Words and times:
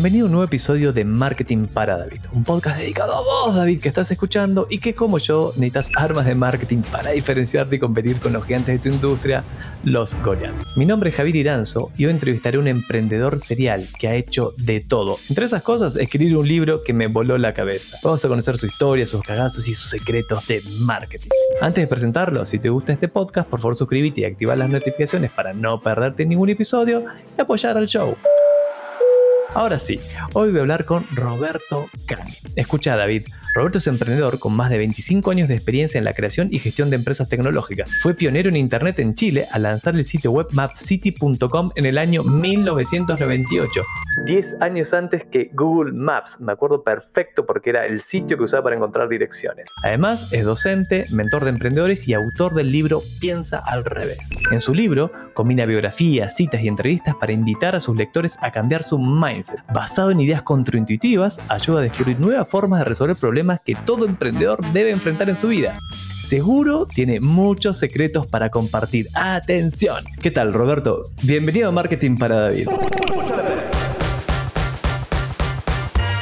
Bienvenido 0.00 0.24
a 0.24 0.26
un 0.28 0.32
nuevo 0.32 0.46
episodio 0.46 0.94
de 0.94 1.04
Marketing 1.04 1.66
para 1.66 1.98
David, 1.98 2.20
un 2.32 2.42
podcast 2.42 2.78
dedicado 2.78 3.14
a 3.14 3.20
vos, 3.20 3.54
David, 3.54 3.82
que 3.82 3.88
estás 3.88 4.10
escuchando 4.10 4.66
y 4.70 4.78
que 4.78 4.94
como 4.94 5.18
yo 5.18 5.52
necesitas 5.56 5.90
armas 5.94 6.24
de 6.24 6.34
marketing 6.34 6.78
para 6.90 7.10
diferenciarte 7.10 7.76
y 7.76 7.78
competir 7.78 8.18
con 8.18 8.32
los 8.32 8.46
gigantes 8.46 8.76
de 8.76 8.78
tu 8.78 8.94
industria, 8.94 9.44
los 9.84 10.16
Goliath. 10.22 10.54
Mi 10.78 10.86
nombre 10.86 11.10
es 11.10 11.16
Javier 11.16 11.36
Iranzo 11.36 11.92
y 11.98 12.06
hoy 12.06 12.12
entrevistaré 12.12 12.56
a 12.56 12.60
un 12.60 12.68
emprendedor 12.68 13.38
serial 13.40 13.86
que 13.98 14.08
ha 14.08 14.14
hecho 14.14 14.54
de 14.56 14.80
todo. 14.80 15.18
Entre 15.28 15.44
esas 15.44 15.62
cosas, 15.62 15.96
escribir 15.96 16.34
un 16.34 16.48
libro 16.48 16.82
que 16.82 16.94
me 16.94 17.06
voló 17.06 17.36
la 17.36 17.52
cabeza. 17.52 17.98
Vamos 18.02 18.24
a 18.24 18.28
conocer 18.28 18.56
su 18.56 18.64
historia, 18.64 19.04
sus 19.04 19.20
cagazos 19.20 19.68
y 19.68 19.74
sus 19.74 19.90
secretos 19.90 20.46
de 20.46 20.62
marketing. 20.78 21.28
Antes 21.60 21.84
de 21.84 21.88
presentarlo, 21.88 22.46
si 22.46 22.58
te 22.58 22.70
gusta 22.70 22.94
este 22.94 23.08
podcast, 23.08 23.50
por 23.50 23.60
favor 23.60 23.76
suscríbete 23.76 24.22
y 24.22 24.24
activa 24.24 24.56
las 24.56 24.70
notificaciones 24.70 25.30
para 25.30 25.52
no 25.52 25.82
perderte 25.82 26.24
ningún 26.24 26.48
episodio 26.48 27.04
y 27.36 27.40
apoyar 27.42 27.76
al 27.76 27.86
show. 27.86 28.16
Ahora 29.54 29.78
sí, 29.80 29.98
hoy 30.34 30.50
voy 30.50 30.58
a 30.58 30.60
hablar 30.60 30.84
con 30.84 31.06
Roberto 31.10 31.88
Cani. 32.06 32.36
Escucha 32.54 32.96
David, 32.96 33.26
Roberto 33.52 33.78
es 33.78 33.86
emprendedor 33.88 34.38
con 34.38 34.54
más 34.54 34.70
de 34.70 34.78
25 34.78 35.30
años 35.32 35.48
de 35.48 35.54
experiencia 35.54 35.98
en 35.98 36.04
la 36.04 36.12
creación 36.12 36.48
y 36.52 36.60
gestión 36.60 36.88
de 36.88 36.96
empresas 36.96 37.28
tecnológicas. 37.28 37.96
Fue 38.00 38.14
pionero 38.14 38.48
en 38.48 38.56
Internet 38.56 39.00
en 39.00 39.14
Chile 39.14 39.46
al 39.50 39.62
lanzar 39.62 39.96
el 39.96 40.04
sitio 40.04 40.30
web 40.30 40.46
mapcity.com 40.52 41.70
en 41.74 41.86
el 41.86 41.98
año 41.98 42.22
1998. 42.22 43.82
10 44.24 44.56
años 44.60 44.92
antes 44.92 45.24
que 45.24 45.50
Google 45.52 45.92
Maps, 45.92 46.38
me 46.38 46.52
acuerdo 46.52 46.84
perfecto 46.84 47.44
porque 47.44 47.70
era 47.70 47.86
el 47.86 48.02
sitio 48.02 48.36
que 48.36 48.44
usaba 48.44 48.64
para 48.64 48.76
encontrar 48.76 49.08
direcciones. 49.08 49.68
Además, 49.82 50.32
es 50.32 50.44
docente, 50.44 51.06
mentor 51.10 51.42
de 51.44 51.50
emprendedores 51.50 52.06
y 52.06 52.14
autor 52.14 52.54
del 52.54 52.70
libro 52.70 53.02
Piensa 53.20 53.58
al 53.66 53.84
revés. 53.84 54.30
En 54.52 54.60
su 54.60 54.74
libro, 54.74 55.10
combina 55.34 55.66
biografías, 55.66 56.36
citas 56.36 56.62
y 56.62 56.68
entrevistas 56.68 57.16
para 57.16 57.32
invitar 57.32 57.74
a 57.74 57.80
sus 57.80 57.96
lectores 57.96 58.38
a 58.42 58.52
cambiar 58.52 58.84
su 58.84 58.98
mindset. 58.98 59.60
Basado 59.72 60.12
en 60.12 60.20
ideas 60.20 60.42
contraintuitivas, 60.42 61.40
ayuda 61.48 61.80
a 61.80 61.82
descubrir 61.82 62.20
nuevas 62.20 62.48
formas 62.48 62.78
de 62.80 62.84
resolver 62.84 63.16
problemas 63.16 63.39
que 63.64 63.74
todo 63.74 64.06
emprendedor 64.06 64.60
debe 64.72 64.90
enfrentar 64.90 65.28
en 65.28 65.36
su 65.36 65.48
vida. 65.48 65.78
Seguro 66.20 66.86
tiene 66.86 67.20
muchos 67.20 67.78
secretos 67.78 68.26
para 68.26 68.50
compartir. 68.50 69.06
¡Atención! 69.14 70.04
¿Qué 70.22 70.30
tal, 70.30 70.52
Roberto? 70.52 71.02
Bienvenido 71.22 71.68
a 71.68 71.72
Marketing 71.72 72.16
para 72.16 72.40
David. 72.42 72.68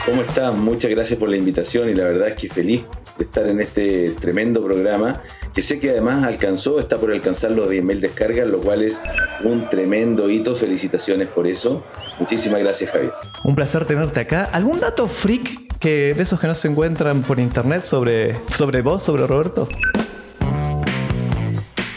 ¿Cómo 0.06 0.22
estás? 0.22 0.56
Muchas 0.56 0.91
gracias 0.91 1.19
por 1.19 1.28
la 1.28 1.36
invitación 1.36 1.89
y 1.91 1.94
la 1.94 2.05
verdad 2.05 2.28
es 2.28 2.34
que 2.36 2.48
feliz 2.48 2.83
de 3.19 3.24
estar 3.24 3.46
en 3.46 3.61
este 3.61 4.11
tremendo 4.11 4.64
programa 4.64 5.20
que 5.52 5.61
sé 5.61 5.80
que 5.80 5.91
además 5.91 6.24
alcanzó, 6.24 6.78
está 6.78 6.96
por 6.96 7.11
alcanzar 7.11 7.50
los 7.50 7.69
10.000 7.69 8.00
descargas, 8.00 8.46
lo 8.46 8.61
cual 8.61 8.83
es 8.83 9.02
un 9.42 9.69
tremendo 9.69 10.30
hito. 10.30 10.55
Felicitaciones 10.55 11.28
por 11.28 11.46
eso. 11.46 11.84
Muchísimas 12.20 12.61
gracias, 12.61 12.91
Javier. 12.91 13.12
Un 13.44 13.56
placer 13.56 13.84
tenerte 13.84 14.20
acá. 14.20 14.44
¿Algún 14.44 14.80
dato 14.80 15.08
freak 15.08 15.67
que 15.79 16.15
de 16.15 16.23
esos 16.23 16.41
que 16.41 16.47
no 16.47 16.55
se 16.55 16.69
encuentran 16.69 17.23
por 17.23 17.39
internet 17.39 17.84
sobre, 17.84 18.37
sobre 18.55 18.83
vos, 18.83 19.03
sobre 19.03 19.27
Roberto? 19.27 19.69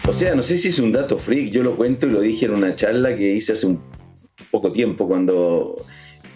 O 0.07 0.13
sea, 0.13 0.35
no 0.35 0.43
sé 0.43 0.57
si 0.57 0.67
es 0.67 0.79
un 0.79 0.91
dato 0.91 1.17
freak, 1.17 1.51
yo 1.51 1.63
lo 1.63 1.75
cuento 1.75 2.05
y 2.05 2.11
lo 2.11 2.21
dije 2.21 2.45
en 2.45 2.51
una 2.51 2.75
charla 2.75 3.15
que 3.15 3.33
hice 3.33 3.53
hace 3.53 3.67
un 3.67 3.81
poco 4.51 4.71
tiempo 4.71 5.07
cuando 5.07 5.83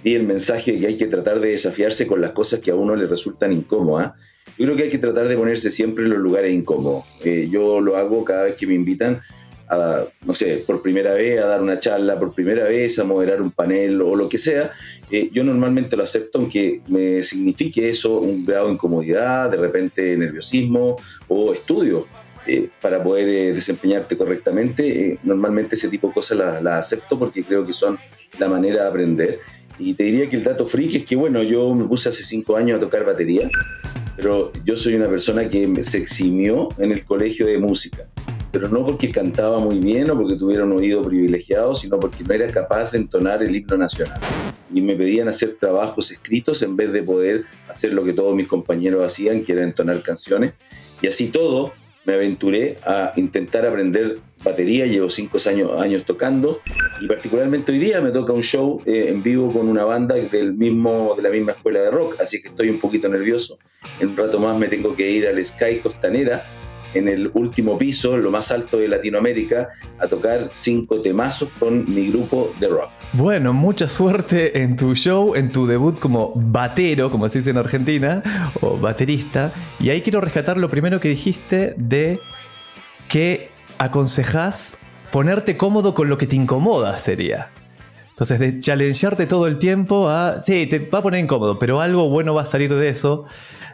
di 0.04 0.16
el 0.16 0.24
mensaje 0.24 0.72
de 0.72 0.80
que 0.80 0.88
hay 0.88 0.98
que 0.98 1.08
tratar 1.08 1.40
de 1.40 1.50
desafiarse 1.50 2.08
con 2.08 2.22
las 2.22 2.32
cosas 2.32 2.60
que 2.60 2.72
a 2.72 2.76
uno 2.76 2.96
le 2.96 3.08
resultan 3.08 3.52
incómodas. 3.52 4.14
Yo 4.58 4.66
creo 4.66 4.78
que 4.78 4.84
hay 4.84 4.90
que 4.90 5.00
tratar 5.00 5.28
de 5.28 5.36
ponerse 5.36 5.72
siempre 5.72 6.06
en 6.06 6.12
los 6.12 6.20
lugares 6.20 6.54
incómodos. 6.54 7.04
Eh, 7.24 7.50
yo 7.52 7.82
lo 7.82 7.98
hago 7.98 8.24
cada 8.24 8.44
vez 8.44 8.56
que 8.56 8.68
me 8.68 8.76
invitan 8.76 9.22
a, 9.70 10.04
no 10.26 10.34
sé, 10.34 10.64
por 10.66 10.82
primera 10.82 11.14
vez 11.14 11.42
a 11.42 11.48
dar 11.48 11.62
una 11.62 11.80
charla, 11.80 12.20
por 12.20 12.34
primera 12.34 12.66
vez 12.66 13.00
a 13.00 13.04
moderar 13.04 13.42
un 13.42 13.52
panel 13.52 14.02
o 14.02 14.16
lo 14.16 14.30
que 14.30 14.38
sea. 14.38 14.72
Eh, 15.12 15.30
yo 15.32 15.44
normalmente 15.44 15.96
lo 15.96 16.04
acepto 16.04 16.40
aunque 16.40 16.82
me 16.88 17.24
signifique 17.24 17.90
eso 17.90 18.20
un 18.20 18.46
grado 18.46 18.68
de 18.68 18.74
incomodidad, 18.74 19.50
de 19.50 19.58
repente 19.58 20.16
nerviosismo 20.18 20.98
o 21.28 21.54
estudio. 21.54 22.08
Eh, 22.48 22.70
para 22.80 23.04
poder 23.04 23.56
desempeñarte 23.56 24.16
correctamente, 24.16 25.18
normalmente 25.24 25.74
ese 25.74 25.88
tipo 25.88 26.10
de 26.10 26.14
cosas 26.14 26.38
las 26.38 26.62
la 26.62 26.78
acepto 26.78 27.18
porque 27.18 27.44
creo 27.44 27.66
que 27.66 27.74
son 27.74 27.98
la 28.38 28.48
manera 28.48 28.84
de 28.84 28.88
aprender. 28.88 29.40
Y 29.80 29.96
te 29.96 30.04
diría 30.04 30.30
que 30.30 30.36
el 30.36 30.44
dato 30.44 30.66
freak 30.66 30.94
es 30.94 31.06
que, 31.06 31.16
bueno, 31.16 31.42
yo 31.42 31.74
me 31.74 31.86
puse 31.86 32.10
hace 32.10 32.24
cinco 32.24 32.56
años 32.56 32.78
a 32.78 32.80
tocar 32.80 33.04
batería, 33.04 33.50
pero 34.16 34.52
yo 34.64 34.78
soy 34.78 34.94
una 34.94 35.10
persona 35.10 35.50
que 35.50 35.84
se 35.84 35.98
eximió 35.98 36.70
en 36.78 36.92
el 36.92 37.04
colegio 37.04 37.48
de 37.48 37.58
música. 37.58 38.08
Pero 38.56 38.70
no 38.70 38.86
porque 38.86 39.12
cantaba 39.12 39.60
muy 39.60 39.80
bien 39.80 40.10
o 40.10 40.16
porque 40.16 40.38
tuviera 40.38 40.64
un 40.64 40.72
oído 40.72 41.02
privilegiado, 41.02 41.76
sino 41.76 42.00
porque 42.00 42.24
no 42.24 42.34
era 42.34 42.48
capaz 42.48 42.92
de 42.92 43.00
entonar 43.00 43.44
el 43.44 43.54
himno 43.54 43.76
nacional. 43.76 44.18
Y 44.74 44.80
me 44.80 44.96
pedían 44.96 45.28
hacer 45.28 45.58
trabajos 45.60 46.10
escritos 46.10 46.62
en 46.62 46.78
vez 46.78 46.94
de 46.94 47.04
poder 47.04 47.44
hacer 47.68 47.92
lo 47.92 48.06
que 48.06 48.14
todos 48.14 48.34
mis 48.34 48.48
compañeros 48.48 49.04
hacían, 49.04 49.44
que 49.44 49.52
era 49.52 49.62
entonar 49.62 50.02
canciones. 50.02 50.54
Y 51.02 51.08
así 51.08 51.28
todo, 51.28 51.74
me 52.06 52.14
aventuré 52.14 52.78
a 52.86 53.12
intentar 53.18 53.66
aprender 53.66 54.20
batería, 54.42 54.86
llevo 54.86 55.10
cinco 55.10 55.38
años, 55.50 55.78
años 55.82 56.06
tocando 56.06 56.60
y 57.02 57.08
particularmente 57.08 57.74
hoy 57.74 57.80
día 57.80 58.00
me 58.00 58.12
toca 58.12 58.32
un 58.32 58.44
show 58.44 58.82
eh, 58.86 59.08
en 59.10 59.22
vivo 59.22 59.52
con 59.52 59.68
una 59.68 59.84
banda 59.84 60.16
del 60.16 60.54
mismo, 60.54 61.14
de 61.18 61.24
la 61.24 61.30
misma 61.30 61.52
escuela 61.54 61.82
de 61.82 61.92
rock, 61.92 62.22
así 62.22 62.42
que 62.42 62.48
estoy 62.48 62.70
un 62.70 62.80
poquito 62.80 63.10
nervioso. 63.10 63.58
En 64.00 64.10
un 64.10 64.18
rato 64.18 64.40
más 64.40 64.58
me 64.58 64.70
tengo 64.70 64.96
que 64.96 65.12
ir 65.12 65.28
al 65.28 65.44
Sky 65.44 65.80
Costanera 65.82 66.46
en 66.96 67.08
el 67.08 67.30
último 67.34 67.78
piso, 67.78 68.18
lo 68.18 68.32
más 68.32 68.52
alto 68.52 68.78
de 68.78 68.88
Latinoamérica, 68.88 69.70
a 70.00 70.08
tocar 70.08 70.50
cinco 70.54 71.02
temazos 71.02 71.50
con 71.60 71.86
mi 71.94 72.10
grupo 72.10 72.54
de 72.60 72.68
rock. 72.68 72.90
Bueno, 73.14 73.54
mucha 73.54 73.88
suerte 73.88 74.62
en 74.62 74.76
tu 74.76 74.96
show, 74.96 75.36
en 75.36 75.52
tu 75.52 75.68
debut 75.68 76.00
como 76.00 76.34
batero, 76.36 77.12
como 77.12 77.30
se 77.30 77.40
dice 77.40 77.52
en 77.52 77.58
Argentina, 77.58 78.24
o 78.62 78.78
baterista. 78.78 79.52
Y 79.80 79.90
ahí 79.90 80.02
quiero 80.02 80.22
rescatar 80.22 80.58
lo 80.58 80.70
primero 80.70 81.00
que 81.00 81.10
dijiste 81.10 81.76
de 81.78 82.20
que 83.08 83.50
aconsejas 83.78 84.78
ponerte 85.12 85.58
cómodo 85.58 85.94
con 85.94 86.10
lo 86.10 86.18
que 86.18 86.28
te 86.28 86.36
incomoda, 86.36 86.98
sería. 86.98 87.52
Entonces, 88.10 88.40
de 88.40 88.60
challengearte 88.62 89.28
todo 89.28 89.46
el 89.46 89.58
tiempo 89.58 90.10
a, 90.10 90.40
sí, 90.40 90.68
te 90.68 90.80
va 90.80 91.00
a 91.00 91.02
poner 91.02 91.22
incómodo, 91.22 91.60
pero 91.60 91.82
algo 91.82 92.10
bueno 92.10 92.34
va 92.34 92.44
a 92.44 92.46
salir 92.46 92.74
de 92.74 92.88
eso. 92.88 93.26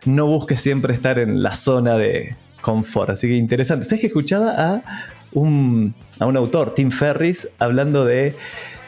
No 0.05 0.25
busques 0.25 0.59
siempre 0.59 0.95
estar 0.95 1.19
en 1.19 1.43
la 1.43 1.55
zona 1.55 1.95
de 1.95 2.35
confort. 2.61 3.11
Así 3.11 3.27
que 3.27 3.35
interesante. 3.35 3.85
¿Sabes 3.85 4.01
que 4.01 4.07
escuchaba 4.07 4.53
a 4.57 4.81
un, 5.33 5.93
a 6.19 6.25
un 6.25 6.37
autor, 6.37 6.73
Tim 6.75 6.91
Ferris, 6.91 7.49
hablando 7.59 8.05
de 8.05 8.35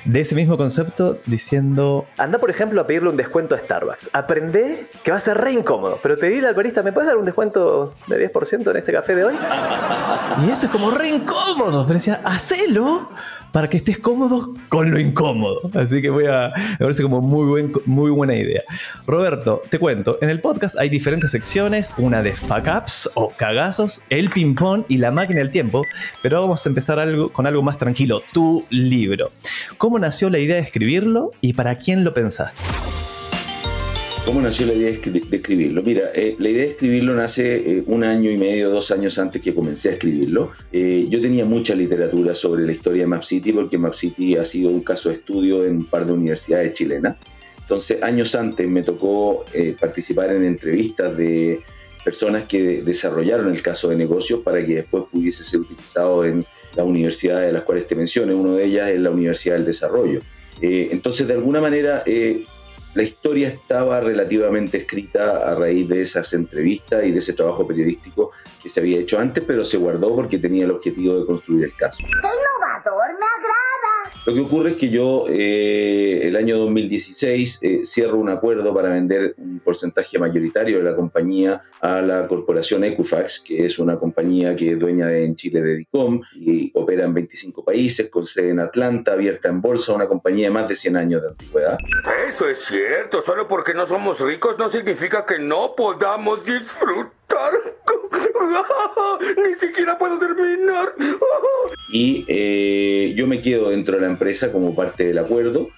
de 0.05 0.19
ese 0.19 0.35
mismo 0.35 0.57
concepto 0.57 1.17
diciendo, 1.25 2.05
anda 2.17 2.37
por 2.37 2.49
ejemplo 2.49 2.81
a 2.81 2.87
pedirle 2.87 3.09
un 3.09 3.17
descuento 3.17 3.55
a 3.55 3.59
Starbucks. 3.59 4.09
Aprende 4.13 4.85
que 5.03 5.11
va 5.11 5.17
a 5.17 5.21
ser 5.21 5.37
re 5.37 5.53
incómodo, 5.53 5.99
pero 6.01 6.17
pedirle 6.19 6.49
al 6.49 6.55
barista, 6.55 6.83
¿me 6.83 6.91
puedes 6.91 7.07
dar 7.07 7.17
un 7.17 7.25
descuento 7.25 7.95
de 8.07 8.31
10% 8.31 8.69
en 8.69 8.77
este 8.77 8.91
café 8.91 9.15
de 9.15 9.23
hoy? 9.23 9.35
Y 10.45 10.49
eso 10.49 10.65
es 10.65 10.71
como 10.71 10.91
re 10.91 11.09
incómodo, 11.09 11.83
pero 11.85 11.93
decía, 11.93 12.21
hacelo 12.23 13.09
para 13.53 13.69
que 13.69 13.77
estés 13.77 13.99
cómodo 13.99 14.55
con 14.67 14.91
lo 14.91 14.99
incómodo. 14.99 15.61
Así 15.75 16.01
que 16.01 16.09
voy 16.09 16.25
a, 16.25 16.51
me 16.71 16.77
parece 16.79 17.03
como 17.03 17.21
muy, 17.21 17.45
buen, 17.45 17.71
muy 17.85 18.11
buena 18.11 18.35
idea. 18.35 18.63
Roberto, 19.07 19.61
te 19.69 19.79
cuento, 19.79 20.17
en 20.21 20.29
el 20.29 20.41
podcast 20.41 20.75
hay 20.77 20.89
diferentes 20.89 21.31
secciones, 21.31 21.93
una 21.97 22.21
de 22.21 22.33
fuck 22.33 22.67
ups 22.75 23.11
o 23.13 23.29
cagazos, 23.29 24.01
el 24.09 24.31
ping 24.31 24.55
pong 24.55 24.83
y 24.89 24.97
la 24.97 25.11
máquina 25.11 25.39
del 25.39 25.51
tiempo, 25.51 25.83
pero 26.23 26.41
vamos 26.41 26.65
a 26.65 26.69
empezar 26.69 26.99
algo, 26.99 27.31
con 27.31 27.45
algo 27.45 27.61
más 27.61 27.77
tranquilo, 27.77 28.23
tu 28.33 28.65
libro. 28.71 29.31
¿Cómo 29.77 29.99
nació 29.99 30.31
la 30.31 30.39
idea 30.39 30.55
de 30.55 30.63
escribirlo 30.63 31.31
y 31.39 31.53
para 31.53 31.75
quién 31.75 32.03
lo 32.03 32.13
pensaste? 32.13 32.59
¿Cómo 34.25 34.41
nació 34.41 34.65
la 34.67 34.73
idea 34.73 34.89
de 34.89 35.35
escribirlo? 35.35 35.83
Mira, 35.83 36.11
eh, 36.15 36.37
la 36.39 36.49
idea 36.49 36.63
de 36.63 36.69
escribirlo 36.69 37.13
nace 37.13 37.55
eh, 37.55 37.83
un 37.87 38.05
año 38.05 38.31
y 38.31 38.37
medio, 38.37 38.69
dos 38.69 38.89
años 38.91 39.19
antes 39.19 39.41
que 39.41 39.53
comencé 39.53 39.89
a 39.89 39.91
escribirlo. 39.93 40.51
Eh, 40.71 41.07
yo 41.09 41.19
tenía 41.19 41.43
mucha 41.43 41.75
literatura 41.75 42.33
sobre 42.33 42.65
la 42.65 42.71
historia 42.71 43.03
de 43.03 43.07
Map 43.07 43.23
City 43.23 43.51
porque 43.51 43.77
Map 43.77 43.93
City 43.93 44.37
ha 44.37 44.45
sido 44.45 44.69
un 44.69 44.79
caso 44.79 45.09
de 45.09 45.15
estudio 45.15 45.65
en 45.65 45.77
un 45.77 45.85
par 45.85 46.05
de 46.05 46.13
universidades 46.13 46.71
chilenas. 46.71 47.17
Entonces, 47.59 48.01
años 48.01 48.33
antes 48.35 48.65
me 48.67 48.81
tocó 48.81 49.45
participar 49.79 50.31
en 50.31 50.43
entrevistas 50.45 51.15
de 51.17 51.61
personas 52.03 52.43
que 52.43 52.81
desarrollaron 52.81 53.49
el 53.49 53.61
caso 53.61 53.89
de 53.89 53.97
negocio 53.97 54.41
para 54.41 54.65
que 54.65 54.75
después 54.75 55.05
pudiese 55.11 55.43
ser 55.43 55.61
utilizado 55.61 56.25
en 56.25 56.45
las 56.75 56.85
universidades 56.85 57.47
de 57.47 57.53
las 57.53 57.63
cuales 57.63 57.87
te 57.87 57.95
mencioné. 57.95 58.33
Una 58.33 58.55
de 58.55 58.65
ellas 58.65 58.89
es 58.89 58.99
la 58.99 59.11
Universidad 59.11 59.55
del 59.55 59.65
Desarrollo. 59.65 60.21
entonces, 60.61 61.27
de 61.27 61.33
alguna 61.33 61.59
manera, 61.59 62.03
la 62.93 63.03
historia 63.03 63.49
estaba 63.49 63.99
relativamente 63.99 64.77
escrita 64.77 65.49
a 65.49 65.55
raíz 65.55 65.87
de 65.87 66.01
esas 66.01 66.33
entrevistas 66.33 67.05
y 67.05 67.11
de 67.11 67.19
ese 67.19 67.33
trabajo 67.33 67.67
periodístico 67.67 68.31
que 68.61 68.69
se 68.69 68.79
había 68.79 68.99
hecho 68.99 69.19
antes, 69.19 69.43
pero 69.45 69.63
se 69.63 69.77
guardó 69.77 70.15
porque 70.15 70.37
tenía 70.37 70.65
el 70.65 70.71
objetivo 70.71 71.19
de 71.19 71.25
construir 71.25 71.65
el 71.65 71.75
caso. 71.75 72.03
¡Qué 72.03 72.27
innovador! 72.27 73.07
¡Me 73.19 73.25
agrada! 73.25 73.63
Lo 74.25 74.33
que 74.33 74.39
ocurre 74.39 74.69
es 74.69 74.75
que 74.77 74.89
yo 74.89 75.25
eh, 75.27 76.21
el 76.23 76.37
año 76.37 76.57
2016 76.59 77.59
eh, 77.61 77.79
cierro 77.83 78.17
un 78.17 78.29
acuerdo 78.29 78.73
para 78.73 78.87
vender 78.87 79.35
un 79.37 79.59
porcentaje 79.59 80.17
mayoritario 80.17 80.77
de 80.77 80.83
la 80.83 80.95
compañía 80.95 81.61
a 81.81 82.01
la 82.01 82.25
corporación 82.25 82.85
Equifax, 82.85 83.41
que 83.45 83.65
es 83.65 83.79
una 83.79 83.97
compañía 83.97 84.55
que 84.55 84.71
es 84.71 84.79
dueña 84.79 85.07
de, 85.07 85.25
en 85.25 85.35
Chile 85.35 85.61
de 85.61 85.75
DICOM 85.75 86.21
y 86.35 86.71
opera 86.73 87.03
en 87.03 87.13
25 87.13 87.65
países, 87.65 88.09
con 88.09 88.25
sede 88.25 88.51
en 88.51 88.61
Atlanta, 88.61 89.11
abierta 89.11 89.49
en 89.49 89.59
bolsa, 89.59 89.91
una 89.91 90.07
compañía 90.07 90.45
de 90.45 90.51
más 90.51 90.69
de 90.69 90.75
100 90.75 90.95
años 90.95 91.21
de 91.21 91.27
antigüedad. 91.27 91.77
Eso 92.29 92.47
es 92.47 92.59
cierto, 92.59 92.82
solo 93.25 93.47
porque 93.47 93.73
no 93.73 93.85
somos 93.85 94.19
ricos 94.19 94.57
no 94.57 94.69
significa 94.69 95.25
que 95.25 95.39
no 95.39 95.73
podamos 95.75 96.43
disfrutar. 96.43 97.53
Ni 99.37 99.55
siquiera 99.55 99.97
puedo 99.97 100.17
terminar. 100.19 100.93
y 101.91 102.25
eh, 102.27 103.13
yo 103.15 103.27
me 103.27 103.41
quedo 103.41 103.69
dentro 103.69 103.95
de 103.95 104.01
la 104.01 104.07
empresa 104.07 104.51
como 104.51 104.75
parte 104.75 105.05
del 105.05 105.17
acuerdo 105.17 105.69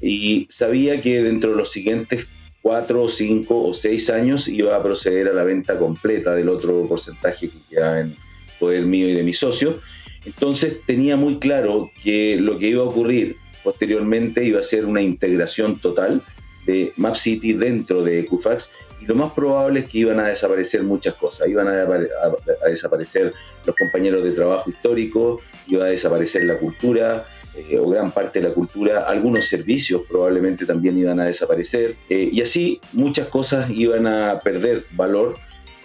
y 0.00 0.46
sabía 0.50 1.00
que 1.00 1.22
dentro 1.22 1.50
de 1.50 1.56
los 1.56 1.72
siguientes 1.72 2.30
cuatro, 2.62 3.08
cinco 3.08 3.64
o 3.64 3.74
seis 3.74 4.10
años 4.10 4.48
iba 4.48 4.76
a 4.76 4.82
proceder 4.82 5.28
a 5.28 5.32
la 5.32 5.44
venta 5.44 5.78
completa 5.78 6.34
del 6.34 6.48
otro 6.48 6.86
porcentaje 6.88 7.48
que 7.48 7.58
queda 7.70 8.00
en 8.00 8.14
poder 8.58 8.82
mío 8.82 9.08
y 9.08 9.14
de 9.14 9.22
mi 9.22 9.32
socio. 9.32 9.80
Entonces 10.24 10.78
tenía 10.86 11.16
muy 11.16 11.38
claro 11.38 11.90
que 12.02 12.36
lo 12.38 12.58
que 12.58 12.68
iba 12.68 12.82
a 12.82 12.86
ocurrir 12.86 13.36
posteriormente 13.62 14.44
iba 14.44 14.60
a 14.60 14.64
ser 14.64 14.84
una 14.84 15.00
integración 15.00 15.78
total 15.78 16.22
de 16.68 16.92
Map 16.96 17.14
City 17.14 17.54
dentro 17.54 18.04
de 18.04 18.20
Equifax 18.20 18.72
y 19.00 19.06
lo 19.06 19.14
más 19.14 19.32
probable 19.32 19.80
es 19.80 19.86
que 19.86 19.98
iban 19.98 20.20
a 20.20 20.28
desaparecer 20.28 20.82
muchas 20.82 21.14
cosas. 21.14 21.48
Iban 21.48 21.66
a, 21.68 21.86
desaparecer 22.68 23.32
los 23.64 23.74
compañeros 23.74 24.22
de 24.22 24.32
trabajo 24.32 24.68
histórico, 24.68 25.40
iba 25.66 25.86
a 25.86 25.88
desaparecer 25.88 26.44
la 26.44 26.58
cultura, 26.58 27.24
eh, 27.56 27.78
o 27.78 27.88
gran 27.88 28.10
parte 28.10 28.40
de 28.40 28.48
la 28.48 28.54
cultura, 28.54 29.04
algunos 29.08 29.46
servicios 29.46 30.02
probablemente 30.06 30.66
también 30.66 30.98
iban 30.98 31.18
a 31.20 31.24
desaparecer, 31.24 31.96
eh, 32.10 32.28
y 32.30 32.42
así 32.42 32.80
muchas 32.92 33.28
cosas 33.28 33.70
iban 33.70 34.06
a 34.06 34.38
perder 34.40 34.84
valor. 34.90 35.36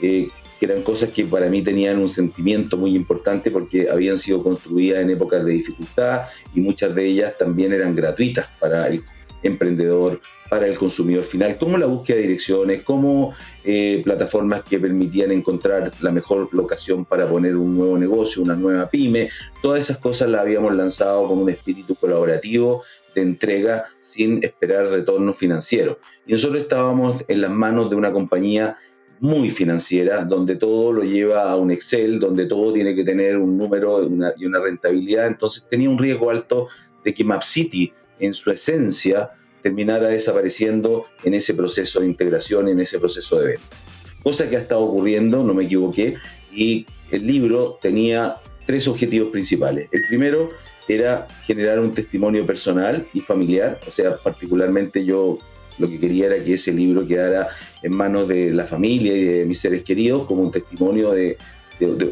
Eh, 0.01 0.29
que 0.59 0.65
eran 0.65 0.83
cosas 0.83 1.09
que 1.09 1.25
para 1.25 1.47
mí 1.47 1.62
tenían 1.62 1.97
un 1.97 2.07
sentimiento 2.07 2.77
muy 2.77 2.95
importante 2.95 3.50
porque 3.50 3.89
habían 3.89 4.18
sido 4.18 4.44
construidas 4.44 5.01
en 5.01 5.09
épocas 5.09 5.44
de 5.44 5.51
dificultad 5.51 6.27
y 6.53 6.62
muchas 6.62 6.94
de 6.94 7.06
ellas 7.06 7.38
también 7.38 7.74
eran 7.74 7.95
gratuitas 7.95 8.47
para 8.59 8.88
el 8.88 9.03
emprendedor, 9.43 10.19
para 10.53 10.67
el 10.67 10.77
consumidor 10.77 11.23
final, 11.23 11.57
como 11.57 11.79
la 11.79 11.87
búsqueda 11.87 12.17
de 12.17 12.23
direcciones, 12.23 12.83
como 12.83 13.33
eh, 13.63 14.01
plataformas 14.03 14.61
que 14.61 14.77
permitían 14.77 15.31
encontrar 15.31 15.91
la 16.01 16.11
mejor 16.11 16.47
locación 16.51 17.05
para 17.05 17.27
poner 17.27 17.55
un 17.55 17.75
nuevo 17.75 17.97
negocio, 17.97 18.43
una 18.43 18.55
nueva 18.55 18.87
pyme. 18.87 19.29
Todas 19.63 19.79
esas 19.79 19.97
cosas 19.97 20.29
las 20.29 20.41
habíamos 20.41 20.75
lanzado 20.75 21.27
con 21.27 21.39
un 21.39 21.49
espíritu 21.49 21.95
colaborativo 21.95 22.83
de 23.15 23.23
entrega 23.23 23.85
sin 23.99 24.43
esperar 24.43 24.87
retorno 24.89 25.33
financiero. 25.33 25.97
Y 26.27 26.33
nosotros 26.33 26.61
estábamos 26.61 27.25
en 27.27 27.41
las 27.41 27.49
manos 27.49 27.89
de 27.89 27.95
una 27.95 28.11
compañía 28.11 28.75
muy 29.21 29.49
financiera, 29.49 30.23
donde 30.23 30.55
todo 30.55 30.93
lo 30.93 31.03
lleva 31.03 31.49
a 31.49 31.55
un 31.55 31.71
Excel, 31.71 32.19
donde 32.19 32.45
todo 32.45 32.73
tiene 32.73 32.93
que 32.93 33.03
tener 33.03 33.37
un 33.37 33.57
número 33.57 34.07
y 34.37 34.45
una 34.45 34.59
rentabilidad. 34.59 35.25
Entonces 35.25 35.65
tenía 35.67 35.89
un 35.89 35.97
riesgo 35.97 36.29
alto 36.29 36.67
de 37.03 37.11
que 37.11 37.23
MapCity, 37.23 37.91
en 38.25 38.33
su 38.33 38.51
esencia, 38.51 39.29
terminara 39.61 40.09
desapareciendo 40.09 41.05
en 41.23 41.33
ese 41.33 41.53
proceso 41.53 41.99
de 41.99 42.07
integración, 42.07 42.67
en 42.67 42.79
ese 42.79 42.99
proceso 42.99 43.39
de 43.39 43.47
venta. 43.47 43.77
Cosa 44.21 44.49
que 44.49 44.55
ha 44.55 44.59
estado 44.59 44.81
ocurriendo, 44.81 45.43
no 45.43 45.53
me 45.53 45.65
equivoqué, 45.65 46.15
y 46.51 46.85
el 47.11 47.25
libro 47.27 47.77
tenía 47.81 48.37
tres 48.65 48.87
objetivos 48.87 49.29
principales. 49.31 49.89
El 49.91 50.05
primero 50.07 50.49
era 50.87 51.27
generar 51.43 51.79
un 51.79 51.91
testimonio 51.91 52.45
personal 52.45 53.07
y 53.13 53.19
familiar, 53.19 53.79
o 53.87 53.91
sea, 53.91 54.17
particularmente 54.17 55.03
yo 55.05 55.37
lo 55.79 55.89
que 55.89 55.99
quería 55.99 56.27
era 56.27 56.43
que 56.43 56.53
ese 56.53 56.71
libro 56.71 57.05
quedara 57.05 57.49
en 57.81 57.95
manos 57.95 58.27
de 58.27 58.51
la 58.51 58.65
familia 58.65 59.15
y 59.15 59.23
de 59.23 59.45
mis 59.45 59.59
seres 59.59 59.83
queridos 59.83 60.25
como 60.25 60.43
un 60.43 60.51
testimonio 60.51 61.11
de, 61.11 61.37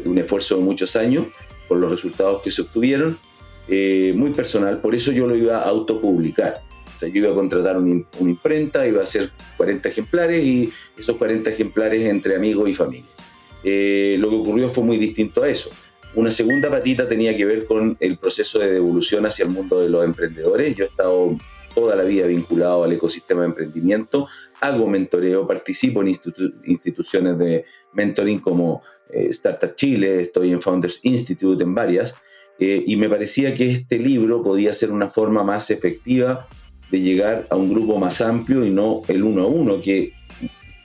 un 0.04 0.18
esfuerzo 0.18 0.56
de 0.56 0.62
muchos 0.62 0.96
años 0.96 1.26
por 1.68 1.78
los 1.78 1.90
resultados 1.90 2.42
que 2.42 2.50
se 2.50 2.62
obtuvieron, 2.62 3.16
eh, 3.68 4.12
muy 4.16 4.30
personal, 4.30 4.80
por 4.80 4.94
eso 4.94 5.12
yo 5.12 5.26
lo 5.26 5.36
iba 5.36 5.58
a 5.58 5.68
autopublicar 5.68 6.62
yo 7.08 7.18
iba 7.18 7.30
a 7.30 7.34
contratar 7.34 7.76
una, 7.76 8.04
imprenta, 8.20 8.86
iba 8.86 9.00
a 9.00 9.04
hacer 9.04 9.30
40 9.56 9.88
ejemplares 9.88 10.44
y 10.44 10.72
esos 10.98 11.16
40 11.16 11.50
ejemplares 11.50 12.02
entre 12.02 12.36
amigos 12.36 12.68
y 12.68 12.74
familia. 12.74 13.10
Eh, 13.64 14.16
lo 14.18 14.28
que 14.30 14.36
ocurrió 14.36 14.68
fue 14.68 14.84
muy 14.84 14.98
distinto 14.98 15.42
a 15.42 15.48
eso. 15.48 15.70
Una 16.14 16.30
segunda 16.30 16.68
patita 16.68 17.08
tenía 17.08 17.36
que 17.36 17.44
ver 17.44 17.64
con 17.64 17.96
el 18.00 18.18
proceso 18.18 18.58
de 18.58 18.72
devolución 18.72 19.24
hacia 19.24 19.44
el 19.44 19.50
mundo 19.50 19.80
de 19.80 19.88
los 19.88 20.04
emprendedores. 20.04 20.74
Yo 20.76 20.84
he 20.84 20.88
estado 20.88 21.36
toda 21.74 21.96
la 21.96 22.02
vida 22.02 22.26
vinculado 22.26 22.84
al 22.84 22.92
ecosistema 22.92 23.42
de 23.42 23.46
emprendimiento, 23.46 24.28
hago 24.60 24.86
mentoreo, 24.86 25.46
participo 25.46 26.02
en 26.02 26.08
instituciones 26.08 27.38
de 27.38 27.64
mentoring 27.94 28.40
como 28.40 28.82
eh, 29.10 29.28
Startup 29.30 29.74
Chile, 29.74 30.20
estoy 30.20 30.52
en 30.52 30.60
Founders 30.60 31.00
Institute, 31.02 31.62
en 31.64 31.74
varias, 31.74 32.14
eh, 32.64 32.84
y 32.86 32.94
me 32.94 33.08
parecía 33.08 33.54
que 33.54 33.68
este 33.72 33.98
libro 33.98 34.40
podía 34.40 34.72
ser 34.72 34.92
una 34.92 35.10
forma 35.10 35.42
más 35.42 35.68
efectiva 35.72 36.46
de 36.92 37.00
llegar 37.00 37.44
a 37.50 37.56
un 37.56 37.68
grupo 37.68 37.98
más 37.98 38.20
amplio 38.20 38.64
y 38.64 38.70
no 38.70 39.02
el 39.08 39.24
uno 39.24 39.42
a 39.42 39.46
uno, 39.48 39.80
que 39.80 40.12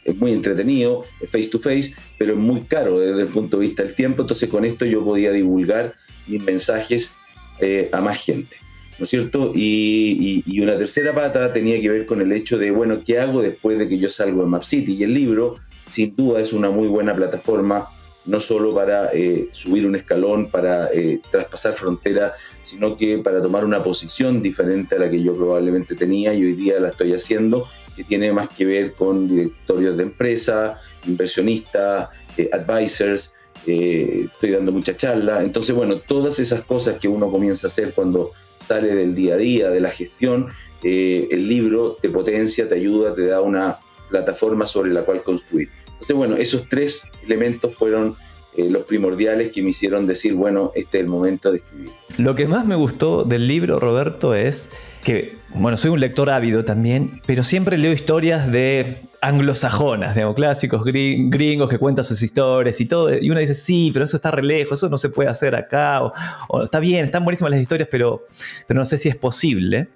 es 0.03 0.17
muy 0.17 0.31
entretenido, 0.31 1.03
face 1.27 1.49
to 1.49 1.59
face, 1.59 1.93
pero 2.17 2.33
es 2.33 2.39
muy 2.39 2.61
caro 2.61 2.99
desde 2.99 3.21
el 3.21 3.27
punto 3.27 3.59
de 3.59 3.67
vista 3.67 3.83
del 3.83 3.93
tiempo. 3.93 4.23
Entonces 4.23 4.49
con 4.49 4.65
esto 4.65 4.85
yo 4.85 5.03
podía 5.03 5.31
divulgar 5.31 5.93
mis 6.25 6.43
mensajes 6.43 7.15
eh, 7.59 7.89
a 7.91 8.01
más 8.01 8.23
gente. 8.23 8.57
¿No 8.97 9.03
es 9.03 9.11
cierto? 9.11 9.51
Y, 9.53 10.43
y, 10.47 10.59
una 10.59 10.79
tercera 10.79 11.13
pata 11.13 11.53
tenía 11.53 11.79
que 11.79 11.89
ver 11.89 12.07
con 12.07 12.19
el 12.23 12.31
hecho 12.31 12.57
de, 12.57 12.71
bueno, 12.71 13.01
¿qué 13.05 13.19
hago 13.19 13.43
después 13.43 13.77
de 13.77 13.87
que 13.87 13.99
yo 13.99 14.09
salgo 14.09 14.41
de 14.41 14.47
Map 14.47 14.63
City? 14.63 14.95
Y 14.95 15.03
el 15.03 15.13
libro, 15.13 15.53
sin 15.87 16.15
duda, 16.15 16.41
es 16.41 16.53
una 16.53 16.71
muy 16.71 16.87
buena 16.87 17.13
plataforma 17.13 17.87
no 18.27 18.41
solo 18.41 18.75
para 18.75 19.09
eh, 19.13 19.47
subir 19.51 19.87
un 19.87 19.95
escalón, 19.95 20.51
para 20.51 20.89
eh, 20.91 21.19
traspasar 21.31 21.73
frontera, 21.73 22.33
sino 22.61 22.97
que 22.97 23.17
para 23.19 23.41
tomar 23.41 23.63
una 23.63 23.81
posición 23.81 24.41
diferente 24.41 24.95
a 24.95 24.99
la 24.99 25.09
que 25.09 25.23
yo 25.23 25.33
probablemente 25.33 25.95
tenía 25.95 26.33
y 26.33 26.43
hoy 26.43 26.53
día 26.53 26.79
la 26.79 26.89
estoy 26.89 27.13
haciendo, 27.13 27.65
que 27.95 28.03
tiene 28.03 28.31
más 28.33 28.49
que 28.49 28.65
ver 28.65 28.93
con 28.93 29.27
directorios 29.27 29.95
de 29.97 30.03
empresa, 30.03 30.79
inversionistas, 31.07 32.09
eh, 32.37 32.49
advisors, 32.51 33.33
estoy 33.65 34.51
dando 34.51 34.71
mucha 34.71 34.95
charla. 34.95 35.41
Entonces, 35.41 35.75
bueno, 35.75 35.99
todas 35.99 36.39
esas 36.39 36.63
cosas 36.63 36.99
que 36.99 37.07
uno 37.07 37.31
comienza 37.31 37.67
a 37.67 37.69
hacer 37.69 37.93
cuando 37.93 38.31
sale 38.65 38.93
del 38.93 39.15
día 39.15 39.33
a 39.33 39.37
día, 39.37 39.69
de 39.69 39.79
la 39.79 39.89
gestión, 39.89 40.47
el 40.83 41.49
libro 41.49 41.97
te 41.99 42.09
potencia, 42.09 42.67
te 42.67 42.75
ayuda, 42.75 43.13
te 43.13 43.25
da 43.25 43.41
una 43.41 43.79
plataforma 44.09 44.67
sobre 44.67 44.93
la 44.93 45.01
cual 45.01 45.21
construir. 45.21 45.69
Entonces, 45.97 46.15
bueno, 46.15 46.37
esos 46.37 46.69
tres 46.69 47.03
elementos 47.23 47.75
fueron 47.75 48.15
eh, 48.55 48.69
los 48.69 48.83
primordiales 48.85 49.51
que 49.51 49.61
me 49.61 49.69
hicieron 49.69 50.07
decir, 50.07 50.33
bueno, 50.33 50.71
este 50.73 50.97
es 50.97 51.03
el 51.03 51.09
momento 51.09 51.51
de 51.51 51.57
escribir. 51.57 51.91
Lo 52.17 52.35
que 52.35 52.47
más 52.47 52.65
me 52.65 52.75
gustó 52.75 53.23
del 53.23 53.47
libro, 53.47 53.79
Roberto, 53.79 54.33
es 54.33 54.71
que, 55.03 55.37
bueno, 55.53 55.77
soy 55.77 55.91
un 55.91 55.99
lector 55.99 56.29
ávido 56.29 56.65
también, 56.65 57.21
pero 57.25 57.43
siempre 57.43 57.77
leo 57.77 57.93
historias 57.93 58.51
de 58.51 58.95
anglosajonas, 59.27 60.15
digamos, 60.15 60.35
clásicos 60.35 60.83
gringos 60.83 61.69
que 61.69 61.77
cuentan 61.77 62.05
sus 62.05 62.21
historias 62.21 62.79
y 62.79 62.85
todo, 62.85 63.13
y 63.13 63.29
uno 63.29 63.39
dice, 63.39 63.53
sí, 63.53 63.91
pero 63.93 64.05
eso 64.05 64.17
está 64.17 64.31
re 64.31 64.43
lejos, 64.43 64.79
eso 64.79 64.89
no 64.89 64.97
se 64.97 65.09
puede 65.09 65.29
hacer 65.29 65.55
acá, 65.55 66.01
o, 66.47 66.63
está 66.63 66.79
bien, 66.79 67.03
están 67.05 67.23
buenísimas 67.23 67.51
las 67.51 67.59
historias, 67.59 67.89
pero, 67.91 68.25
no 68.69 68.85
sé 68.85 68.97
si 68.97 69.09
es 69.09 69.15
posible. 69.15 69.89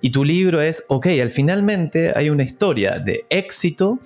Y 0.00 0.10
tu 0.10 0.24
libro 0.24 0.60
es, 0.60 0.84
ok, 0.88 1.06
al 1.20 1.30
finalmente 1.30 2.12
hay 2.14 2.30
una 2.30 2.44
historia 2.44 2.98
de 2.98 3.26
éxito 3.28 3.98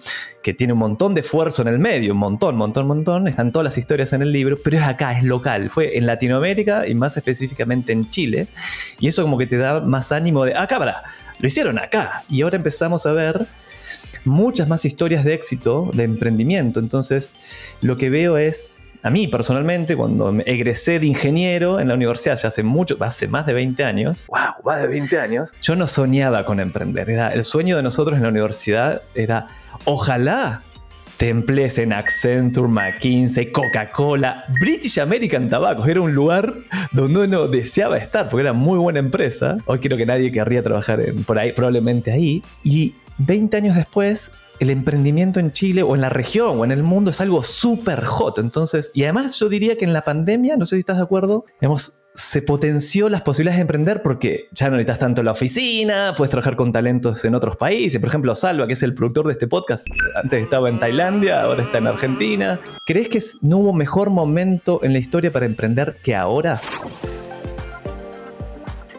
que 0.42 0.54
tiene 0.54 0.72
un 0.72 0.78
montón 0.78 1.14
de 1.14 1.20
esfuerzo 1.20 1.62
en 1.62 1.68
el 1.68 1.78
medio, 1.78 2.12
un 2.12 2.18
montón, 2.18 2.56
montón, 2.56 2.86
montón, 2.86 3.28
están 3.28 3.52
todas 3.52 3.64
las 3.64 3.78
historias 3.78 4.12
en 4.12 4.22
el 4.22 4.32
libro, 4.32 4.56
pero 4.62 4.78
es 4.78 4.82
acá, 4.82 5.16
es 5.16 5.24
local, 5.24 5.68
fue 5.68 5.98
en 5.98 6.06
Latinoamérica 6.06 6.86
y 6.86 6.94
más 6.94 7.16
específicamente 7.16 7.92
en 7.92 8.08
Chile, 8.08 8.48
y 8.98 9.08
eso 9.08 9.22
como 9.22 9.36
que 9.36 9.46
te 9.46 9.58
da 9.58 9.80
más 9.80 10.12
ánimo 10.12 10.44
de, 10.44 10.54
ah, 10.56 10.66
cabra, 10.66 11.02
lo 11.38 11.46
hicieron 11.46 11.78
acá, 11.78 12.24
y 12.28 12.40
ahora 12.42 12.56
empezamos 12.56 13.04
a 13.04 13.12
ver 13.12 13.46
muchas 14.24 14.68
más 14.68 14.84
historias 14.84 15.24
de 15.24 15.34
éxito, 15.34 15.90
de 15.92 16.04
emprendimiento. 16.04 16.80
Entonces, 16.80 17.32
lo 17.80 17.96
que 17.96 18.10
veo 18.10 18.36
es, 18.38 18.72
a 19.02 19.10
mí 19.10 19.28
personalmente, 19.28 19.96
cuando 19.96 20.32
egresé 20.44 20.98
de 20.98 21.06
ingeniero 21.06 21.80
en 21.80 21.88
la 21.88 21.94
universidad, 21.94 22.38
ya 22.38 22.48
hace 22.48 22.62
mucho, 22.62 22.96
hace 23.00 23.28
más 23.28 23.46
de 23.46 23.54
20 23.54 23.84
años. 23.84 24.26
¡Wow! 24.28 24.64
Más 24.64 24.82
de 24.82 24.88
20 24.88 25.18
años. 25.18 25.52
Yo 25.62 25.76
no 25.76 25.86
soñaba 25.86 26.44
con 26.44 26.60
emprender. 26.60 27.08
Era, 27.08 27.32
el 27.32 27.44
sueño 27.44 27.76
de 27.76 27.82
nosotros 27.82 28.16
en 28.16 28.22
la 28.22 28.28
universidad 28.28 29.02
era, 29.14 29.46
ojalá 29.84 30.62
te 31.20 31.28
emplees 31.28 31.76
en 31.76 31.92
Accenture, 31.92 32.66
McKinsey, 32.66 33.52
Coca-Cola, 33.52 34.46
British 34.58 34.98
American 34.98 35.50
Tobacco. 35.50 35.84
Era 35.84 36.00
un 36.00 36.14
lugar 36.14 36.54
donde 36.92 37.24
uno 37.24 37.46
deseaba 37.46 37.98
estar 37.98 38.30
porque 38.30 38.40
era 38.40 38.54
muy 38.54 38.78
buena 38.78 39.00
empresa. 39.00 39.58
Hoy 39.66 39.80
creo 39.80 39.98
que 39.98 40.06
nadie 40.06 40.32
querría 40.32 40.62
trabajar 40.62 40.98
por 41.26 41.38
ahí, 41.38 41.52
probablemente 41.52 42.10
ahí. 42.10 42.42
Y 42.64 42.94
20 43.20 43.56
años 43.56 43.76
después, 43.76 44.32
el 44.60 44.70
emprendimiento 44.70 45.40
en 45.40 45.52
Chile 45.52 45.82
o 45.82 45.94
en 45.94 46.00
la 46.00 46.08
región 46.08 46.58
o 46.58 46.64
en 46.64 46.72
el 46.72 46.82
mundo 46.82 47.10
es 47.10 47.20
algo 47.20 47.42
súper 47.42 48.04
hot. 48.04 48.38
Entonces, 48.38 48.90
y 48.94 49.04
además 49.04 49.38
yo 49.38 49.48
diría 49.48 49.76
que 49.76 49.84
en 49.84 49.92
la 49.92 50.02
pandemia, 50.02 50.56
no 50.56 50.66
sé 50.66 50.76
si 50.76 50.80
estás 50.80 50.96
de 50.96 51.02
acuerdo, 51.02 51.44
se 52.14 52.42
potenció 52.42 53.08
las 53.08 53.22
posibilidades 53.22 53.58
de 53.58 53.62
emprender 53.62 54.02
porque 54.02 54.48
ya 54.52 54.68
no 54.68 54.76
necesitas 54.76 54.98
tanto 54.98 55.22
la 55.22 55.32
oficina, 55.32 56.14
puedes 56.16 56.30
trabajar 56.30 56.56
con 56.56 56.72
talentos 56.72 57.24
en 57.24 57.34
otros 57.34 57.56
países. 57.56 58.00
Por 58.00 58.08
ejemplo, 58.08 58.34
Salva, 58.34 58.66
que 58.66 58.72
es 58.72 58.82
el 58.82 58.94
productor 58.94 59.26
de 59.26 59.32
este 59.32 59.46
podcast, 59.46 59.86
antes 60.14 60.42
estaba 60.42 60.68
en 60.68 60.78
Tailandia, 60.78 61.42
ahora 61.42 61.64
está 61.64 61.78
en 61.78 61.86
Argentina. 61.86 62.60
¿Crees 62.86 63.08
que 63.08 63.20
no 63.42 63.58
hubo 63.58 63.72
mejor 63.72 64.10
momento 64.10 64.80
en 64.82 64.92
la 64.94 64.98
historia 64.98 65.30
para 65.30 65.46
emprender 65.46 65.98
que 66.02 66.16
ahora? 66.16 66.60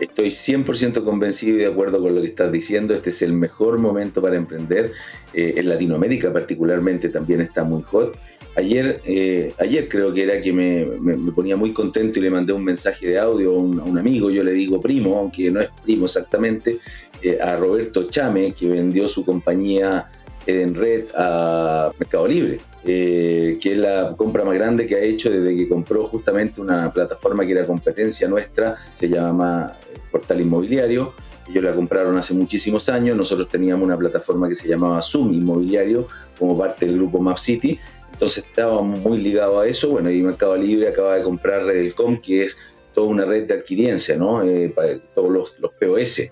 Estoy 0.01 0.29
100% 0.29 1.03
convencido 1.03 1.58
y 1.58 1.60
de 1.60 1.67
acuerdo 1.67 2.01
con 2.01 2.15
lo 2.15 2.22
que 2.22 2.27
estás 2.27 2.51
diciendo. 2.51 2.96
Este 2.96 3.12
es 3.12 3.22
el 3.22 3.34
mejor 3.34 3.77
momento 3.77 4.20
para 4.20 4.36
emprender. 4.36 4.93
Eh, 5.31 5.53
en 5.58 5.70
Latinoamérica 5.70 6.34
particularmente 6.34 7.10
también 7.10 7.39
está 7.39 7.63
muy 7.63 7.84
hot. 7.84 8.17
Ayer, 8.55 9.00
eh, 9.05 9.53
ayer 9.60 9.88
creo 9.88 10.12
que 10.12 10.24
era 10.24 10.41
que 10.41 10.51
me, 10.51 10.88
ponía 11.31 11.55
muy 11.55 11.72
contento 11.72 12.17
y 12.17 12.24
le 12.24 12.31
mandé 12.31 12.51
un 12.51 12.63
mensaje 12.63 13.10
de 13.10 13.20
audio 13.20 13.51
a 13.51 13.58
un, 13.60 13.98
amigo, 13.98 14.31
yo 14.31 14.43
le 14.43 14.53
digo 14.53 14.81
primo, 14.81 15.20
aunque 15.20 15.51
no 15.51 15.62
es 15.62 15.70
primo 15.84 16.05
exactamente, 16.05 16.79
eh, 17.22 17.38
a 17.39 17.55
Roberto 17.55 18.10
Chame, 18.10 18.53
que 18.53 18.67
vendió 18.67 19.08
su 19.08 19.24
compañía 19.24 20.08
en 20.48 20.74
red 20.74 21.05
a 21.15 21.91
Mercado 22.00 22.27
Libre, 22.27 22.60
eh, 22.86 23.58
que 23.62 23.74
es 23.74 23.78
la 23.78 24.14
compra 24.18 24.44
más 24.44 24.56
grande 24.56 24.86
que 24.86 24.96
ha 24.96 25.00
hecho 25.00 25.30
desde 25.30 25.56
que 25.56 25.70
compró 25.70 26.06
justamente 26.06 26.62
una 26.62 26.92
plataforma 26.92 27.46
que 27.46 27.52
era 27.52 27.66
competencia 27.66 28.28
nuestra, 28.28 28.78
se 28.98 29.08
llama 29.10 29.72
Portal 30.12 30.42
Inmobiliario. 30.42 31.14
Ellos 31.50 31.64
la 31.64 31.74
compraron 31.74 32.18
hace 32.18 32.34
muchísimos 32.34 32.88
años. 32.90 33.18
Nosotros 33.18 33.50
teníamos 33.50 33.84
una 33.84 33.98
plataforma 33.98 34.48
que 34.48 34.56
se 34.56 34.68
llamaba 34.68 35.02
Zoom 35.02 35.34
Inmobiliario 35.34 36.08
como 36.38 36.58
parte 36.58 36.86
del 36.86 36.96
grupo 36.98 37.20
Map 37.20 37.38
City 37.38 37.80
entonces 38.22 38.44
estábamos 38.46 39.00
muy 39.00 39.18
ligados 39.18 39.64
a 39.64 39.68
eso. 39.68 39.90
Bueno, 39.90 40.12
y 40.12 40.22
Mercado 40.22 40.56
Libre 40.56 40.88
acaba 40.88 41.16
de 41.16 41.24
comprar 41.24 41.66
Redelcom, 41.66 42.22
que 42.22 42.46
es 42.46 42.56
toda 42.94 43.08
una 43.08 43.26
red 43.26 43.48
de 43.48 43.56
adquiriencia, 43.56 44.16
¿no? 44.16 44.44
Eh, 44.44 44.72
todos 45.16 45.32
los 45.32 45.72
POS, 45.80 46.32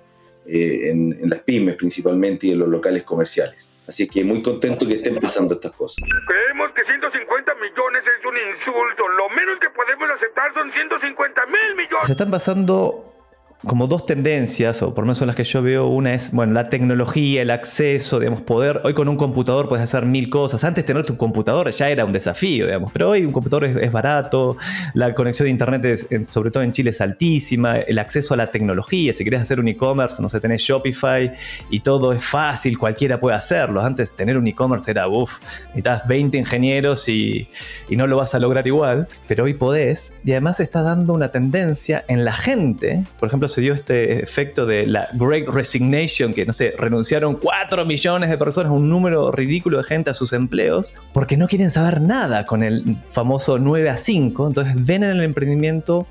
eh, 0.51 0.89
en, 0.89 1.29
las 1.29 1.41
pymes 1.41 1.75
principalmente 1.75 2.48
y 2.48 2.51
en 2.51 2.60
los 2.60 2.70
locales 2.70 3.03
comerciales. 3.03 3.72
Así 3.88 4.08
que 4.08 4.24
muy 4.24 4.41
contento 4.41 4.88
que 4.88 4.96
estén 4.96 5.15
pasando 5.20 5.53
estas 5.53 5.72
cosas. 5.74 6.03
Creemos 6.25 6.72
que 6.72 6.84
150 6.84 7.53
millones 7.56 8.03
es 8.03 8.25
un 8.25 8.36
insulto. 8.56 9.08
Lo 9.10 9.29
menos 9.29 9.60
que 9.60 9.70
podemos 9.70 10.10
aceptar 10.10 10.51
son 10.56 10.72
150 10.72 11.46
mil 11.46 11.75
millones. 11.75 12.06
Se 12.06 12.13
están 12.13 12.32
pasando 12.32 13.18
como 13.65 13.87
dos 13.87 14.05
tendencias, 14.05 14.81
o 14.81 14.93
por 14.93 15.03
lo 15.03 15.07
menos 15.07 15.17
son 15.17 15.27
las 15.27 15.35
que 15.35 15.43
yo 15.43 15.61
veo. 15.61 15.87
Una 15.87 16.13
es, 16.13 16.31
bueno, 16.31 16.53
la 16.53 16.69
tecnología, 16.69 17.41
el 17.41 17.51
acceso, 17.51 18.19
digamos, 18.19 18.41
poder. 18.41 18.79
Hoy 18.85 18.93
con 18.93 19.09
un 19.09 19.17
computador 19.17 19.67
puedes 19.67 19.83
hacer 19.83 20.05
mil 20.05 20.29
cosas. 20.29 20.63
Antes 20.63 20.85
tener 20.85 21.05
tu 21.05 21.17
computador 21.17 21.69
ya 21.71 21.89
era 21.89 22.05
un 22.05 22.13
desafío, 22.13 22.67
digamos, 22.67 22.91
pero 22.93 23.09
hoy 23.09 23.25
un 23.25 23.33
computador 23.33 23.65
es, 23.65 23.91
barato, 23.91 24.55
la 24.93 25.13
conexión 25.13 25.45
de 25.45 25.49
internet, 25.51 26.27
sobre 26.29 26.51
todo 26.51 26.63
en 26.63 26.71
Chile, 26.71 26.91
es 26.91 27.01
altísima, 27.01 27.79
el 27.79 27.99
acceso 27.99 28.33
a 28.33 28.37
la 28.37 28.47
tecnología. 28.47 29.11
Si 29.11 29.25
quieres 29.25 29.41
hacer 29.41 29.59
un 29.59 29.67
e-commerce, 29.67 30.21
no 30.21 30.29
sé, 30.29 30.39
tenés 30.39 30.61
Shopify 30.61 31.29
y 31.69 31.81
todo 31.81 32.13
es 32.13 32.23
fácil, 32.23 32.77
cualquiera 32.77 33.19
puede 33.19 33.35
hacerlo. 33.35 33.81
Antes 33.81 34.15
tener 34.15 34.37
un 34.37 34.47
e-commerce 34.47 34.89
era, 34.89 35.09
uff, 35.09 35.39
necesitas 35.65 36.07
20 36.07 36.37
ingenieros 36.37 37.09
y, 37.09 37.49
y 37.89 37.97
no 37.97 38.07
lo 38.07 38.15
vas 38.15 38.33
a 38.35 38.39
lograr 38.39 38.65
igual, 38.67 39.09
pero 39.27 39.43
hoy 39.43 39.53
podés. 39.53 40.13
Y 40.23 40.31
además 40.31 40.61
está 40.61 40.81
dando 40.81 41.13
una 41.13 41.29
tendencia 41.29 42.05
en 42.07 42.23
la 42.23 42.31
gente, 42.31 43.03
por 43.19 43.27
ejemplo, 43.27 43.49
se 43.50 43.62
dio 43.62 43.74
este 43.74 44.24
efecto 44.24 44.65
de 44.65 44.86
la 44.86 45.10
Great 45.13 45.48
Resignation, 45.48 46.34
que 46.34 46.46
no 46.46 46.53
sé, 46.53 46.74
renunciaron 46.77 47.36
4 47.36 47.86
millones 47.86 48.29
de 48.29 48.38
personas, 48.38 48.72
un 48.72 48.89
número 48.89 49.32
ridículo 49.32 49.79
de 49.79 49.84
gente 49.84 50.12
a 50.12 50.13
sus 50.13 50.34
empleos, 50.34 50.94
porque 51.13 51.36
no 51.36 51.48
quieren 51.48 51.70
saber 51.70 52.01
nada 52.01 52.46
con 52.46 52.63
el 52.63 52.96
famoso 53.10 53.60
9 53.60 53.89
a 53.89 53.98
5. 53.98 54.48
Entonces 54.48 54.74
ven 54.86 55.03
en 55.03 55.12
el 55.12 55.24
emprendimiento 55.24 56.08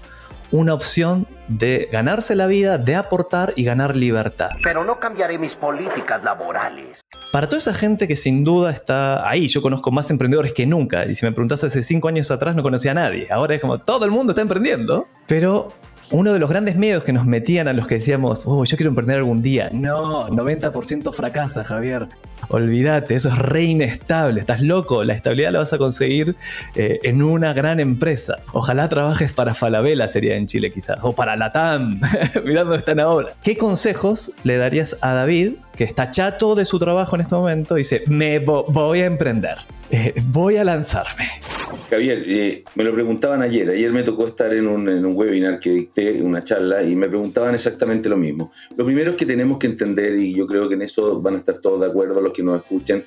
una 0.50 0.75
opción 0.75 1.26
de 1.49 1.88
ganarse 1.92 2.35
la 2.35 2.47
vida, 2.47 2.78
de 2.78 2.95
aportar 2.95 3.52
y 3.57 3.64
ganar 3.64 3.97
libertad. 3.97 4.50
Pero 4.62 4.85
no 4.85 4.99
cambiaré 4.99 5.38
mis 5.38 5.54
políticas 5.54 6.23
laborales. 6.25 7.00
Para 7.33 7.47
toda 7.47 7.59
esa 7.59 7.75
gente 7.75 8.09
que 8.09 8.16
sin 8.16 8.45
duda 8.45 8.71
está 8.71 9.28
ahí, 9.28 9.49
yo 9.49 9.61
conozco 9.61 9.90
más 9.90 10.11
emprendedores 10.11 10.52
que 10.52 10.66
nunca. 10.66 11.04
Y 11.04 11.14
si 11.14 11.26
me 11.26 11.33
preguntas 11.33 11.62
hace 11.64 11.83
cinco 11.83 12.09
años 12.09 12.30
atrás 12.30 12.57
no 12.57 12.62
conocía 12.62 12.92
a 12.92 12.95
nadie. 12.95 13.26
Ahora 13.30 13.54
es 13.54 13.61
como 13.61 13.78
todo 13.78 14.04
el 14.07 14.11
mundo 14.11 14.33
está 14.33 14.40
emprendiendo. 14.40 15.07
Pero 15.26 15.68
uno 16.10 16.32
de 16.32 16.38
los 16.38 16.48
grandes 16.48 16.76
miedos 16.76 17.04
que 17.04 17.12
nos 17.12 17.26
metían 17.26 17.68
a 17.68 17.72
los 17.72 17.86
que 17.86 17.96
decíamos, 17.96 18.44
oh, 18.46 18.64
yo 18.64 18.76
quiero 18.76 18.90
emprender 18.90 19.18
algún 19.18 19.42
día. 19.42 19.70
No, 19.72 20.28
90% 20.28 21.12
fracasa, 21.12 21.64
Javier. 21.64 22.08
Olvídate, 22.50 23.14
eso 23.14 23.28
es 23.28 23.36
re 23.36 23.64
inestable, 23.64 24.40
estás 24.40 24.62
loco. 24.62 25.04
La 25.04 25.12
estabilidad 25.12 25.52
la 25.52 25.58
vas 25.58 25.72
a 25.72 25.78
conseguir 25.78 26.36
eh, 26.74 26.98
en 27.02 27.22
una 27.22 27.52
gran 27.52 27.78
empresa. 27.78 28.36
Ojalá 28.52 28.88
trabajes 28.88 29.34
para 29.34 29.54
Falabella, 29.54 30.08
sería 30.08 30.36
en 30.36 30.46
Chile 30.46 30.72
quizás, 30.72 30.98
o 31.02 31.14
para 31.14 31.36
Latam. 31.36 32.00
Mirá 32.44 32.62
dónde 32.62 32.78
están 32.78 33.00
ahora. 33.00 33.34
¿Qué 33.42 33.58
consejos 33.58 34.32
le 34.44 34.56
darías 34.56 34.96
a 35.02 35.12
David, 35.12 35.54
que 35.76 35.84
está 35.84 36.10
chato 36.10 36.54
de 36.54 36.64
su 36.64 36.78
trabajo 36.78 37.16
en 37.16 37.22
este 37.22 37.34
momento, 37.34 37.76
y 37.76 37.80
dice, 37.80 38.02
me 38.06 38.38
voy 38.38 39.00
a 39.00 39.06
emprender? 39.06 39.58
Eh, 39.90 40.14
voy 40.28 40.56
a 40.56 40.64
lanzarme. 40.64 41.28
Javier, 41.88 42.23
eh, 42.26 42.64
me 42.75 42.85
lo 42.85 42.92
preguntaban 42.92 43.40
ayer. 43.40 43.71
Ayer 43.71 43.90
me 43.92 44.02
tocó 44.02 44.26
estar 44.26 44.52
en 44.52 44.66
un, 44.66 45.16
webinar 45.16 45.59
que 45.59 45.71
dicté, 45.71 46.21
una 46.21 46.45
charla, 46.45 46.83
y 46.83 46.95
me 46.95 47.09
preguntaban 47.09 47.54
exactamente 47.54 48.09
lo 48.09 48.16
mismo. 48.16 48.52
Lo 48.76 48.85
primero 48.85 49.12
es 49.12 49.16
que 49.16 49.25
tenemos 49.25 49.59
que 49.59 49.68
entender, 49.68 50.14
y 50.16 50.35
yo 50.35 50.47
creo 50.47 50.68
que 50.68 50.75
en 50.75 50.83
eso 50.83 51.21
van 51.23 51.37
a 51.37 51.38
estar 51.38 51.57
todos 51.61 51.80
de 51.80 51.87
acuerdo 51.87 52.21
los 52.21 52.33
que 52.33 52.42
nos 52.42 52.61
escuchan, 52.61 53.04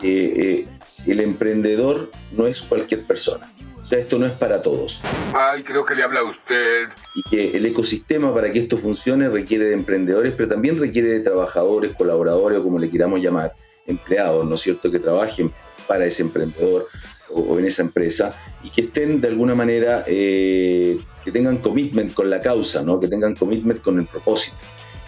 que 0.00 0.60
eh, 0.60 0.66
el 1.06 1.20
emprendedor 1.20 2.10
no 2.36 2.46
es 2.46 2.62
cualquier 2.62 3.02
persona. 3.04 3.48
O 3.80 3.86
sea, 3.86 4.00
esto 4.00 4.18
no 4.18 4.26
es 4.26 4.32
para 4.32 4.60
todos. 4.60 5.00
Ay, 5.32 5.62
creo 5.62 5.84
que 5.84 5.94
le 5.94 6.02
habla 6.02 6.20
a 6.20 6.24
usted. 6.24 6.88
Y 7.14 7.30
que 7.30 7.56
el 7.56 7.64
ecosistema 7.66 8.34
para 8.34 8.50
que 8.50 8.58
esto 8.58 8.76
funcione 8.76 9.28
requiere 9.28 9.66
de 9.66 9.74
emprendedores, 9.74 10.34
pero 10.36 10.48
también 10.48 10.80
requiere 10.80 11.08
de 11.08 11.20
trabajadores, 11.20 11.92
colaboradores 11.92 12.58
o 12.58 12.62
como 12.64 12.80
le 12.80 12.90
queramos 12.90 13.20
llamar, 13.20 13.52
empleados, 13.86 14.44
¿no 14.44 14.56
es 14.56 14.60
cierto?, 14.60 14.90
que 14.90 14.98
trabajen 14.98 15.52
para 15.86 16.04
ese 16.04 16.22
emprendedor 16.22 16.88
o, 17.30 17.58
en 17.58 17.64
esa 17.64 17.82
empresa 17.82 18.34
y 18.62 18.70
que 18.70 18.82
estén 18.82 19.20
de 19.20 19.28
alguna 19.28 19.54
manera, 19.54 20.04
eh, 20.06 20.98
que 21.24 21.32
tengan 21.32 21.58
commitment 21.58 22.14
con 22.14 22.30
la 22.30 22.40
causa, 22.40 22.82
¿no? 22.82 23.00
que 23.00 23.08
tengan 23.08 23.34
commitment 23.34 23.80
con 23.80 23.98
el 23.98 24.06
propósito. 24.06 24.56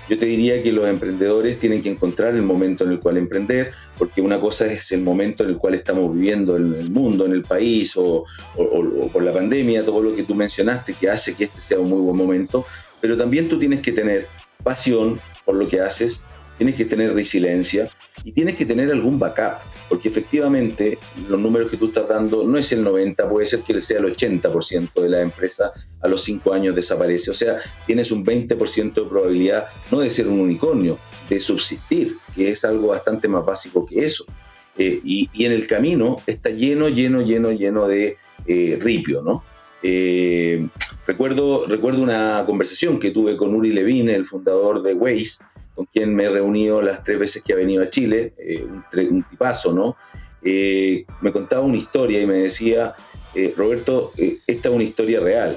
Yo 0.09 0.19
te 0.19 0.25
diría 0.25 0.63
que 0.63 0.73
los 0.73 0.87
emprendedores 0.87 1.61
tienen 1.61 1.83
que 1.83 1.91
encontrar 1.91 2.35
el 2.35 2.43
momento 2.43 2.85
en 2.85 2.93
el 2.93 2.99
cual 2.99 3.19
emprender, 3.19 3.73
porque 3.99 4.23
una 4.23 4.41
cosa 4.41 4.67
es 4.67 4.91
el 4.93 5.03
momento 5.03 5.45
en 5.45 5.51
el 5.51 5.59
cual 5.59 5.75
estamos 5.75 6.15
viviendo 6.15 6.57
en 6.57 6.73
el 6.75 6.91
mundo, 6.91 7.27
en 7.27 7.33
el 7.33 7.43
país, 7.43 7.95
o, 7.97 8.25
o, 8.57 9.09
por 9.13 9.23
la 9.23 9.35
pandemia, 9.35 9.85
todo 9.85 10.03
lo 10.03 10.17
que 10.17 10.23
tú 10.23 10.35
mencionaste, 10.35 10.95
que 10.95 11.11
hace 11.11 11.35
que 11.35 11.45
este 11.45 11.61
sea 11.61 11.79
un 11.79 11.91
muy 11.91 12.01
buen 12.01 12.17
momento, 12.17 12.65
pero 13.03 13.19
también 13.19 13.51
tú 13.51 13.59
tienes 13.59 13.81
que 13.81 13.93
tener 13.93 14.27
pasión 14.65 15.21
por 15.45 15.57
lo 15.57 15.69
que 15.69 15.81
haces, 15.81 16.23
tienes 16.57 16.75
que 16.75 16.87
tener 16.87 17.13
resiliencia 17.13 17.91
y 18.25 18.33
tienes 18.33 18.57
que 18.57 18.65
tener 18.65 18.91
algún 18.91 19.19
backup, 19.19 19.59
porque 19.89 20.09
efectivamente 20.09 20.99
los 21.29 21.39
números 21.39 21.71
que 21.71 21.77
tú 21.77 21.87
estás 21.87 22.09
dando 22.09 22.45
no 22.45 22.59
es 22.59 22.71
el 22.73 22.85
90, 22.85 23.29
puede 23.29 23.47
ser 23.47 23.61
que 23.61 23.81
sea 23.81 23.99
el 23.99 24.05
80% 24.05 25.01
de 25.01 25.09
la 25.09 25.21
empresa 25.23 25.73
a 26.01 26.09
los 26.09 26.23
5 26.23 26.53
años 26.53 26.75
desaparece. 26.75 27.31
O 27.31 27.35
sea, 27.35 27.59
tienes 27.87 28.11
un 28.11 28.25
20% 28.25 28.95
de 28.95 29.03
probabilidad 29.03 29.69
no 29.91 30.01
de 30.01 30.11
ser 30.11 30.29
un 30.29 30.41
unicornio, 30.41 30.99
de 31.29 31.41
subsistir, 31.41 32.17
que 32.35 32.51
es 32.51 32.65
algo 32.65 32.89
bastante 32.89 33.29
más 33.29 33.45
básico 33.45 33.85
que 33.87 34.05
eso. 34.05 34.25
Eh, 34.77 35.01
y, 35.05 35.29
en 35.45 35.53
el 35.53 35.67
camino 35.67 36.17
está 36.27 36.51
lleno, 36.51 36.89
lleno, 36.89 37.21
lleno, 37.23 37.51
lleno 37.51 37.89
de 37.89 38.17
eh, 38.47 38.79
ripio, 38.81 39.23
¿no? 39.23 39.43
Eh, 39.83 40.69
recuerdo, 41.07 41.67
recuerdo 41.67 42.03
una 42.03 42.45
conversación 42.47 42.99
que 42.99 43.11
tuve 43.11 43.37
con 43.37 43.55
Uri 43.55 43.73
Levine, 43.73 44.15
el 44.15 44.25
fundador 44.25 44.83
de 44.83 44.95
Waze, 44.95 45.39
con 45.79 45.87
quien 45.87 46.13
me 46.13 46.25
he 46.25 46.29
reunido 46.29 46.83
las 46.83 47.05
tres 47.05 47.21
veces 47.21 47.41
que 47.41 47.53
ha 47.53 47.57
venido 47.57 47.85
a 47.85 47.89
Chile, 47.89 48.35
eh, 48.37 48.65
un, 48.65 49.23
tipazo, 49.23 49.73
¿no? 49.73 49.97
Eh, 50.43 51.07
me 51.21 51.31
contaba 51.31 51.63
una 51.63 51.77
historia 51.77 52.21
y 52.21 52.27
me 52.27 52.35
decía, 52.35 52.97
eh, 53.33 53.55
Roberto, 53.57 54.11
esta 54.49 54.69
es 54.71 54.75
una 54.75 54.83
historia 54.83 55.21
real. 55.21 55.57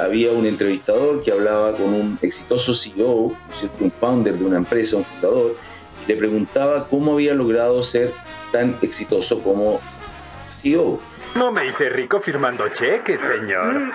había 0.00 0.30
un 0.30 0.46
entrevistador 0.46 1.24
que 1.24 1.32
hablaba 1.32 1.74
con 1.74 1.92
un 1.92 2.18
exitoso 2.22 2.72
CEO, 2.72 3.36
un 3.80 3.92
founder 3.98 4.34
de 4.34 4.44
una 4.44 4.58
empresa, 4.58 4.98
un 4.98 5.04
fundador, 5.04 5.56
y 6.04 6.12
le 6.12 6.16
preguntaba 6.16 6.86
cómo 6.86 7.14
había 7.14 7.34
logrado 7.34 7.82
ser 7.82 8.12
tan 8.52 8.76
exitoso 8.80 9.40
como 9.40 9.80
CEO. 10.60 11.00
No 11.34 11.50
me 11.50 11.66
hice 11.66 11.88
rico 11.88 12.20
firmando 12.20 12.68
cheques, 12.68 13.18
señor. 13.18 13.90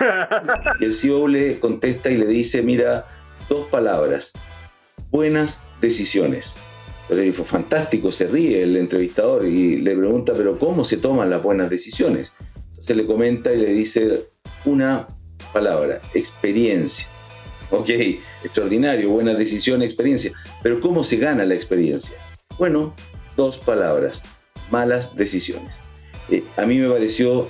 Y 0.78 0.84
el 0.84 0.92
CEO 0.92 1.26
le 1.26 1.58
contesta 1.58 2.10
y 2.10 2.18
le 2.18 2.26
dice, 2.26 2.60
mira, 2.60 3.06
dos 3.48 3.66
palabras, 3.68 4.34
buenas 5.10 5.60
decisiones. 5.80 6.54
Entonces 7.02 7.36
fue 7.36 7.44
fantástico, 7.44 8.12
se 8.12 8.26
ríe 8.26 8.62
el 8.62 8.76
entrevistador 8.76 9.46
y 9.46 9.76
le 9.76 9.96
pregunta, 9.96 10.34
pero 10.34 10.58
¿cómo 10.58 10.84
se 10.84 10.98
toman 10.98 11.30
las 11.30 11.42
buenas 11.42 11.70
decisiones? 11.70 12.32
Entonces 12.70 12.96
le 12.96 13.06
comenta 13.06 13.52
y 13.52 13.56
le 13.58 13.72
dice 13.72 14.24
una 14.64 15.06
palabra, 15.52 16.00
experiencia. 16.14 17.06
Ok, 17.70 17.88
extraordinario, 18.44 19.10
buena 19.10 19.34
decisión, 19.34 19.82
experiencia. 19.82 20.32
Pero 20.62 20.80
¿cómo 20.80 21.02
se 21.04 21.16
gana 21.16 21.44
la 21.44 21.54
experiencia? 21.54 22.14
Bueno, 22.58 22.94
dos 23.36 23.58
palabras, 23.58 24.22
malas 24.70 25.16
decisiones. 25.16 25.78
Eh, 26.30 26.44
a 26.56 26.66
mí 26.66 26.78
me 26.78 26.88
pareció 26.90 27.48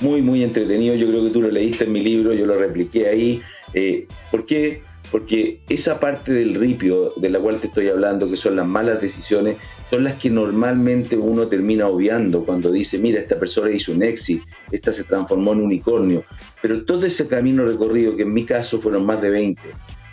muy, 0.00 0.22
muy 0.22 0.42
entretenido. 0.42 0.94
Yo 0.94 1.08
creo 1.08 1.24
que 1.24 1.30
tú 1.30 1.42
lo 1.42 1.50
leíste 1.50 1.84
en 1.84 1.92
mi 1.92 2.00
libro, 2.00 2.32
yo 2.32 2.46
lo 2.46 2.56
repliqué 2.58 3.08
ahí. 3.08 3.42
Eh, 3.72 4.06
¿Por 4.30 4.46
qué? 4.46 4.82
Porque 5.14 5.60
esa 5.68 6.00
parte 6.00 6.32
del 6.32 6.56
ripio 6.56 7.12
de 7.14 7.30
la 7.30 7.38
cual 7.38 7.60
te 7.60 7.68
estoy 7.68 7.88
hablando, 7.88 8.28
que 8.28 8.36
son 8.36 8.56
las 8.56 8.66
malas 8.66 9.00
decisiones, 9.00 9.58
son 9.88 10.02
las 10.02 10.14
que 10.14 10.28
normalmente 10.28 11.16
uno 11.16 11.46
termina 11.46 11.86
obviando 11.86 12.44
cuando 12.44 12.72
dice, 12.72 12.98
mira, 12.98 13.20
esta 13.20 13.38
persona 13.38 13.70
hizo 13.70 13.92
un 13.92 14.02
exit, 14.02 14.42
esta 14.72 14.92
se 14.92 15.04
transformó 15.04 15.52
en 15.52 15.60
unicornio. 15.60 16.24
Pero 16.60 16.84
todo 16.84 17.06
ese 17.06 17.28
camino 17.28 17.64
recorrido, 17.64 18.16
que 18.16 18.22
en 18.22 18.34
mi 18.34 18.44
caso 18.44 18.80
fueron 18.80 19.06
más 19.06 19.22
de 19.22 19.30
20, 19.30 19.62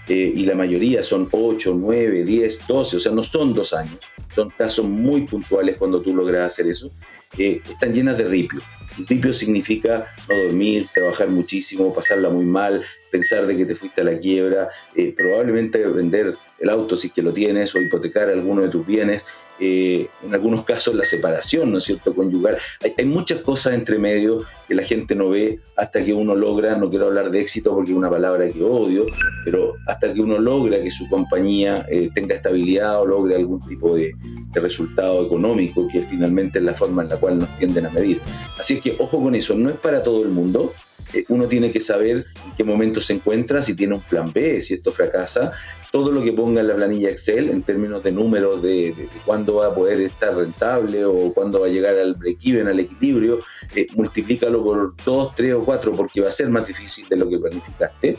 eh, 0.08 0.34
y 0.36 0.46
la 0.46 0.54
mayoría 0.54 1.02
son 1.02 1.28
8, 1.32 1.76
9, 1.80 2.24
10, 2.24 2.60
12, 2.68 2.98
o 2.98 3.00
sea, 3.00 3.12
no 3.12 3.24
son 3.24 3.56
dos 3.56 3.74
años, 3.74 3.98
son 4.36 4.52
casos 4.52 4.86
muy 4.86 5.22
puntuales 5.22 5.78
cuando 5.80 6.00
tú 6.04 6.16
logras 6.16 6.46
hacer 6.46 6.68
eso, 6.68 6.92
eh, 7.40 7.60
están 7.68 7.92
llenas 7.92 8.20
de 8.20 8.26
ripio. 8.26 8.62
Ripio 9.08 9.34
significa 9.34 10.08
no 10.30 10.38
dormir, 10.38 10.88
trabajar 10.94 11.30
muchísimo, 11.30 11.94
pasarla 11.94 12.30
muy 12.30 12.46
mal, 12.46 12.84
pensar 13.10 13.46
de 13.48 13.58
que 13.58 13.66
te 13.66 13.76
fuiste 13.76 14.02
a 14.02 14.04
la 14.04 14.18
quiebra, 14.18 14.70
eh, 14.96 15.14
probablemente 15.16 15.86
vender 15.88 16.36
el 16.60 16.70
auto 16.70 16.96
si 16.96 17.08
es 17.08 17.14
que 17.14 17.22
lo 17.22 17.34
tienes 17.34 17.74
o 17.76 17.82
hipotecar 17.82 18.30
alguno 18.30 18.62
de 18.62 18.70
tus 18.70 18.86
bienes, 18.86 19.26
eh, 19.64 20.08
en 20.26 20.34
algunos 20.34 20.66
casos 20.66 20.96
la 20.96 21.06
separación, 21.06 21.72
¿no 21.72 21.78
es 21.78 21.84
cierto?, 21.84 22.16
conyugar. 22.16 22.58
Hay, 22.84 22.96
hay, 22.98 23.06
muchas 23.06 23.42
cosas 23.42 23.76
entre 23.76 24.00
medio 24.00 24.44
que 24.68 24.74
la 24.74 24.82
gente 24.82 25.14
no 25.14 25.30
ve 25.30 25.60
hasta 25.78 26.04
que 26.04 26.14
uno 26.14 26.34
logra, 26.34 26.76
no 26.76 26.90
quiero 26.90 27.06
hablar 27.06 27.30
de 27.30 27.42
éxito 27.42 27.72
porque 27.76 27.92
es 27.92 27.98
una 27.98 28.10
palabra 28.10 28.50
que 28.50 28.64
odio, 28.64 29.06
pero 29.46 29.76
hasta 29.86 30.12
que 30.12 30.20
uno 30.20 30.40
logra 30.40 30.82
que 30.82 30.90
su 30.90 31.08
compañía 31.10 31.86
eh, 31.90 32.10
tenga 32.12 32.34
estabilidad 32.34 33.02
o 33.02 33.06
logre 33.06 33.36
algún 33.36 33.64
tipo 33.68 33.96
de 33.96 34.16
resultado 34.52 35.24
económico, 35.24 35.88
que 35.88 36.02
finalmente 36.02 36.58
es 36.58 36.66
la 36.66 36.74
forma 36.74 37.04
en 37.04 37.10
la 37.10 37.18
cual 37.18 37.38
nos 37.38 37.50
tienden 37.60 37.86
a 37.86 37.90
medir. 37.92 38.20
Así 38.60 38.76
es 38.76 38.82
que 38.82 38.96
ojo 38.98 39.22
con 39.22 39.36
eso, 39.36 39.54
no 39.54 39.70
es 39.70 39.78
para 39.78 40.02
todo 40.02 40.24
el 40.24 40.30
mundo, 40.30 40.74
eh, 41.14 41.26
uno 41.30 41.48
tiene 41.48 41.72
que 41.72 41.82
saber 41.82 42.26
en 42.46 42.56
qué 42.56 42.64
momento 42.64 43.02
se 43.02 43.14
encuentra, 43.14 43.62
si 43.62 43.76
tiene 43.76 43.96
un 43.96 44.02
plan 44.02 44.32
B, 44.32 44.62
si 44.62 44.76
esto 44.76 44.92
fracasa, 44.92 45.52
todo 45.92 46.12
lo 46.12 46.24
que 46.24 46.32
ponga 46.32 46.62
en 46.62 46.68
la 46.68 46.76
planilla 46.76 47.10
Excel 47.10 47.50
en 47.50 47.64
términos 47.64 48.02
de 48.02 48.12
números 48.12 48.62
de, 48.62 49.10
cuándo 49.26 49.56
va 49.56 49.68
a 49.68 49.76
poder 49.76 50.00
estar 50.02 50.36
rentable 50.36 51.04
o 51.04 51.34
cuándo 51.34 51.60
va 51.60 51.68
a 51.68 51.70
llegar 51.70 51.98
al 51.98 52.16
break-even, 52.16 52.68
al 52.68 52.80
equilibrio, 52.80 53.42
eh, 53.76 53.88
multiplícalo 53.94 54.64
por 54.64 54.96
2, 55.04 55.36
3 55.36 55.54
o 55.54 55.66
4 55.66 55.94
porque 55.94 56.22
va 56.22 56.30
a 56.30 56.32
ser 56.32 56.50
más 56.50 56.66
difícil 56.66 57.08
de 57.10 57.18
lo 57.18 57.30
que 57.30 57.38
planificaste. 57.38 58.18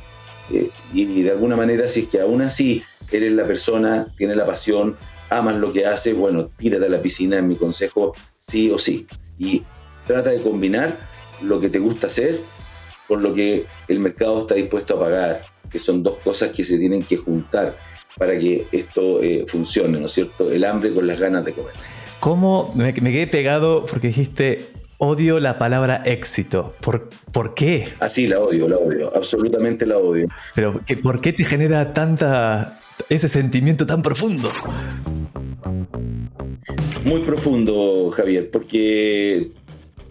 Eh, 0.50 0.70
y, 0.92 1.22
de 1.22 1.30
alguna 1.30 1.56
manera, 1.56 1.88
si 1.88 2.00
es 2.00 2.08
que 2.08 2.20
aún 2.20 2.42
así 2.42 2.82
eres 3.10 3.32
la 3.32 3.46
persona, 3.46 4.06
tienes 4.18 4.36
la 4.36 4.46
pasión, 4.46 4.96
amas 5.30 5.56
lo 5.56 5.72
que 5.72 5.86
haces, 5.86 6.14
bueno, 6.14 6.50
tírate 6.58 6.86
a 6.86 6.88
la 6.90 7.00
piscina, 7.00 7.38
en 7.38 7.48
mi 7.48 7.56
consejo, 7.56 8.14
sí 8.38 8.70
o 8.70 8.78
sí. 8.78 9.06
Y 9.38 9.62
trata 10.06 10.30
de 10.30 10.42
combinar 10.42 10.96
lo 11.40 11.58
que 11.58 11.70
te 11.70 11.78
gusta 11.78 12.08
hacer 12.08 12.40
por 13.12 13.20
lo 13.20 13.34
que 13.34 13.66
el 13.88 14.00
mercado 14.00 14.40
está 14.40 14.54
dispuesto 14.54 14.94
a 14.94 15.00
pagar, 15.00 15.42
que 15.70 15.78
son 15.78 16.02
dos 16.02 16.16
cosas 16.24 16.50
que 16.50 16.64
se 16.64 16.78
tienen 16.78 17.02
que 17.02 17.18
juntar 17.18 17.76
para 18.16 18.38
que 18.38 18.66
esto 18.72 19.22
eh, 19.22 19.44
funcione, 19.46 20.00
¿no 20.00 20.06
es 20.06 20.12
cierto? 20.12 20.50
El 20.50 20.64
hambre 20.64 20.94
con 20.94 21.06
las 21.06 21.20
ganas 21.20 21.44
de 21.44 21.52
comer. 21.52 21.74
¿Cómo 22.20 22.72
me, 22.74 22.94
quedé 22.94 23.26
pegado 23.26 23.84
porque 23.84 24.06
dijiste 24.06 24.64
odio 24.96 25.40
la 25.40 25.58
palabra 25.58 26.02
éxito? 26.06 26.74
¿Por, 26.80 27.10
¿por 27.32 27.52
qué? 27.52 27.88
Así 28.00 28.26
la 28.26 28.40
odio, 28.40 28.66
la 28.66 28.78
odio, 28.78 29.14
absolutamente 29.14 29.84
la 29.84 29.98
odio. 29.98 30.26
Pero 30.54 30.80
¿por 31.02 31.20
qué 31.20 31.34
te 31.34 31.44
genera 31.44 31.92
tanta 31.92 32.80
ese 33.10 33.28
sentimiento 33.28 33.84
tan 33.84 34.00
profundo? 34.00 34.48
Muy 37.04 37.20
profundo, 37.24 38.10
Javier, 38.10 38.50
porque 38.50 39.50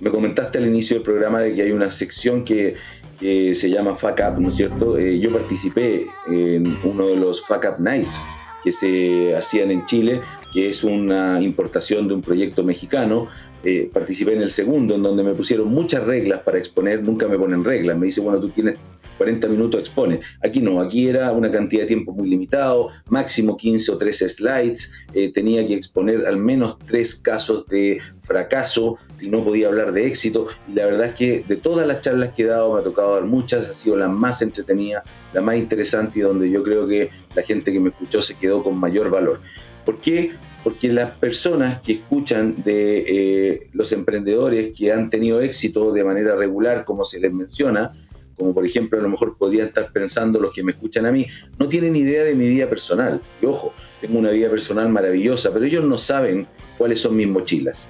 me 0.02 0.10
comentaste 0.10 0.58
al 0.58 0.68
inicio 0.68 0.96
del 0.96 1.04
programa 1.04 1.40
de 1.40 1.54
que 1.54 1.62
hay 1.62 1.72
una 1.72 1.90
sección 1.90 2.44
que, 2.44 2.76
se 3.20 3.70
llama 3.70 3.94
Fuck 3.94 4.20
Up, 4.28 4.40
¿no 4.40 4.50
es 4.50 4.56
cierto? 4.56 4.98
Eh, 4.98 5.20
yo 5.20 5.32
participé 5.32 6.08
en 6.28 6.76
uno 6.84 7.08
de 7.08 7.18
los 7.18 7.46
Fuck 7.46 7.66
Up 7.70 7.80
Nights 7.80 8.20
que 8.64 8.72
se 8.72 9.36
hacían 9.36 9.70
en 9.70 9.86
Chile, 9.86 10.22
que 10.52 10.70
es 10.70 10.84
una 10.84 11.40
importación 11.40 12.08
de 12.08 12.16
un 12.16 12.24
proyecto 12.24 12.64
mexicano. 12.64 13.28
Eh, 13.64 13.92
participé 13.94 14.34
en 14.34 14.42
el 14.42 14.50
segundo, 14.50 14.96
en 14.96 15.04
donde 15.04 15.22
me 15.22 15.36
pusieron 15.36 15.68
muchas 15.68 16.04
reglas 16.04 16.40
para 16.40 16.58
exponer, 16.58 17.04
nunca 17.04 17.28
me 17.28 17.38
ponen 17.38 17.64
reglas, 17.64 17.96
me 17.96 18.08
dice, 18.08 18.22
bueno, 18.22 18.40
tú 18.40 18.50
tienes 18.50 18.78
40 19.22 19.48
minutos 19.50 19.82
expone. 19.82 20.20
Aquí 20.44 20.62
no, 20.62 20.82
aquí 20.82 21.08
era 21.08 21.32
una 21.32 21.52
cantidad 21.52 21.84
de 21.84 21.88
tiempo 21.88 22.12
muy 22.12 22.28
limitado, 22.28 22.90
máximo 23.08 23.56
15 23.56 23.92
o 23.92 23.98
13 24.00 24.30
slides, 24.30 24.96
eh, 25.14 25.32
tenía 25.32 25.66
que 25.68 25.76
exponer 25.76 26.26
al 26.26 26.38
menos 26.38 26.80
tres 26.88 27.14
casos 27.14 27.68
de 27.68 28.00
fracaso 28.24 28.98
y 29.20 29.30
no 29.30 29.44
podía 29.44 29.68
hablar 29.68 29.92
de 29.92 30.08
éxito. 30.08 30.48
La 30.74 30.88
verdad 30.88 31.06
es 31.06 31.14
que 31.14 31.46
de 31.48 31.56
todas 31.56 31.86
las 31.86 32.02
charlas 32.02 32.32
que 32.34 32.42
he 32.42 32.46
dado, 32.48 32.74
me 32.74 32.80
ha 32.80 32.84
tocado 32.84 33.14
dar 33.14 33.26
muchas, 33.26 33.68
ha 33.68 33.74
sido 33.74 33.96
la 33.96 34.08
más 34.08 34.42
entretenida, 34.42 35.04
la 35.34 35.42
más 35.42 35.58
interesante 35.58 36.18
y 36.18 36.24
donde 36.24 36.50
yo 36.50 36.64
creo 36.64 36.88
que 36.88 37.12
la 37.36 37.44
gente 37.44 37.72
que 37.72 37.80
me 37.80 37.90
escuchó 37.90 38.24
se 38.24 38.34
quedó 38.34 38.64
con 38.64 38.76
mayor 38.76 39.12
valor. 39.12 39.40
¿Por 39.86 40.00
qué? 40.00 40.32
Porque 40.64 40.92
las 40.92 41.12
personas 41.12 41.80
que 41.80 41.92
escuchan 41.92 42.64
de 42.64 43.04
eh, 43.08 43.70
los 43.74 43.92
emprendedores 43.92 44.76
que 44.76 44.92
han 44.92 45.12
tenido 45.12 45.42
éxito 45.42 45.92
de 45.92 46.04
manera 46.04 46.36
regular, 46.36 46.86
como 46.86 47.06
se 47.06 47.20
les 47.20 47.32
menciona, 47.32 47.94
como 48.42 48.56
por 48.56 48.66
ejemplo 48.66 48.98
a 48.98 49.04
lo 49.04 49.10
mejor 49.10 49.38
podían 49.38 49.68
estar 49.68 49.92
pensando 49.92 50.40
los 50.40 50.52
que 50.52 50.64
me 50.64 50.72
escuchan 50.72 51.06
a 51.06 51.12
mí, 51.12 51.28
no 51.60 51.70
tienen 51.70 51.96
idea 51.96 52.24
de 52.24 52.34
mi 52.34 52.50
vida 52.50 52.68
personal. 52.68 53.22
Y 53.40 53.46
ojo, 53.46 53.72
tengo 54.02 54.18
una 54.18 54.32
vida 54.32 54.50
personal 54.50 54.90
maravillosa, 54.90 55.54
pero 55.54 55.64
ellos 55.64 55.86
no 55.86 55.96
saben 55.96 56.48
cuáles 56.76 57.00
son 57.00 57.16
mis 57.16 57.28
mochilas. 57.28 57.88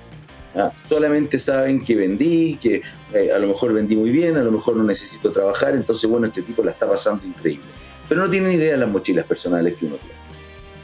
¿ah? 0.54 0.74
Solamente 0.90 1.40
saben 1.40 1.82
que 1.82 1.96
vendí, 1.96 2.58
que 2.62 2.82
eh, 3.14 3.32
a 3.34 3.40
lo 3.40 3.48
mejor 3.48 3.72
vendí 3.72 3.96
muy 3.96 4.10
bien, 4.10 4.36
a 4.36 4.44
lo 4.44 4.52
mejor 4.52 4.76
no 4.76 4.84
necesito 4.84 5.32
trabajar, 5.32 5.74
entonces 5.74 6.10
bueno, 6.10 6.28
este 6.28 6.42
tipo 6.42 6.62
la 6.66 6.72
está 6.72 6.86
pasando 6.86 7.26
increíble. 7.26 7.64
Pero 8.10 8.20
no 8.20 8.30
tienen 8.30 8.52
idea 8.52 8.72
de 8.72 8.78
las 8.78 8.90
mochilas 8.90 9.26
personales 9.26 9.76
que 9.76 9.86
uno 9.86 9.96
tiene. 9.96 10.20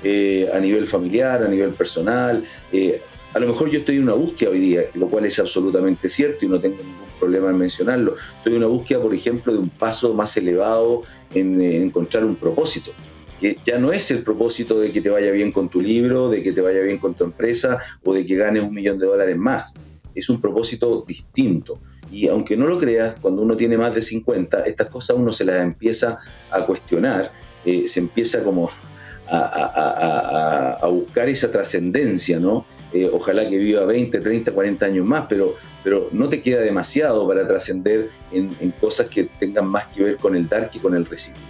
Eh, 0.01 0.49
a 0.53 0.59
nivel 0.59 0.87
familiar, 0.87 1.43
a 1.43 1.49
nivel 1.49 1.71
personal. 1.71 2.41
Eh, 2.71 3.01
a 3.33 3.39
lo 3.39 3.47
mejor 3.47 3.69
yo 3.69 3.79
estoy 3.79 3.97
en 3.97 4.03
una 4.03 4.13
búsqueda 4.13 4.51
hoy 4.51 4.59
día, 4.59 4.81
lo 4.93 5.07
cual 5.07 5.25
es 5.25 5.37
absolutamente 5.39 6.09
cierto 6.09 6.45
y 6.45 6.49
no 6.49 6.59
tengo 6.59 6.77
ningún 6.77 7.07
problema 7.19 7.49
en 7.49 7.57
mencionarlo. 7.57 8.15
Estoy 8.37 8.53
en 8.53 8.57
una 8.59 8.67
búsqueda, 8.67 9.01
por 9.01 9.13
ejemplo, 9.13 9.53
de 9.53 9.59
un 9.59 9.69
paso 9.69 10.13
más 10.13 10.35
elevado 10.37 11.03
en, 11.33 11.61
eh, 11.61 11.81
encontrar 11.81 12.25
un 12.25 12.35
propósito 12.35 12.91
que 13.39 13.57
ya 13.63 13.77
no 13.77 13.91
es 13.91 14.09
el 14.11 14.23
propósito 14.23 14.79
de 14.79 14.91
que 14.91 15.01
te 15.01 15.09
vaya 15.09 15.31
bien 15.31 15.51
con 15.51 15.69
tu 15.69 15.79
libro, 15.79 16.29
de 16.29 16.41
que 16.41 16.51
te 16.51 16.61
vaya 16.61 16.81
bien 16.81 16.97
con 16.97 17.13
tu 17.13 17.23
empresa 17.23 17.79
o 18.03 18.13
de 18.13 18.25
que 18.25 18.35
ganes 18.35 18.63
un 18.63 18.73
millón 18.73 18.97
de 18.97 19.05
dólares 19.05 19.37
más. 19.37 19.75
Es 20.15 20.29
un 20.29 20.41
propósito 20.41 21.03
distinto. 21.07 21.79
Y 22.11 22.27
aunque 22.27 22.57
no 22.57 22.67
lo 22.67 22.77
creas, 22.77 23.15
cuando 23.21 23.41
uno 23.41 23.55
tiene 23.55 23.77
más 23.77 23.93
de 23.93 24.01
50, 24.01 24.63
estas 24.63 24.87
cosas 24.87 25.17
uno 25.17 25.31
se 25.31 25.45
las 25.45 25.61
empieza 25.61 26.19
a 26.49 26.65
cuestionar, 26.65 27.31
eh, 27.65 27.87
se 27.87 27.99
empieza 27.99 28.43
como 28.43 28.71
a, 29.29 30.87
buscar 30.87 31.29
esa 31.29 31.51
trascendencia, 31.51 32.39
¿no? 32.39 32.65
Eh, 32.93 33.09
ojalá 33.11 33.47
que 33.47 33.57
viva 33.57 33.85
20, 33.85 34.19
30, 34.19 34.51
40 34.51 34.85
años 34.85 35.05
más, 35.05 35.25
pero, 35.27 35.55
pero 35.83 36.09
no 36.11 36.29
te 36.29 36.41
queda 36.41 36.61
demasiado 36.61 37.27
para 37.27 37.45
trascender 37.45 38.09
en, 38.31 38.55
cosas 38.79 39.07
que 39.07 39.25
tengan 39.25 39.67
más 39.67 39.87
que 39.87 40.03
ver 40.03 40.17
con 40.17 40.35
el 40.35 40.47
dar 40.47 40.69
que 40.69 40.79
con 40.79 40.95
el 40.95 41.05
recibir. 41.05 41.41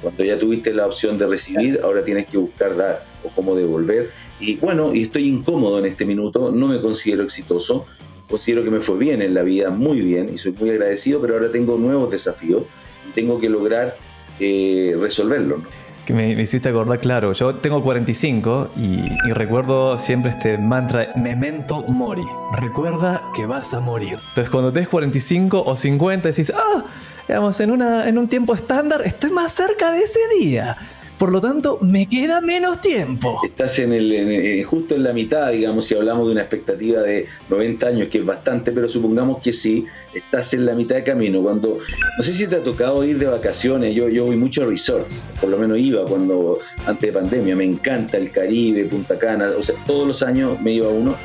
Cuando 0.00 0.22
ya 0.22 0.38
tuviste 0.38 0.72
la 0.72 0.86
opción 0.86 1.18
de 1.18 1.26
recibir, 1.26 1.80
ahora 1.82 2.04
tienes 2.04 2.26
que 2.26 2.36
buscar 2.36 2.76
dar 2.76 3.04
o 3.24 3.30
cómo 3.30 3.56
devolver. 3.56 4.10
Y 4.38 4.56
bueno, 4.56 4.94
y 4.94 5.02
estoy 5.02 5.28
incómodo 5.28 5.78
en 5.78 5.86
este 5.86 6.04
minuto, 6.04 6.52
no 6.52 6.68
me 6.68 6.80
considero 6.80 7.24
exitoso, 7.24 7.86
considero 8.28 8.62
que 8.62 8.70
me 8.70 8.80
fue 8.80 8.98
bien 8.98 9.22
en 9.22 9.34
la 9.34 9.42
vida, 9.42 9.70
muy 9.70 10.00
bien, 10.00 10.30
y 10.32 10.36
soy 10.36 10.52
muy 10.52 10.70
agradecido, 10.70 11.20
pero 11.20 11.34
ahora 11.34 11.50
tengo 11.50 11.76
nuevos 11.78 12.10
desafíos 12.10 12.64
y 13.08 13.12
tengo 13.12 13.38
que 13.38 13.48
lograr 13.48 13.96
eh, 14.38 14.96
resolverlos. 15.00 15.60
¿no? 15.60 15.83
Que 16.06 16.12
me, 16.12 16.30
hiciste 16.32 16.68
acordar, 16.68 17.00
claro, 17.00 17.32
yo 17.32 17.54
tengo 17.56 17.82
45 17.82 18.72
y, 18.76 19.28
y, 19.28 19.32
recuerdo 19.32 19.98
siempre 19.98 20.30
este 20.30 20.58
mantra, 20.58 21.12
memento 21.16 21.82
mori, 21.82 22.24
recuerda 22.58 23.22
que 23.34 23.46
vas 23.46 23.72
a 23.74 23.80
morir. 23.80 24.18
Entonces 24.30 24.50
cuando 24.50 24.72
tenés 24.72 24.88
45 24.88 25.62
o 25.64 25.76
50 25.76 26.28
decís, 26.28 26.52
ah, 26.54 26.84
digamos, 27.26 27.58
en, 27.60 27.70
una, 27.70 28.08
en 28.08 28.18
un 28.18 28.28
tiempo 28.28 28.54
estándar 28.54 29.02
estoy 29.04 29.30
más 29.30 29.52
cerca 29.52 29.90
de 29.90 30.02
ese 30.02 30.20
día. 30.38 30.76
Por 31.24 31.32
lo 31.32 31.40
tanto, 31.40 31.78
me 31.80 32.06
queda 32.06 32.42
menos 32.42 32.82
tiempo. 32.82 33.40
Estás 33.42 33.78
en 33.78 33.94
el, 33.94 34.62
justo 34.66 34.94
en 34.94 35.02
la 35.04 35.14
mitad, 35.14 35.52
digamos, 35.52 35.86
si 35.86 35.94
hablamos 35.94 36.26
de 36.26 36.32
una 36.32 36.42
expectativa 36.42 37.00
de 37.00 37.28
90 37.48 37.86
años, 37.86 38.08
que 38.08 38.18
es 38.18 38.26
bastante, 38.26 38.72
pero 38.72 38.88
supongamos 38.88 39.40
que 39.40 39.54
sí, 39.54 39.86
estás 40.12 40.52
en 40.52 40.66
la 40.66 40.74
mitad 40.74 40.96
de 40.96 41.02
camino. 41.02 41.42
Cuando, 41.42 41.78
no 42.18 42.22
sé 42.22 42.34
si 42.34 42.46
te 42.46 42.56
ha 42.56 42.62
tocado 42.62 43.02
ir 43.06 43.16
de 43.16 43.24
vacaciones, 43.24 43.94
yo, 43.94 44.10
yo 44.10 44.26
voy 44.26 44.36
mucho 44.36 44.64
a 44.64 44.66
resorts, 44.66 45.24
por 45.40 45.48
lo 45.48 45.56
menos 45.56 45.78
iba 45.78 46.04
cuando, 46.04 46.58
antes 46.84 47.14
de 47.14 47.18
pandemia, 47.18 47.56
me 47.56 47.64
encanta 47.64 48.18
el 48.18 48.30
Caribe, 48.30 48.84
Punta 48.84 49.18
Cana, 49.18 49.48
o 49.58 49.62
sea, 49.62 49.76
todos 49.86 50.06
los 50.06 50.22
años 50.22 50.60
me 50.60 50.74
iba 50.74 50.90
uno, 50.90 51.16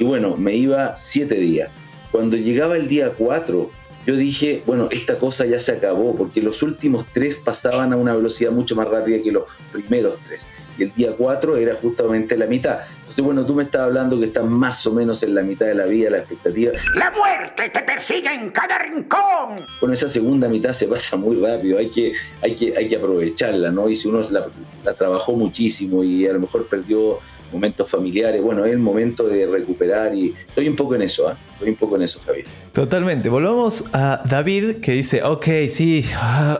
y 0.00 0.04
bueno, 0.04 0.36
me 0.36 0.56
iba 0.56 0.96
siete 0.96 1.36
días. 1.36 1.70
Cuando 2.10 2.36
llegaba 2.36 2.76
el 2.76 2.88
día 2.88 3.12
4, 3.16 3.70
yo 4.06 4.16
dije, 4.16 4.62
bueno, 4.66 4.88
esta 4.90 5.18
cosa 5.18 5.46
ya 5.46 5.58
se 5.60 5.72
acabó, 5.72 6.14
porque 6.14 6.42
los 6.42 6.62
últimos 6.62 7.06
tres 7.12 7.36
pasaban 7.36 7.92
a 7.92 7.96
una 7.96 8.14
velocidad 8.14 8.50
mucho 8.50 8.76
más 8.76 8.88
rápida 8.88 9.22
que 9.22 9.32
los 9.32 9.44
primeros 9.72 10.18
tres. 10.24 10.46
Y 10.78 10.84
el 10.84 10.94
día 10.94 11.12
cuatro 11.16 11.56
era 11.56 11.74
justamente 11.76 12.36
la 12.36 12.46
mitad. 12.46 12.80
Entonces, 12.98 13.24
bueno, 13.24 13.46
tú 13.46 13.54
me 13.54 13.64
estás 13.64 13.82
hablando 13.82 14.18
que 14.18 14.26
estás 14.26 14.44
más 14.44 14.86
o 14.86 14.92
menos 14.92 15.22
en 15.22 15.34
la 15.34 15.42
mitad 15.42 15.66
de 15.66 15.74
la 15.74 15.86
vida, 15.86 16.10
la 16.10 16.18
expectativa. 16.18 16.72
¡La 16.94 17.10
muerte 17.10 17.70
te 17.70 17.80
persigue 17.80 18.32
en 18.32 18.50
cada 18.50 18.78
rincón! 18.78 19.56
Bueno, 19.80 19.92
esa 19.92 20.08
segunda 20.08 20.48
mitad 20.48 20.72
se 20.72 20.86
pasa 20.86 21.16
muy 21.16 21.36
rápido, 21.40 21.78
hay 21.78 21.88
que, 21.88 22.12
hay 22.42 22.54
que, 22.54 22.76
hay 22.76 22.88
que 22.88 22.96
aprovecharla, 22.96 23.70
¿no? 23.70 23.88
Y 23.88 23.94
si 23.94 24.08
uno 24.08 24.20
la, 24.30 24.46
la 24.84 24.94
trabajó 24.94 25.32
muchísimo 25.34 26.02
y 26.02 26.26
a 26.26 26.32
lo 26.32 26.40
mejor 26.40 26.66
perdió 26.66 27.20
momentos 27.54 27.88
familiares. 27.88 28.42
Bueno, 28.42 28.64
es 28.64 28.72
el 28.72 28.78
momento 28.78 29.24
de 29.28 29.46
recuperar 29.46 30.14
y 30.14 30.34
estoy 30.48 30.68
un 30.68 30.76
poco 30.76 30.96
en 30.96 31.02
eso, 31.02 31.30
¿eh? 31.30 31.34
estoy 31.52 31.70
un 31.70 31.76
poco 31.76 31.96
en 31.96 32.02
eso, 32.02 32.20
Javier. 32.26 32.46
Totalmente. 32.72 33.28
Volvamos 33.28 33.84
a 33.92 34.22
David 34.24 34.76
que 34.82 34.92
dice, 34.92 35.22
ok, 35.22 35.46
sí, 35.68 36.04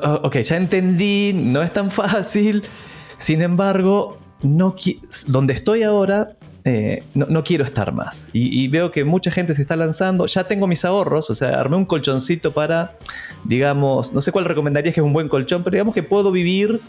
uh, 0.03 0.27
ok, 0.27 0.37
ya 0.39 0.57
entendí, 0.57 1.33
no 1.35 1.63
es 1.63 1.73
tan 1.73 1.91
fácil. 1.91 2.63
Sin 3.17 3.43
embargo, 3.43 4.19
no 4.43 4.77
donde 5.27 5.55
estoy 5.55 5.83
ahora, 5.83 6.37
eh, 6.67 7.03
no, 7.15 7.45
quiero 7.45 7.65
estar 7.65 7.93
más. 7.93 8.29
Y, 8.33 8.63
y, 8.63 8.69
veo 8.69 8.91
que 8.91 9.05
mucha 9.05 9.31
gente 9.31 9.55
se 9.55 9.61
está 9.61 9.77
lanzando. 9.77 10.25
Ya 10.27 10.45
tengo 10.45 10.67
mis 10.67 10.85
ahorros, 10.85 11.29
o 11.29 11.35
sea, 11.35 11.61
armé 11.61 11.77
un 11.77 11.85
colchoncito 11.85 12.55
para, 12.55 12.97
digamos, 13.45 14.15
no 14.15 14.23
sé 14.23 14.33
cuál 14.33 14.47
recomendarías 14.47 14.95
que 14.95 15.01
es 15.01 15.05
un 15.07 15.13
buen 15.13 15.29
colchón, 15.29 15.63
pero 15.63 15.75
digamos 15.75 15.95
que 15.95 16.03
puedo 16.03 16.33
vivir 16.33 16.81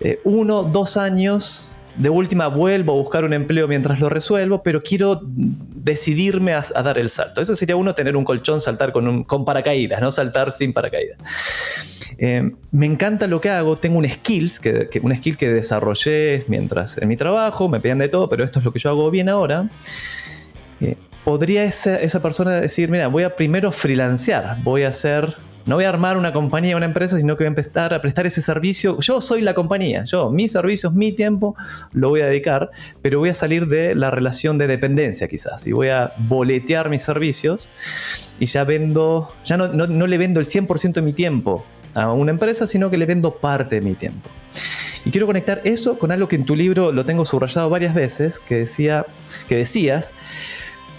eh, 0.00 0.20
uno, 0.24 0.62
dos 0.62 0.96
años 0.96 1.76
de 1.96 2.10
última 2.10 2.46
vuelvo 2.48 2.92
a 2.92 2.94
buscar 2.96 3.24
un 3.24 3.32
empleo 3.32 3.68
mientras 3.68 4.00
lo 4.00 4.08
resuelvo, 4.08 4.62
pero 4.62 4.82
quiero 4.82 5.20
decidirme 5.24 6.54
a, 6.54 6.62
dar 6.82 6.98
el 6.98 7.10
salto. 7.10 7.40
Eso 7.40 7.56
sería 7.56 7.76
uno 7.76 7.94
tener 7.94 8.16
un 8.16 8.24
colchón, 8.24 8.60
saltar 8.60 8.92
con, 8.92 9.08
un, 9.08 9.24
con 9.24 9.44
paracaídas, 9.44 10.00
no 10.00 10.12
saltar 10.12 10.52
sin 10.52 10.72
paracaídas. 10.72 11.18
Eh, 12.18 12.50
me 12.70 12.86
encanta 12.86 13.26
lo 13.26 13.40
que 13.40 13.50
hago, 13.50 13.76
tengo 13.76 13.98
un 13.98 14.08
skills, 14.08 14.60
que, 14.60 15.00
un 15.02 15.14
skill 15.14 15.36
que 15.36 15.50
desarrollé 15.50 16.44
mientras 16.48 16.98
en 16.98 17.08
mi 17.08 17.16
trabajo, 17.16 17.68
me 17.68 17.80
pedían 17.80 17.98
de 17.98 18.08
todo, 18.08 18.28
pero 18.28 18.44
esto 18.44 18.58
es 18.58 18.64
lo 18.64 18.72
que 18.72 18.78
yo 18.78 18.90
hago 18.90 19.10
bien 19.10 19.28
ahora. 19.28 19.68
Eh, 20.80 20.96
podría 21.24 21.64
esa, 21.64 22.00
esa 22.00 22.20
persona 22.20 22.52
decir, 22.52 22.90
mira, 22.90 23.08
voy 23.08 23.22
a 23.22 23.36
primero 23.36 23.72
freelancear, 23.72 24.62
voy 24.62 24.82
a 24.82 24.88
hacer 24.88 25.36
no 25.66 25.76
voy 25.76 25.84
a 25.84 25.88
armar 25.88 26.16
una 26.16 26.32
compañía, 26.32 26.76
una 26.76 26.86
empresa, 26.86 27.18
sino 27.18 27.36
que 27.36 27.44
voy 27.44 27.46
a 27.46 27.48
empezar 27.48 27.92
a 27.92 28.00
prestar 28.00 28.26
ese 28.26 28.40
servicio. 28.40 28.98
Yo 29.00 29.20
soy 29.20 29.42
la 29.42 29.54
compañía, 29.54 30.04
yo, 30.04 30.30
mis 30.30 30.52
servicios, 30.52 30.94
mi 30.94 31.12
tiempo, 31.12 31.54
lo 31.92 32.08
voy 32.08 32.22
a 32.22 32.26
dedicar, 32.26 32.70
pero 33.02 33.18
voy 33.18 33.28
a 33.28 33.34
salir 33.34 33.66
de 33.66 33.94
la 33.94 34.10
relación 34.10 34.58
de 34.58 34.66
dependencia 34.66 35.28
quizás 35.28 35.66
y 35.66 35.72
voy 35.72 35.88
a 35.88 36.12
boletear 36.16 36.88
mis 36.88 37.02
servicios 37.02 37.70
y 38.38 38.46
ya 38.46 38.64
vendo, 38.64 39.32
ya 39.44 39.56
no, 39.56 39.66
le 40.06 40.18
vendo 40.18 40.40
el 40.40 40.46
100% 40.46 40.94
de 40.94 41.02
mi 41.02 41.12
tiempo 41.12 41.64
a 41.94 42.12
una 42.12 42.30
empresa, 42.30 42.66
sino 42.66 42.90
que 42.90 42.96
le 42.96 43.06
vendo 43.06 43.36
parte 43.36 43.76
de 43.76 43.80
mi 43.80 43.94
tiempo. 43.94 44.28
Y 45.04 45.10
quiero 45.10 45.26
conectar 45.26 45.62
eso 45.64 45.98
con 45.98 46.12
algo 46.12 46.28
que 46.28 46.36
en 46.36 46.44
tu 46.44 46.54
libro 46.54 46.92
lo 46.92 47.04
tengo 47.04 47.24
subrayado 47.24 47.70
varias 47.70 47.94
veces, 47.94 48.38
que, 48.38 48.56
decía, 48.58 49.06
que 49.48 49.56
decías, 49.56 50.14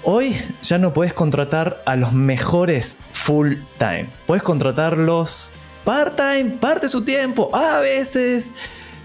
Hoy 0.04 0.36
ya 0.64 0.80
no 0.80 0.94
puedes 0.94 1.14
contratar 1.14 1.84
a 1.86 1.96
los 1.96 2.12
mejores 2.12 2.98
full 3.12 3.54
time. 3.78 4.10
Puedes 4.26 4.42
contratarlos 4.42 5.54
part 5.84 6.16
time, 6.16 6.58
parte 6.60 6.88
su 6.88 7.04
tiempo, 7.04 7.56
a 7.56 7.80
veces. 7.82 8.52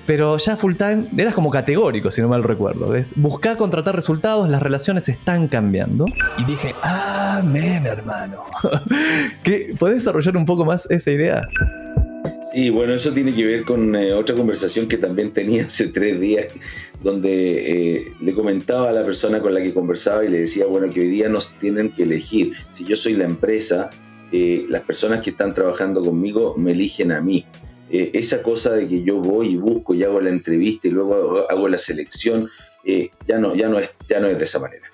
Pero 0.06 0.38
ya 0.38 0.56
full 0.56 0.74
time 0.74 1.08
eras 1.18 1.34
como 1.34 1.50
categórico, 1.50 2.10
si 2.10 2.22
no 2.22 2.28
mal 2.28 2.42
recuerdo. 2.42 2.88
¿ves? 2.88 3.12
Buscar 3.16 3.58
contratar 3.58 3.94
resultados, 3.94 4.48
las 4.48 4.62
relaciones 4.62 5.08
están 5.10 5.48
cambiando. 5.48 6.06
Y 6.38 6.44
dije, 6.44 6.74
amén, 6.82 7.84
hermano. 7.84 8.44
¿Qué, 9.42 9.74
¿Puedes 9.78 9.98
desarrollar 9.98 10.36
un 10.36 10.46
poco 10.46 10.64
más 10.64 10.90
esa 10.90 11.10
idea? 11.10 11.42
Sí, 12.56 12.70
bueno, 12.70 12.94
eso 12.94 13.12
tiene 13.12 13.34
que 13.34 13.44
ver 13.44 13.64
con 13.64 13.94
eh, 13.94 14.14
otra 14.14 14.34
conversación 14.34 14.88
que 14.88 14.96
también 14.96 15.30
tenía 15.30 15.66
hace 15.66 15.88
tres 15.88 16.18
días, 16.18 16.46
donde 17.02 17.98
eh, 17.98 18.12
le 18.22 18.32
comentaba 18.32 18.88
a 18.88 18.92
la 18.92 19.04
persona 19.04 19.40
con 19.40 19.52
la 19.52 19.60
que 19.60 19.74
conversaba 19.74 20.24
y 20.24 20.30
le 20.30 20.40
decía, 20.40 20.64
bueno, 20.64 20.90
que 20.90 21.00
hoy 21.00 21.08
día 21.08 21.28
nos 21.28 21.52
tienen 21.58 21.92
que 21.92 22.04
elegir. 22.04 22.54
Si 22.72 22.84
yo 22.84 22.96
soy 22.96 23.12
la 23.12 23.26
empresa, 23.26 23.90
eh, 24.32 24.64
las 24.70 24.80
personas 24.84 25.20
que 25.20 25.28
están 25.30 25.52
trabajando 25.52 26.00
conmigo 26.00 26.54
me 26.56 26.72
eligen 26.72 27.12
a 27.12 27.20
mí. 27.20 27.44
esa 27.90 28.42
cosa 28.42 28.72
de 28.72 28.86
que 28.86 29.02
yo 29.02 29.16
voy 29.18 29.48
y 29.48 29.56
busco 29.56 29.94
y 29.94 30.02
hago 30.02 30.18
la 30.22 30.30
entrevista 30.30 30.88
y 30.88 30.92
luego 30.92 31.46
hago 31.50 31.68
la 31.68 31.78
selección, 31.78 32.48
ya, 33.26 33.38
no, 33.38 33.54
ya, 33.54 33.68
no 33.68 33.78
es, 33.78 33.90
ya 34.08 34.18
no 34.18 34.28
es 34.28 34.38
de 34.38 34.44
esa 34.44 34.60
manera. 34.60 34.86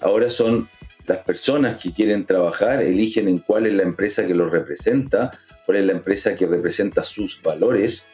ahora 0.00 0.28
son 0.28 0.68
las 1.06 1.18
personas 1.18 1.80
que 1.80 1.92
quieren 1.92 2.26
trabajar, 2.26 2.82
eligen 2.82 3.28
en 3.28 3.38
cuál 3.38 3.66
es 3.66 3.74
la 3.74 3.84
empresa 3.84 4.26
que 4.26 4.34
los 4.34 4.50
representa 4.50 5.38
cuál 5.68 5.80
es 5.80 5.84
la 5.84 5.92
empresa 5.92 6.34
que 6.34 6.46
representa 6.46 7.04
sus 7.04 7.42
valores, 7.42 8.06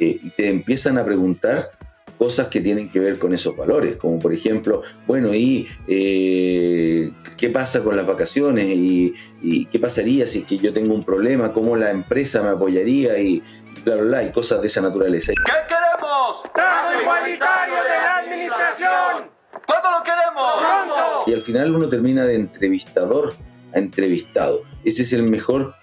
eh, 0.00 0.18
y 0.22 0.30
te 0.30 0.48
empiezan 0.48 0.96
a 0.96 1.04
preguntar 1.04 1.70
cosas 2.16 2.48
que 2.48 2.62
tienen 2.62 2.88
que 2.88 3.00
ver 3.00 3.18
con 3.18 3.34
esos 3.34 3.54
valores, 3.54 3.96
como 3.96 4.18
por 4.18 4.32
ejemplo, 4.32 4.80
bueno, 5.06 5.34
¿y 5.34 5.68
eh, 5.88 7.10
qué 7.36 7.50
pasa 7.50 7.84
con 7.84 7.98
las 7.98 8.06
vacaciones? 8.06 8.64
¿Y, 8.64 9.14
qué 9.70 9.78
pasaría 9.78 10.26
si 10.26 10.38
es 10.38 10.44
que 10.46 10.56
yo 10.56 10.72
tengo 10.72 10.94
un 10.94 11.04
problema? 11.04 11.52
¿Cómo 11.52 11.76
la 11.76 11.90
empresa 11.90 12.42
me 12.42 12.48
apoyaría? 12.48 13.18
Y 13.18 13.42
bla, 13.84 13.96
bla, 13.96 14.04
bla, 14.04 14.22
y 14.24 14.32
cosas 14.32 14.62
de 14.62 14.68
esa 14.68 14.80
naturaleza. 14.80 15.34
¿Qué 15.34 15.52
queremos? 15.68 16.50
¡Trato 16.54 16.98
igualitario 16.98 17.74
de 17.74 17.88
la 17.90 18.16
administración! 18.20 19.30
¿Cuándo 19.66 19.90
lo 19.90 20.02
queremos? 20.02 20.52
¡Pronto! 20.60 21.30
Y 21.30 21.34
al 21.34 21.42
final 21.42 21.74
uno 21.74 21.90
termina 21.90 22.24
de 22.24 22.36
entrevistador 22.36 23.34
a 23.74 23.78
entrevistado. 23.78 24.62
Ese 24.82 25.02
es 25.02 25.12
el 25.12 25.24
mejor 25.24 25.74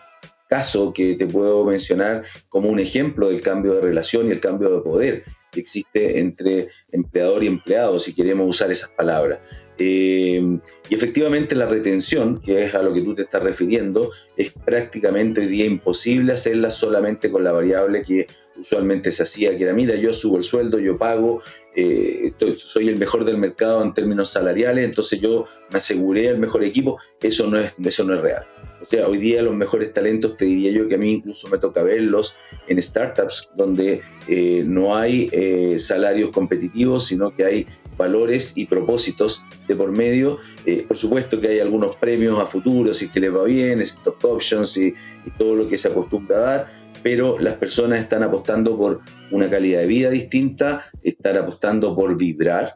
caso 0.50 0.92
que 0.92 1.14
te 1.14 1.28
puedo 1.28 1.64
mencionar 1.64 2.24
como 2.50 2.70
un 2.70 2.80
ejemplo 2.80 3.30
del 3.30 3.42
cambio 3.42 3.76
de 3.76 3.82
relación 3.82 4.28
y 4.28 4.32
el 4.32 4.42
cambio 4.42 4.70
de 4.72 4.82
poder 4.82 5.24
que 5.52 5.60
existe 5.60 6.20
entre 6.20 6.70
empleador 6.92 7.44
y 7.44 7.48
empleado, 7.48 8.00
si 8.00 8.14
queremos 8.14 8.48
usar 8.50 8.72
esas 8.72 8.90
palabras. 8.90 9.40
Eh, 9.78 10.60
y 10.90 10.96
efectivamente 10.96 11.56
la 11.56 11.66
retención, 11.66 12.42
que 12.42 12.66
es 12.66 12.76
a 12.76 12.84
lo 12.84 12.94
que 12.94 13.02
tú 13.02 13.16
te 13.16 13.22
estás 13.22 13.42
refiriendo, 13.42 14.12
es 14.36 14.52
prácticamente 14.52 15.42
hoy 15.42 15.48
día 15.48 15.66
imposible 15.66 16.34
hacerla 16.34 16.70
solamente 16.70 17.32
con 17.32 17.44
la 17.44 17.52
variable 17.52 18.02
que 18.02 18.28
usualmente 18.60 19.12
se 19.12 19.24
hacía, 19.24 19.56
que 19.56 19.64
era, 19.64 19.74
mira, 19.74 19.96
yo 19.96 20.14
subo 20.14 20.38
el 20.38 20.44
sueldo, 20.44 20.80
yo 20.80 20.98
pago, 20.98 21.42
eh, 21.80 22.56
soy 22.58 22.90
el 22.90 22.98
mejor 22.98 23.26
del 23.26 23.38
mercado 23.38 23.82
en 23.84 23.94
términos 23.94 24.30
salariales, 24.30 24.86
entonces 24.86 25.20
yo 25.20 25.46
me 25.72 25.78
aseguré 25.78 26.28
el 26.28 26.38
mejor 26.38 26.64
equipo, 26.64 26.98
eso 27.22 27.48
no 27.48 27.60
es, 27.60 27.74
eso 27.84 28.04
no 28.04 28.16
es 28.16 28.22
real. 28.22 28.44
O 28.82 28.86
sea, 28.86 29.08
hoy 29.08 29.18
día 29.18 29.42
los 29.42 29.56
mejores 29.56 29.94
talentos, 29.94 30.38
te 30.38 30.46
diría 30.46 30.72
yo 30.72 30.88
que 30.88 30.96
a 30.96 30.98
mí 30.98 31.12
incluso 31.12 31.50
me 31.50 31.58
toca 31.58 31.84
verlos 31.84 32.34
en 32.68 32.82
startups 32.82 33.50
donde 33.56 34.02
eh, 34.28 34.64
no 34.66 34.96
hay 34.96 35.30
eh, 35.32 35.78
salarios 35.80 36.30
competitivos, 36.32 37.08
sino 37.08 37.30
que 37.32 37.44
hay 37.44 37.68
valores 38.00 38.54
y 38.56 38.66
propósitos 38.66 39.44
de 39.68 39.76
por 39.76 39.92
medio. 39.92 40.40
Eh, 40.66 40.86
por 40.88 40.98
supuesto 40.98 41.40
que 41.40 41.50
hay 41.50 41.60
algunos 41.60 41.98
premios 41.98 42.40
a 42.40 42.48
futuro, 42.48 42.94
si 42.94 43.06
es 43.06 43.12
que 43.12 43.20
les 43.20 43.36
va 43.36 43.44
bien, 43.44 43.82
stock 43.82 44.24
options 44.24 44.76
y, 44.78 44.96
todo 45.38 45.56
lo 45.56 45.68
que 45.68 45.78
se 45.78 45.90
acostumbra 45.90 46.38
a 46.38 46.40
dar, 46.40 46.68
pero 47.04 47.38
las 47.38 47.54
personas 47.56 48.02
están 48.02 48.24
apostando 48.24 48.76
por 48.76 49.02
una 49.32 49.48
calidad 49.50 49.82
de 49.82 49.88
vida 49.88 50.10
distinta, 50.10 50.86
están 51.04 51.38
apostando 51.38 51.96
por 51.96 52.18
vibrar 52.18 52.76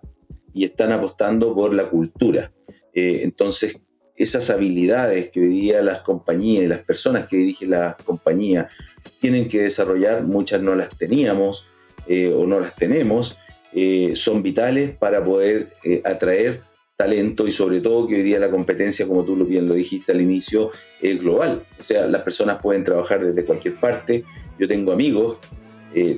y 0.53 0.65
están 0.65 0.91
apostando 0.91 1.55
por 1.55 1.73
la 1.73 1.89
cultura. 1.89 2.51
entonces, 2.93 3.81
esas 4.15 4.51
habilidades 4.51 5.29
que 5.29 5.39
hoy 5.39 5.47
día 5.47 5.81
las 5.81 6.01
compañías 6.01 6.63
y 6.63 6.67
las 6.67 6.83
personas 6.83 7.27
que 7.27 7.37
dirigen 7.37 7.71
las 7.71 7.95
compañías 7.95 8.71
tienen 9.19 9.47
que 9.47 9.61
desarrollar, 9.61 10.23
muchas 10.23 10.61
no 10.61 10.75
las 10.75 10.95
teníamos 10.95 11.65
eh, 12.07 12.31
o 12.31 12.45
no 12.45 12.59
las 12.59 12.75
tenemos, 12.75 13.39
eh, 13.75 14.11
son 14.15 14.43
vitales 14.43 14.97
para 14.97 15.23
poder 15.23 15.69
eh, 15.83 16.01
atraer 16.05 16.61
talento 16.95 17.47
y 17.47 17.51
sobre 17.51 17.81
todo 17.81 18.07
que 18.07 18.15
hoy 18.15 18.21
día 18.21 18.39
la 18.39 18.51
competencia, 18.51 19.07
como 19.07 19.23
tú 19.23 19.35
bien 19.45 19.67
lo 19.67 19.73
dijiste 19.73 20.11
al 20.11 20.21
inicio, 20.21 20.71
es 21.01 21.21
global. 21.21 21.63
O 21.79 21.83
sea, 21.83 22.07
las 22.07 22.21
personas 22.21 22.61
pueden 22.61 22.83
trabajar 22.83 23.25
desde 23.25 23.45
cualquier 23.45 23.75
parte. 23.75 24.23
Yo 24.59 24.67
tengo 24.67 24.91
amigos 24.91 25.39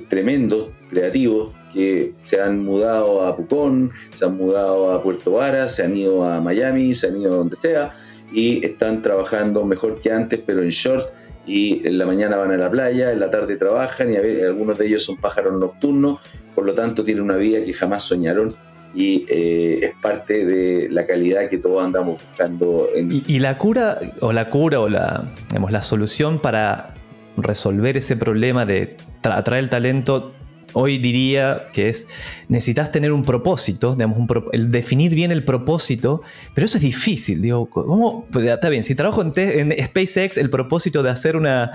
tremendos, 0.08 0.68
creativos, 0.88 1.52
que 1.76 2.14
se 2.22 2.40
han 2.40 2.64
mudado 2.64 3.26
a 3.26 3.36
Pucón, 3.36 3.92
se 4.14 4.24
han 4.24 4.34
mudado 4.38 4.92
a 4.92 5.02
Puerto 5.02 5.32
Varas, 5.32 5.74
se 5.74 5.82
han 5.82 5.94
ido 5.94 6.24
a 6.24 6.40
Miami, 6.40 6.94
se 6.94 7.08
han 7.08 7.20
ido 7.20 7.34
a 7.34 7.36
donde 7.36 7.56
sea 7.56 7.92
y 8.32 8.64
están 8.64 9.02
trabajando 9.02 9.62
mejor 9.64 10.00
que 10.00 10.10
antes, 10.10 10.40
pero 10.44 10.62
en 10.62 10.70
short 10.70 11.10
y 11.46 11.86
en 11.86 11.98
la 11.98 12.06
mañana 12.06 12.38
van 12.38 12.50
a 12.52 12.56
la 12.56 12.70
playa, 12.70 13.12
en 13.12 13.20
la 13.20 13.30
tarde 13.30 13.56
trabajan 13.56 14.10
y 14.10 14.16
algunos 14.16 14.78
de 14.78 14.86
ellos 14.86 15.04
son 15.04 15.18
pájaros 15.18 15.52
nocturnos, 15.60 16.20
por 16.56 16.64
lo 16.64 16.74
tanto 16.74 17.04
tienen 17.04 17.22
una 17.22 17.36
vida 17.36 17.62
que 17.62 17.72
jamás 17.72 18.02
soñaron 18.02 18.52
y 18.94 19.26
eh, 19.28 19.80
es 19.82 19.92
parte 20.00 20.46
de 20.46 20.88
la 20.88 21.06
calidad 21.06 21.48
que 21.50 21.58
todos 21.58 21.84
andamos 21.84 22.20
buscando. 22.20 22.88
En... 22.94 23.10
¿Y, 23.12 23.38
la 23.40 23.58
cura 23.58 24.00
o 24.20 24.32
la 24.32 24.48
cura 24.48 24.80
o 24.80 24.88
la, 24.88 25.28
la 25.70 25.82
solución 25.82 26.40
para 26.40 26.94
resolver 27.36 27.98
ese 27.98 28.16
problema 28.16 28.64
de 28.64 28.96
atraer 29.22 29.64
el 29.64 29.68
talento 29.68 30.32
hoy 30.78 30.98
diría 30.98 31.68
que 31.72 31.88
es, 31.88 32.06
necesitas 32.48 32.92
tener 32.92 33.10
un 33.12 33.24
propósito, 33.24 33.94
digamos, 33.94 34.18
un 34.18 34.26
pro- 34.26 34.52
el 34.52 34.70
definir 34.70 35.14
bien 35.14 35.32
el 35.32 35.42
propósito, 35.44 36.20
pero 36.54 36.66
eso 36.66 36.76
es 36.78 36.84
difícil, 36.84 37.40
digo, 37.40 37.66
¿cómo? 37.70 38.26
Pues, 38.30 38.46
está 38.46 38.68
bien, 38.68 38.82
si 38.82 38.94
trabajo 38.94 39.22
en, 39.22 39.72
SpaceX, 39.84 40.36
el 40.36 40.50
propósito 40.50 41.02
de 41.02 41.10
hacer 41.10 41.36
una, 41.36 41.70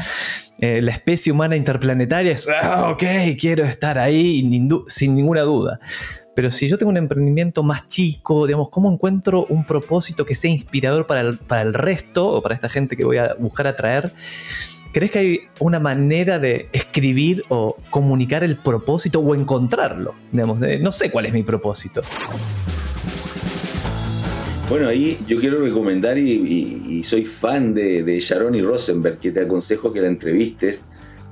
eh, 0.60 0.82
la 0.82 0.92
especie 0.92 1.32
humana 1.32 1.56
interplanetaria 1.56 2.32
es, 2.32 2.48
"Ah, 2.48 2.90
ok, 2.92 3.04
quiero 3.40 3.64
estar 3.64 3.98
ahí 3.98 4.48
sin 4.88 5.16
ninguna 5.16 5.42
duda. 5.42 5.80
Pero 6.34 6.50
si 6.50 6.70
yo 6.70 6.78
tengo 6.78 6.90
un 6.92 6.98
emprendimiento 6.98 7.62
más 7.62 7.88
chico, 7.90 8.48
digamos, 8.48 8.70
¿cómo 8.70 8.90
encuentro 8.90 9.46
un 9.50 9.66
propósito 9.66 10.26
que 10.26 10.34
sea 10.36 10.50
inspirador 10.50 11.06
para 11.06 11.20
el, 11.22 11.38
para 11.40 11.62
el 11.62 11.74
resto 11.74 12.26
o 12.30 12.42
para 12.42 12.56
esta 12.56 12.70
gente 12.70 12.96
que 12.96 13.04
voy 13.04 13.18
a 13.18 13.34
buscar 13.38 13.68
atraer? 13.68 14.14
¿Crees 14.92 15.12
que 15.12 15.20
hay 15.20 15.40
una 15.60 15.80
manera 15.80 16.38
de 16.38 16.68
escribir 16.74 17.46
o 17.48 17.78
comunicar 17.90 18.44
el 18.44 18.58
propósito 18.58 19.22
o 19.22 19.34
encontrarlo? 19.36 20.14
No 20.34 20.92
sé 20.92 21.10
cuál 21.10 21.28
es 21.28 21.34
mi 21.34 21.44
propósito. 21.44 22.02
Bueno, 24.68 24.90
ahí 24.90 25.18
yo 25.28 25.38
quiero 25.40 25.62
recomendar 25.62 26.18
y, 26.18 27.02
soy 27.04 27.24
fan 27.24 27.74
de, 27.74 28.04
de 28.04 28.20
Sharon 28.20 28.54
y 28.54 28.62
Rosenberg, 28.62 29.18
que 29.18 29.32
te 29.32 29.42
aconsejo 29.42 29.94
que 29.94 30.02
la 30.02 30.08
entrevistes 30.08 30.86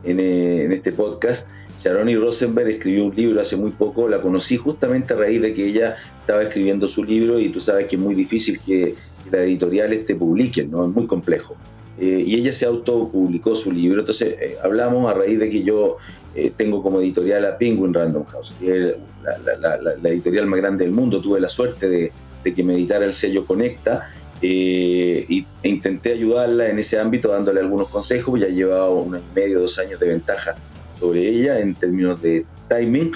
en, 0.03 0.21
eh, 0.21 0.73
este 0.73 0.93
podcast. 0.93 1.49
Sharon 1.81 2.07
y 2.07 2.15
Rosenberg 2.15 2.69
escribió 2.69 3.05
un 3.05 3.15
libro 3.15 3.41
hace 3.41 3.57
muy 3.57 3.71
poco, 3.71 4.07
la 4.07 4.21
conocí 4.21 4.55
justamente 4.55 5.13
a 5.13 5.17
raíz 5.17 5.41
de 5.41 5.53
que 5.53 5.65
ella 5.65 5.97
estaba 6.21 6.43
escribiendo 6.43 6.87
su 6.87 7.03
libro 7.03 7.39
y 7.39 7.49
tú 7.49 7.59
sabes 7.59 7.87
que 7.87 7.97
es 7.97 8.01
muy 8.01 8.15
difícil 8.15 8.59
que, 8.59 8.95
que 9.23 9.31
las 9.31 9.41
editoriales 9.41 10.05
te 10.05 10.15
publiquen, 10.15 10.71
¿no? 10.71 10.85
Es 10.85 10.91
muy 10.93 11.07
complejo. 11.07 11.55
Eh, 11.99 12.23
y 12.25 12.35
ella 12.35 12.53
se 12.53 12.65
autopublicó 12.65 13.55
su 13.55 13.71
libro, 13.71 13.99
entonces 13.99 14.35
eh, 14.39 14.55
hablamos 14.63 15.11
a 15.11 15.15
raíz 15.15 15.37
de 15.37 15.49
que 15.49 15.63
yo 15.63 15.97
eh, 16.33 16.51
tengo 16.55 16.81
como 16.81 17.01
editorial 17.01 17.43
a 17.45 17.57
Penguin 17.57 17.93
Random 17.93 18.23
House, 18.25 18.53
que 18.59 18.71
es 18.91 18.95
la, 19.23 19.57
la- 19.57 19.77
la- 19.77 19.95
la- 20.01 20.09
editorial 20.09 20.45
más 20.47 20.59
grande 20.61 20.85
del 20.85 20.93
mundo, 20.93 21.19
tuve 21.19 21.41
la 21.41 21.49
suerte 21.49 21.89
de, 21.89 22.11
de 22.43 22.53
que 22.53 22.63
me 22.63 22.73
editara 22.75 23.03
el 23.03 23.11
sello 23.11 23.45
Conecta 23.45 24.09
eh, 24.41 25.25
y, 25.27 25.45
e 25.61 25.67
intenté 25.69 26.13
ayudarla 26.13 26.69
en 26.69 26.79
ese 26.79 26.97
ámbito 26.97 27.27
dándole 27.29 27.59
algunos 27.59 27.89
consejos, 27.89 28.39
ya 28.39 28.47
llevaba 28.47 28.89
un 28.89 29.15
año 29.15 29.23
y 29.33 29.35
medio, 29.39 29.59
dos 29.59 29.77
años 29.79 29.99
de 29.99 30.07
ventaja 30.07 30.55
sobre 30.97 31.27
ella 31.27 31.59
en 31.59 31.75
términos 31.75 32.21
de 32.21 32.45
timing. 32.69 33.11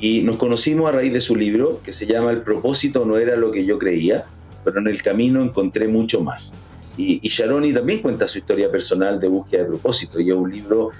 Y 0.00 0.22
nos 0.22 0.36
conocimos 0.36 0.88
a 0.88 0.92
raíz 0.92 1.12
de 1.12 1.20
su 1.20 1.36
libro 1.36 1.80
que 1.84 1.92
se 1.92 2.06
llama 2.06 2.30
El 2.30 2.40
propósito 2.40 3.04
no 3.04 3.18
era 3.18 3.36
lo 3.36 3.50
que 3.50 3.64
yo 3.66 3.78
creía, 3.78 4.24
pero 4.64 4.78
en 4.80 4.86
el 4.88 5.02
camino 5.02 5.42
encontré 5.42 5.86
mucho 5.86 6.22
más. 6.22 6.54
Y, 6.96 7.20
y 7.22 7.28
Sharoni 7.28 7.72
también 7.72 8.00
cuenta 8.02 8.28
su 8.28 8.38
historia 8.38 8.70
personal 8.70 9.18
de 9.18 9.28
búsqueda 9.28 9.62
de 9.62 9.68
propósito 9.68 10.20
y 10.20 10.28
es 10.28 10.36
un 10.36 10.50
libro 10.50 10.90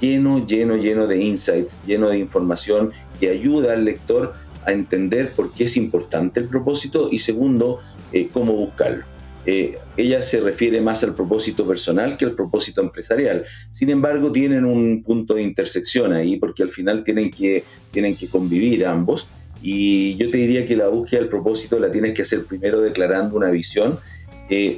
lleno, 0.00 0.44
lleno, 0.46 0.76
lleno 0.76 1.06
de 1.06 1.22
insights, 1.22 1.80
lleno 1.86 2.08
de 2.08 2.18
información 2.18 2.92
que 3.18 3.30
ayuda 3.30 3.74
al 3.74 3.84
lector 3.84 4.34
a 4.64 4.72
entender 4.72 5.32
por 5.32 5.52
qué 5.52 5.64
es 5.64 5.76
importante 5.76 6.40
el 6.40 6.46
propósito 6.46 7.08
y 7.10 7.18
segundo, 7.18 7.80
eh, 8.12 8.28
cómo 8.32 8.52
buscarlo. 8.52 9.04
Eh, 9.46 9.78
ella 9.96 10.20
se 10.20 10.40
refiere 10.40 10.80
más 10.80 11.02
al 11.02 11.14
propósito 11.14 11.66
personal 11.66 12.16
que 12.16 12.26
al 12.26 12.32
propósito 12.32 12.82
empresarial. 12.82 13.44
Sin 13.70 13.88
embargo, 13.88 14.30
tienen 14.30 14.64
un 14.64 15.02
punto 15.02 15.34
de 15.34 15.42
intersección 15.42 16.12
ahí 16.12 16.36
porque 16.36 16.62
al 16.62 16.70
final 16.70 17.02
tienen 17.04 17.30
que, 17.30 17.64
tienen 17.90 18.16
que 18.16 18.28
convivir 18.28 18.86
ambos. 18.86 19.26
Y 19.62 20.16
yo 20.16 20.30
te 20.30 20.38
diría 20.38 20.66
que 20.66 20.76
la 20.76 20.88
búsqueda 20.88 21.20
del 21.20 21.28
propósito 21.28 21.78
la 21.78 21.90
tienes 21.90 22.14
que 22.14 22.22
hacer 22.22 22.44
primero 22.44 22.80
declarando 22.80 23.36
una 23.36 23.50
visión 23.50 23.98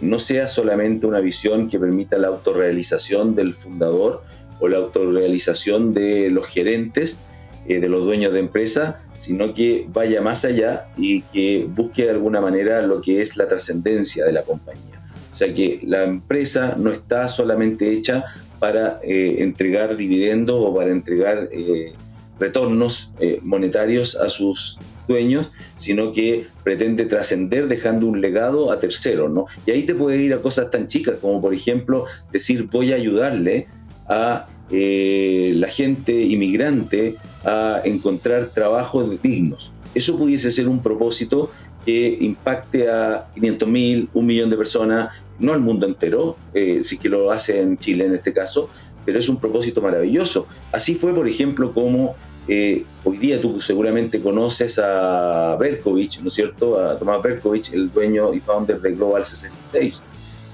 no 0.03 0.19
sea 0.19 0.49
solamente 0.49 1.07
una 1.07 1.21
visión 1.21 1.69
que 1.69 1.79
permita 1.79 2.19
la 2.19 2.29
autorrealización 2.29 3.35
del 3.35 3.55
fundador 3.55 4.23
o 4.61 4.69
la 4.69 4.77
autorrealización 4.77 5.95
de 5.95 6.31
los 6.31 6.47
gerentes, 6.47 7.21
eh, 7.67 7.81
de 7.81 7.89
los 7.89 8.05
dueños 8.05 8.33
de 8.33 8.41
empresa, 8.41 9.03
sino 9.17 9.55
que 9.55 9.87
vaya 9.89 10.21
más 10.21 10.45
allá 10.45 10.89
y 10.97 11.23
que 11.23 11.67
busque 11.69 12.05
de 12.05 12.11
alguna 12.11 12.41
manera 12.41 12.83
lo 12.83 13.01
que 13.01 13.23
es 13.23 13.37
la 13.37 13.49
trascendencia 13.49 14.25
de 14.25 14.33
la 14.33 14.43
compañía. 14.43 15.03
O 15.33 15.35
sea 15.35 15.53
que 15.55 15.81
la 15.85 16.05
empresa 16.05 16.75
no 16.77 16.93
está 16.93 17.29
solamente 17.29 17.91
hecha 17.91 18.25
para 18.59 19.01
eh, 19.03 19.37
entregar 19.39 19.97
dividendos 19.97 20.57
o 20.59 20.75
para 20.75 20.91
entregar 20.91 21.49
eh, 21.51 21.95
retornos 22.39 23.11
monetarios 23.43 24.17
a 24.17 24.29
sus 24.29 24.79
dueños, 25.09 25.51
sino 25.77 26.13
que 26.13 26.47
pretende 26.65 27.07
trascender 27.07 27.69
dejando 27.69 28.07
un 28.07 28.21
legado 28.21 28.71
a 28.71 28.79
terceros, 28.79 29.31
¿no? 29.31 29.47
Y 29.67 29.71
ahí 29.71 29.85
te 29.85 29.95
puede 29.95 30.19
ir 30.19 30.35
a 30.35 30.39
cosas 30.39 30.71
tan 30.71 30.87
chicas 30.87 31.17
como 31.21 31.41
por 31.41 31.55
ejemplo 31.55 32.07
decir 32.33 32.69
voy 32.71 32.93
a 32.93 32.97
ayudarle 32.97 33.67
a 34.09 34.47
eh, 34.71 35.53
la 35.55 35.69
gente 35.69 36.13
inmigrante 36.13 37.17
a 37.45 37.81
encontrar 37.85 38.51
trabajos 38.55 39.21
dignos. 39.23 39.73
Eso 39.95 40.17
pudiese 40.17 40.51
ser 40.51 40.69
un 40.69 40.81
propósito 40.81 41.51
que 41.85 42.17
impacte 42.21 42.89
a 42.89 43.29
500 43.35 43.69
mil, 43.69 44.09
un 44.15 44.27
millón 44.27 44.49
de 44.51 44.57
personas, 44.57 45.11
no 45.39 45.53
al 45.53 45.61
mundo 45.61 45.87
entero, 45.87 46.37
eh, 46.55 46.83
si 46.83 46.97
que 46.97 47.09
lo 47.09 47.31
hace 47.31 47.61
en 47.61 47.77
Chile 47.77 48.07
en 48.07 48.15
este 48.15 48.33
caso, 48.33 48.71
pero 49.05 49.19
es 49.19 49.29
un 49.29 49.39
propósito 49.39 49.83
maravilloso. 49.83 50.47
Así 50.71 50.95
fue, 50.95 51.15
por 51.15 51.29
ejemplo, 51.29 51.73
como 51.75 52.15
eh, 52.49 52.85
hoy 53.05 53.19
día 53.19 53.41
tú 53.41 53.61
seguramente 53.61 54.21
conoces 54.21 54.79
a 54.79 55.57
Berkovich, 55.59 56.21
¿no 56.21 56.29
es 56.29 56.35
cierto? 56.35 56.79
A 56.79 56.99
Tomás 56.99 57.23
Berkovich, 57.23 57.73
el 57.73 57.93
dueño 57.93 58.35
y 58.35 58.41
founder 58.41 58.81
de 58.81 58.93
Global 58.93 59.25
66. 59.25 60.03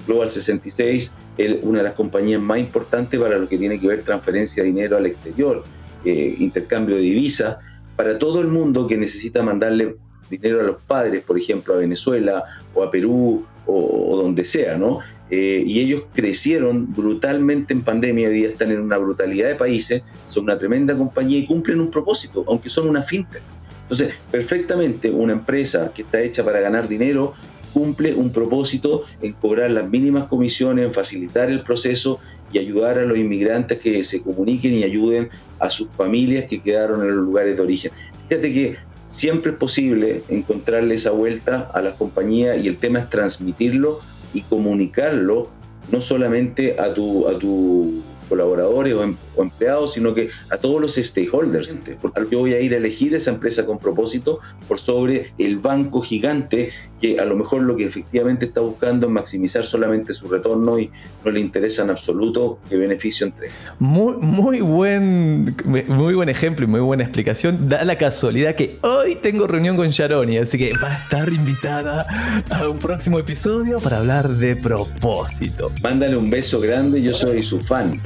Global 0.05 0.29
66 0.29 1.13
es 1.37 1.57
una 1.63 1.79
de 1.79 1.83
las 1.85 1.93
compañías 1.93 2.41
más 2.41 2.59
importantes 2.59 3.19
para 3.19 3.37
lo 3.37 3.47
que 3.47 3.57
tiene 3.57 3.79
que 3.79 3.87
ver 3.87 4.03
transferencia 4.03 4.61
de 4.61 4.69
dinero 4.69 4.97
al 4.97 5.05
exterior, 5.05 5.63
eh, 6.05 6.35
intercambio 6.39 6.95
de 6.95 7.01
divisas, 7.01 7.57
para 7.95 8.19
todo 8.19 8.39
el 8.39 8.47
mundo 8.47 8.85
que 8.87 8.97
necesita 8.97 9.41
mandarle 9.41 9.95
dinero 10.29 10.61
a 10.61 10.63
los 10.63 10.81
padres, 10.81 11.23
por 11.23 11.37
ejemplo, 11.37 11.73
a 11.73 11.77
Venezuela 11.77 12.43
o 12.73 12.83
a 12.83 12.91
Perú 12.91 13.45
o, 13.69 14.17
donde 14.17 14.45
sea, 14.45 14.77
¿no? 14.77 14.99
Eh, 15.29 15.63
y 15.65 15.79
ellos 15.79 16.03
crecieron 16.13 16.93
brutalmente 16.93 17.73
en 17.73 17.81
pandemia, 17.81 18.29
hoy 18.29 18.33
día 18.33 18.49
están 18.49 18.71
en 18.71 18.81
una 18.81 18.97
brutalidad 18.97 19.47
de 19.47 19.55
países, 19.55 20.01
son 20.27 20.45
una 20.45 20.57
tremenda 20.57 20.95
compañía 20.97 21.37
y 21.37 21.45
cumplen 21.45 21.79
un 21.79 21.91
propósito, 21.91 22.43
aunque 22.47 22.69
son 22.69 22.89
una 22.89 23.03
fintech. 23.03 23.43
Entonces, 23.83 24.13
perfectamente 24.31 25.09
una 25.09 25.33
empresa 25.33 25.91
que 25.93 26.03
está 26.03 26.21
hecha 26.21 26.43
para 26.43 26.59
ganar 26.59 26.87
dinero 26.87 27.33
cumple 27.73 28.13
un 28.13 28.31
propósito 28.31 29.03
en 29.21 29.33
cobrar 29.33 29.71
las 29.71 29.89
mínimas 29.89 30.25
comisiones, 30.25 30.85
en 30.85 30.93
facilitar 30.93 31.49
el 31.49 31.61
proceso 31.61 32.19
y 32.51 32.57
ayudar 32.57 32.97
a 32.97 33.05
los 33.05 33.17
inmigrantes 33.17 33.79
que 33.79 34.03
se 34.03 34.21
comuniquen 34.21 34.73
y 34.73 34.83
ayuden 34.83 35.29
a 35.59 35.69
sus 35.69 35.87
familias 35.89 36.45
que 36.45 36.59
quedaron 36.59 37.01
en 37.01 37.15
los 37.15 37.25
lugares 37.25 37.55
de 37.55 37.61
origen. 37.61 37.91
Fíjate 38.27 38.53
que 38.53 38.75
siempre 39.09 39.51
es 39.51 39.57
posible 39.57 40.23
encontrarle 40.29 40.95
esa 40.95 41.11
vuelta 41.11 41.69
a 41.73 41.81
las 41.81 41.95
compañías 41.95 42.63
y 42.63 42.67
el 42.67 42.77
tema 42.77 42.99
es 42.99 43.09
transmitirlo 43.09 43.99
y 44.33 44.41
comunicarlo 44.41 45.49
no 45.91 46.01
solamente 46.01 46.79
a 46.79 46.93
tu, 46.93 47.27
a 47.27 47.37
tu 47.37 48.03
colaboradores 48.29 48.93
o, 48.93 49.03
em, 49.03 49.15
o, 49.35 49.41
empleados, 49.41 49.93
sino 49.93 50.13
que 50.13 50.29
a 50.51 50.57
todos 50.57 50.79
los 50.79 50.95
stakeholders. 50.95 51.79
Porque 51.99 52.27
yo 52.31 52.39
voy 52.39 52.53
a 52.53 52.61
ir 52.61 52.73
a 52.73 52.77
elegir 52.77 53.15
esa 53.15 53.31
empresa 53.31 53.65
con 53.65 53.79
propósito 53.79 54.39
por 54.67 54.79
sobre 54.79 55.33
el 55.39 55.57
banco 55.57 56.01
gigante 56.01 56.69
que 56.99 57.19
a 57.19 57.25
lo 57.25 57.35
mejor 57.35 57.61
lo 57.61 57.75
que 57.75 57.85
efectivamente 57.85 58.45
está 58.45 58.61
buscando 58.61 59.07
es 59.07 59.11
maximizar 59.11 59.63
solamente 59.63 60.13
su 60.13 60.27
retorno 60.27 60.79
y 60.79 60.91
no 61.23 61.31
le 61.31 61.39
interesa 61.39 61.83
en 61.83 61.91
absoluto 61.91 62.59
qué 62.69 62.77
beneficio 62.77 63.27
entrega. 63.27 63.53
Muy, 63.79 64.17
muy, 64.17 64.61
buen, 64.61 65.55
muy 65.87 66.13
buen 66.13 66.29
ejemplo 66.29 66.65
y 66.65 66.67
muy 66.67 66.81
buena 66.81 67.03
explicación. 67.03 67.69
Da 67.69 67.83
la 67.85 67.97
casualidad 67.97 68.55
que 68.55 68.77
hoy 68.81 69.15
tengo 69.15 69.47
reunión 69.47 69.77
con 69.77 69.89
Sharoni, 69.89 70.37
así 70.37 70.57
que 70.57 70.73
va 70.77 70.89
a 70.89 70.97
estar 71.03 71.31
invitada 71.31 72.05
a 72.51 72.67
un 72.67 72.77
próximo 72.77 73.19
episodio 73.19 73.79
para 73.79 73.99
hablar 73.99 74.27
de 74.27 74.55
propósito. 74.55 75.71
Mándale 75.81 76.17
un 76.17 76.29
beso 76.29 76.59
grande, 76.59 77.01
yo 77.01 77.13
soy 77.13 77.41
su 77.41 77.59
fan. 77.59 77.99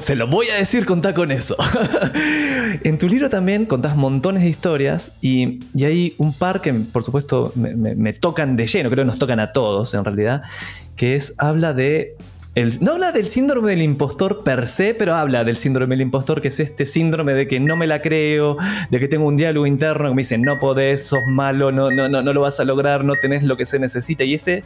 Se 0.00 0.14
lo 0.14 0.26
voy 0.26 0.48
a 0.48 0.56
decir, 0.56 0.86
contá 0.86 1.14
con 1.14 1.32
eso. 1.32 1.56
en 2.84 2.98
tu 2.98 3.08
libro 3.08 3.28
también 3.28 3.66
contás 3.66 3.96
montones 3.96 4.42
de 4.42 4.48
historias 4.48 5.16
y, 5.20 5.60
y 5.74 5.84
hay 5.84 6.14
un 6.18 6.32
par 6.32 6.60
que, 6.60 6.72
por 6.72 7.04
supuesto, 7.04 7.52
me, 7.54 7.74
me, 7.74 7.94
me, 7.94 8.12
tocan 8.12 8.56
de 8.56 8.66
lleno, 8.66 8.88
creo 8.90 9.04
que 9.04 9.10
nos 9.10 9.18
tocan 9.18 9.40
a 9.40 9.52
todos 9.52 9.94
en 9.94 10.04
realidad, 10.04 10.42
que 10.96 11.16
es, 11.16 11.34
habla 11.38 11.72
de... 11.72 12.16
No 12.80 12.92
habla 12.92 13.12
del 13.12 13.28
síndrome 13.28 13.70
del 13.70 13.82
impostor 13.82 14.42
per 14.42 14.66
se, 14.66 14.92
pero 14.92 15.14
habla 15.14 15.44
del 15.44 15.56
síndrome 15.56 15.94
del 15.94 16.02
impostor, 16.02 16.40
que 16.40 16.48
es 16.48 16.58
este 16.58 16.86
síndrome 16.86 17.32
de 17.34 17.46
que 17.46 17.60
no 17.60 17.76
me 17.76 17.86
la 17.86 18.02
creo, 18.02 18.56
de 18.90 18.98
que 18.98 19.06
tengo 19.06 19.28
un 19.28 19.36
diálogo 19.36 19.64
interno 19.64 20.08
que 20.08 20.14
me 20.14 20.22
dice, 20.22 20.38
no 20.38 20.58
podés, 20.58 21.06
sos 21.06 21.24
malo, 21.28 21.70
no, 21.70 21.90
no, 21.90 22.08
no, 22.08 22.32
lo 22.32 22.40
vas 22.40 22.58
a 22.58 22.64
lograr, 22.64 23.04
no 23.04 23.14
tenés 23.14 23.44
lo 23.44 23.56
que 23.56 23.64
se 23.64 23.78
necesita. 23.78 24.24
Y 24.24 24.34
ese, 24.34 24.64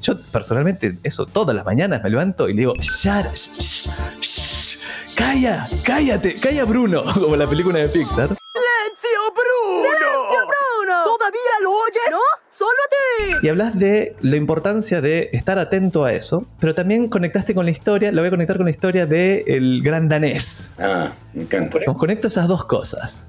yo 0.00 0.20
personalmente, 0.32 0.98
eso 1.04 1.26
todas 1.26 1.54
las 1.54 1.64
mañanas 1.64 2.02
me 2.02 2.10
levanto 2.10 2.48
y 2.48 2.54
le 2.54 2.60
digo, 2.62 2.74
Shut, 2.80 3.32
shh, 3.34 3.88
shh, 4.20 4.78
calla, 5.14 5.68
cállate, 5.84 6.40
calla 6.40 6.64
Bruno, 6.64 7.04
como 7.14 7.36
la 7.36 7.48
película 7.48 7.78
de 7.78 7.88
Pixar. 7.88 8.36
¡Silencio, 8.36 9.20
Bruno! 9.32 9.82
¡Silencio, 9.82 10.40
Bruno! 10.50 11.04
¿Todavía 11.04 11.54
lo 11.62 11.70
oyes? 11.70 12.02
¿No? 12.10 12.18
¡Solo 12.58 12.70
a 12.70 12.88
ti! 12.90 13.11
Y 13.42 13.48
hablas 13.48 13.78
de 13.78 14.14
la 14.20 14.36
importancia 14.36 15.00
de 15.00 15.30
estar 15.32 15.58
atento 15.58 16.04
a 16.04 16.12
eso, 16.12 16.46
pero 16.60 16.74
también 16.74 17.08
conectaste 17.08 17.54
con 17.54 17.64
la 17.64 17.70
historia, 17.70 18.12
lo 18.12 18.22
voy 18.22 18.28
a 18.28 18.30
conectar 18.30 18.56
con 18.56 18.64
la 18.64 18.70
historia 18.70 19.06
del 19.06 19.42
el 19.46 19.82
gran 19.82 20.08
danés. 20.08 20.74
Ah, 20.78 21.12
me 21.34 21.42
encanta. 21.42 21.80
Conecto 21.94 22.28
esas 22.28 22.48
dos 22.48 22.64
cosas. 22.64 23.28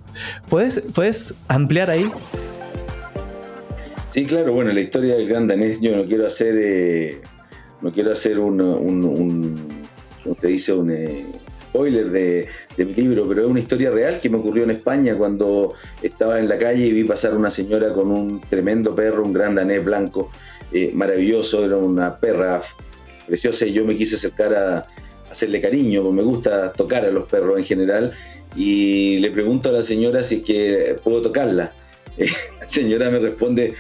¿Puedes, 0.50 0.82
¿Puedes 0.94 1.34
ampliar 1.48 1.90
ahí? 1.90 2.06
Sí, 4.10 4.26
claro, 4.26 4.54
bueno, 4.54 4.72
la 4.72 4.82
historia 4.82 5.16
del 5.16 5.28
gran 5.28 5.48
danés, 5.48 5.82
yo 5.82 5.96
no 5.96 6.06
quiero 6.06 6.28
hacer, 6.28 6.56
eh, 6.58 7.22
no 7.82 7.92
quiero 7.92 8.12
hacer 8.12 8.38
un, 8.38 8.62
un, 8.62 9.04
un 9.04 9.84
usted 10.26 10.50
dice, 10.50 10.74
un 10.74 10.92
eh, 10.92 11.26
spoiler 11.60 12.10
de, 12.10 12.48
mi 12.78 12.94
libro, 12.94 13.28
pero 13.28 13.42
es 13.44 13.48
una 13.48 13.60
historia 13.60 13.92
real 13.92 14.20
que 14.20 14.30
me 14.30 14.38
ocurrió 14.38 14.64
en 14.64 14.72
España 14.72 15.16
cuando 15.16 15.74
estaba 16.02 16.40
en 16.40 16.50
la 16.50 16.58
calle 16.58 16.86
y 16.86 16.92
vi 16.92 17.04
pasar 17.04 17.36
una 17.36 17.50
señora 17.50 17.94
con 17.94 18.12
un 18.12 18.42
tremendo 18.42 18.96
perro, 18.96 19.24
un 19.24 19.34
gran 19.34 19.56
danés 19.56 19.84
blanco, 19.84 20.30
eh, 20.72 20.92
maravilloso, 20.94 21.66
era 21.66 21.78
una 21.78 22.18
perra 22.18 22.62
preciosa 23.28 23.66
y 23.66 23.74
yo 23.74 23.86
me 23.86 23.96
quise 23.96 24.16
acercar 24.16 24.54
a, 24.56 24.88
hacerle 25.34 25.60
cariño, 25.60 26.04
porque 26.04 26.16
me 26.16 26.24
gusta 26.24 26.72
tocar 26.72 27.06
a 27.06 27.12
los 27.12 27.28
perros 27.28 27.58
en 27.58 27.66
general, 27.66 28.14
y 28.56 29.18
le 29.18 29.32
pregunto 29.32 29.70
a 29.70 29.72
la 29.72 29.82
señora 29.82 30.24
si 30.24 30.36
es 30.36 30.44
que 30.44 30.96
puedo 31.04 31.22
tocarla. 31.22 31.72
la 32.60 32.68
señora 32.68 33.10
me 33.10 33.20
responde, 33.20 33.74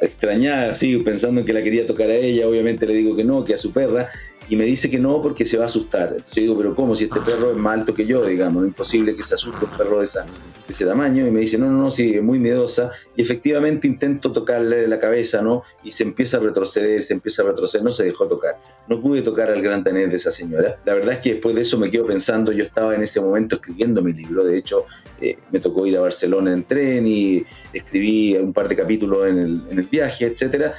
extrañada, 0.00 0.70
así, 0.70 0.96
pensando 0.98 1.40
en 1.40 1.46
que 1.46 1.52
la 1.52 1.62
quería 1.62 1.86
tocar 1.86 2.08
a 2.08 2.14
ella, 2.14 2.46
obviamente 2.46 2.86
le 2.86 2.94
digo 2.94 3.16
que 3.16 3.24
no, 3.24 3.42
que 3.42 3.54
a 3.54 3.58
su 3.58 3.72
perra, 3.72 4.08
y 4.48 4.56
me 4.56 4.64
dice 4.64 4.88
que 4.88 4.98
no 4.98 5.20
porque 5.20 5.44
se 5.44 5.56
va 5.56 5.64
a 5.64 5.66
asustar. 5.66 6.10
Entonces 6.10 6.34
yo 6.34 6.42
digo, 6.42 6.56
pero 6.56 6.74
¿cómo? 6.74 6.94
Si 6.94 7.04
este 7.04 7.20
perro 7.20 7.50
es 7.50 7.56
más 7.56 7.80
alto 7.80 7.94
que 7.94 8.06
yo, 8.06 8.24
digamos, 8.24 8.54
no 8.54 8.62
es 8.62 8.68
imposible 8.68 9.14
que 9.16 9.22
se 9.22 9.34
asuste 9.34 9.64
un 9.64 9.70
perro 9.72 9.98
de, 9.98 10.04
esa, 10.04 10.22
de 10.22 10.72
ese 10.72 10.86
tamaño. 10.86 11.26
Y 11.26 11.30
me 11.30 11.40
dice, 11.40 11.58
no, 11.58 11.70
no, 11.70 11.82
no, 11.82 11.90
sí, 11.90 12.14
es 12.14 12.22
muy 12.22 12.38
miedosa. 12.38 12.90
Y 13.16 13.22
efectivamente 13.22 13.86
intento 13.86 14.32
tocarle 14.32 14.86
la 14.86 15.00
cabeza, 15.00 15.42
¿no? 15.42 15.62
Y 15.82 15.90
se 15.90 16.04
empieza 16.04 16.36
a 16.36 16.40
retroceder, 16.40 17.02
se 17.02 17.14
empieza 17.14 17.42
a 17.42 17.46
retroceder, 17.46 17.84
no 17.84 17.90
se 17.90 18.04
dejó 18.04 18.26
tocar. 18.28 18.60
No 18.88 19.00
pude 19.00 19.22
tocar 19.22 19.50
al 19.50 19.62
gran 19.62 19.82
tanés 19.82 20.10
de 20.10 20.16
esa 20.16 20.30
señora. 20.30 20.78
La 20.84 20.94
verdad 20.94 21.14
es 21.14 21.20
que 21.20 21.34
después 21.34 21.54
de 21.54 21.62
eso 21.62 21.78
me 21.78 21.90
quedo 21.90 22.06
pensando, 22.06 22.52
yo 22.52 22.64
estaba 22.64 22.94
en 22.94 23.02
ese 23.02 23.20
momento 23.20 23.56
escribiendo 23.56 24.02
mi 24.02 24.12
libro, 24.12 24.44
de 24.44 24.56
hecho 24.56 24.86
eh, 25.20 25.38
me 25.50 25.60
tocó 25.60 25.86
ir 25.86 25.96
a 25.96 26.00
Barcelona 26.00 26.52
en 26.52 26.64
tren 26.64 27.06
y 27.06 27.44
escribí 27.72 28.36
un 28.36 28.52
par 28.52 28.68
de 28.68 28.76
capítulos 28.76 29.28
en 29.28 29.38
el, 29.38 29.62
en 29.70 29.78
el 29.78 29.86
viaje, 29.86 30.26
etc. 30.26 30.72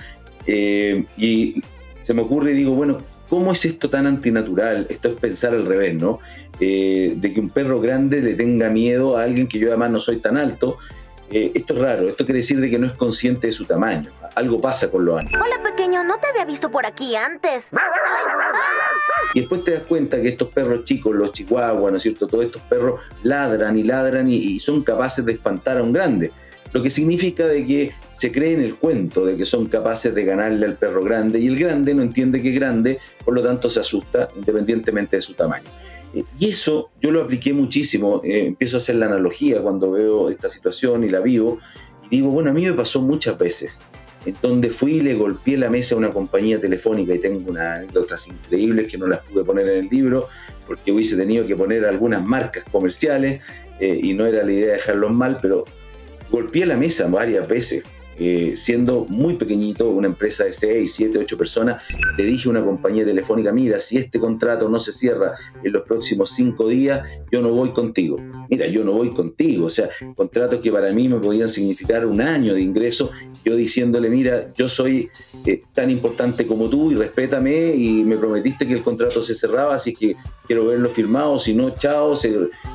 Eh, 0.45 1.05
y 1.17 1.61
se 2.03 2.13
me 2.13 2.21
ocurre 2.21 2.51
y 2.51 2.55
digo, 2.55 2.71
bueno, 2.71 2.99
¿Cómo 3.29 3.51
es 3.51 3.65
esto 3.65 3.89
tan 3.89 4.07
antinatural? 4.07 4.87
Esto 4.89 5.09
es 5.09 5.15
pensar 5.15 5.53
al 5.53 5.65
revés, 5.65 5.95
¿no? 5.95 6.19
Eh, 6.59 7.13
de 7.15 7.33
que 7.33 7.39
un 7.39 7.49
perro 7.49 7.81
grande 7.81 8.21
le 8.21 8.35
tenga 8.35 8.69
miedo 8.69 9.17
a 9.17 9.23
alguien 9.23 9.47
que 9.47 9.59
yo 9.59 9.67
además 9.67 9.91
no 9.91 9.99
soy 9.99 10.17
tan 10.17 10.37
alto. 10.37 10.77
Eh, 11.29 11.51
esto 11.55 11.73
es 11.73 11.81
raro, 11.81 12.07
esto 12.07 12.23
quiere 12.23 12.39
decir 12.39 12.57
de 12.61 12.69
que 12.69 12.79
no 12.79 12.87
es 12.87 12.93
consciente 12.93 13.47
de 13.47 13.53
su 13.53 13.65
tamaño. 13.65 14.09
Algo 14.35 14.61
pasa 14.61 14.89
con 14.89 15.03
los 15.03 15.19
animales. 15.19 15.45
Hola 15.45 15.69
pequeño, 15.69 16.03
no 16.05 16.17
te 16.19 16.27
había 16.27 16.45
visto 16.45 16.71
por 16.71 16.85
aquí 16.85 17.15
antes. 17.17 17.65
Y 19.33 19.41
después 19.41 19.63
te 19.65 19.71
das 19.71 19.83
cuenta 19.83 20.21
que 20.21 20.29
estos 20.29 20.47
perros 20.47 20.85
chicos, 20.85 21.13
los 21.13 21.33
chihuahuas, 21.33 21.91
¿no 21.91 21.97
es 21.97 22.03
cierto? 22.03 22.27
Todos 22.27 22.45
estos 22.45 22.61
perros 22.63 23.01
ladran 23.23 23.77
y 23.77 23.83
ladran 23.83 24.29
y, 24.29 24.37
y 24.37 24.59
son 24.59 24.83
capaces 24.83 25.25
de 25.25 25.33
espantar 25.33 25.77
a 25.77 25.83
un 25.83 25.91
grande 25.91 26.31
lo 26.77 26.83
que 26.83 26.91
significa 26.91 27.47
de 27.47 27.65
que 27.65 27.91
se 28.11 28.31
cree 28.31 28.53
en 28.53 28.61
el 28.61 28.75
cuento 28.75 29.25
de 29.25 29.35
que 29.35 29.45
son 29.45 29.65
capaces 29.65 30.13
de 30.13 30.23
ganarle 30.23 30.67
al 30.67 30.75
perro 30.75 31.01
grande 31.01 31.39
y 31.39 31.47
el 31.47 31.57
grande 31.57 31.95
no 31.95 32.03
entiende 32.03 32.39
que 32.39 32.49
es 32.49 32.55
grande, 32.55 32.99
por 33.25 33.33
lo 33.33 33.41
tanto 33.41 33.67
se 33.67 33.79
asusta 33.79 34.27
independientemente 34.35 35.15
de 35.15 35.23
su 35.23 35.33
tamaño. 35.33 35.65
Eh, 36.13 36.23
y 36.39 36.49
eso 36.49 36.91
yo 37.01 37.09
lo 37.09 37.23
apliqué 37.23 37.51
muchísimo, 37.51 38.21
eh, 38.23 38.45
empiezo 38.45 38.77
a 38.77 38.77
hacer 38.77 38.97
la 38.97 39.07
analogía 39.07 39.59
cuando 39.59 39.89
veo 39.89 40.29
esta 40.29 40.49
situación 40.49 41.03
y 41.03 41.09
la 41.09 41.19
vivo, 41.19 41.57
y 42.05 42.17
digo, 42.17 42.29
bueno, 42.29 42.51
a 42.51 42.53
mí 42.53 42.63
me 42.63 42.73
pasó 42.73 43.01
muchas 43.01 43.39
veces, 43.39 43.81
en 44.27 44.35
donde 44.39 44.69
fui 44.69 44.97
y 44.97 45.01
le 45.01 45.15
golpeé 45.15 45.57
la 45.57 45.71
mesa 45.71 45.95
a 45.95 45.97
una 45.97 46.11
compañía 46.11 46.61
telefónica 46.61 47.15
y 47.15 47.17
tengo 47.17 47.49
unas 47.49 47.79
anécdotas 47.79 48.27
increíbles 48.27 48.87
que 48.87 48.99
no 48.99 49.07
las 49.07 49.21
pude 49.25 49.43
poner 49.43 49.67
en 49.67 49.85
el 49.85 49.87
libro 49.89 50.27
porque 50.67 50.91
hubiese 50.91 51.17
tenido 51.17 51.43
que 51.43 51.55
poner 51.55 51.85
algunas 51.85 52.23
marcas 52.23 52.65
comerciales 52.71 53.41
eh, 53.79 53.99
y 53.99 54.13
no 54.13 54.27
era 54.27 54.43
la 54.43 54.51
idea 54.51 54.73
dejarlos 54.73 55.11
mal, 55.11 55.39
pero 55.41 55.65
golpeé 56.29 56.65
la 56.65 56.77
mesa 56.77 57.07
varias 57.07 57.47
veces. 57.47 57.83
Eh, 58.19 58.53
siendo 58.55 59.05
muy 59.09 59.35
pequeñito, 59.35 59.89
una 59.89 60.07
empresa 60.07 60.43
de 60.43 60.53
6, 60.53 60.91
7, 60.91 61.19
8 61.19 61.37
personas, 61.37 61.83
le 62.17 62.23
dije 62.23 62.47
a 62.47 62.51
una 62.51 62.63
compañía 62.63 63.05
telefónica, 63.05 63.51
mira, 63.51 63.79
si 63.79 63.97
este 63.97 64.19
contrato 64.19 64.67
no 64.69 64.79
se 64.79 64.91
cierra 64.91 65.33
en 65.63 65.71
los 65.71 65.83
próximos 65.83 66.31
5 66.31 66.67
días, 66.67 67.03
yo 67.31 67.41
no 67.41 67.49
voy 67.51 67.69
contigo. 67.69 68.17
Mira, 68.49 68.67
yo 68.67 68.83
no 68.83 68.93
voy 68.93 69.13
contigo. 69.13 69.67
O 69.67 69.69
sea, 69.69 69.89
contratos 70.15 70.59
que 70.61 70.71
para 70.71 70.91
mí 70.91 71.07
me 71.07 71.19
podían 71.19 71.49
significar 71.49 72.05
un 72.05 72.21
año 72.21 72.53
de 72.53 72.61
ingreso, 72.61 73.11
yo 73.45 73.55
diciéndole, 73.55 74.09
mira, 74.09 74.51
yo 74.53 74.67
soy 74.67 75.09
eh, 75.45 75.61
tan 75.73 75.89
importante 75.91 76.47
como 76.47 76.69
tú 76.69 76.91
y 76.91 76.95
respétame 76.95 77.75
y 77.75 78.03
me 78.03 78.17
prometiste 78.17 78.67
que 78.67 78.73
el 78.73 78.81
contrato 78.81 79.21
se 79.21 79.35
cerraba, 79.35 79.75
así 79.75 79.93
que 79.93 80.15
quiero 80.45 80.65
verlo 80.65 80.89
firmado, 80.89 81.37
si 81.37 81.53
no, 81.53 81.71
chao, 81.71 82.15
se, 82.15 82.29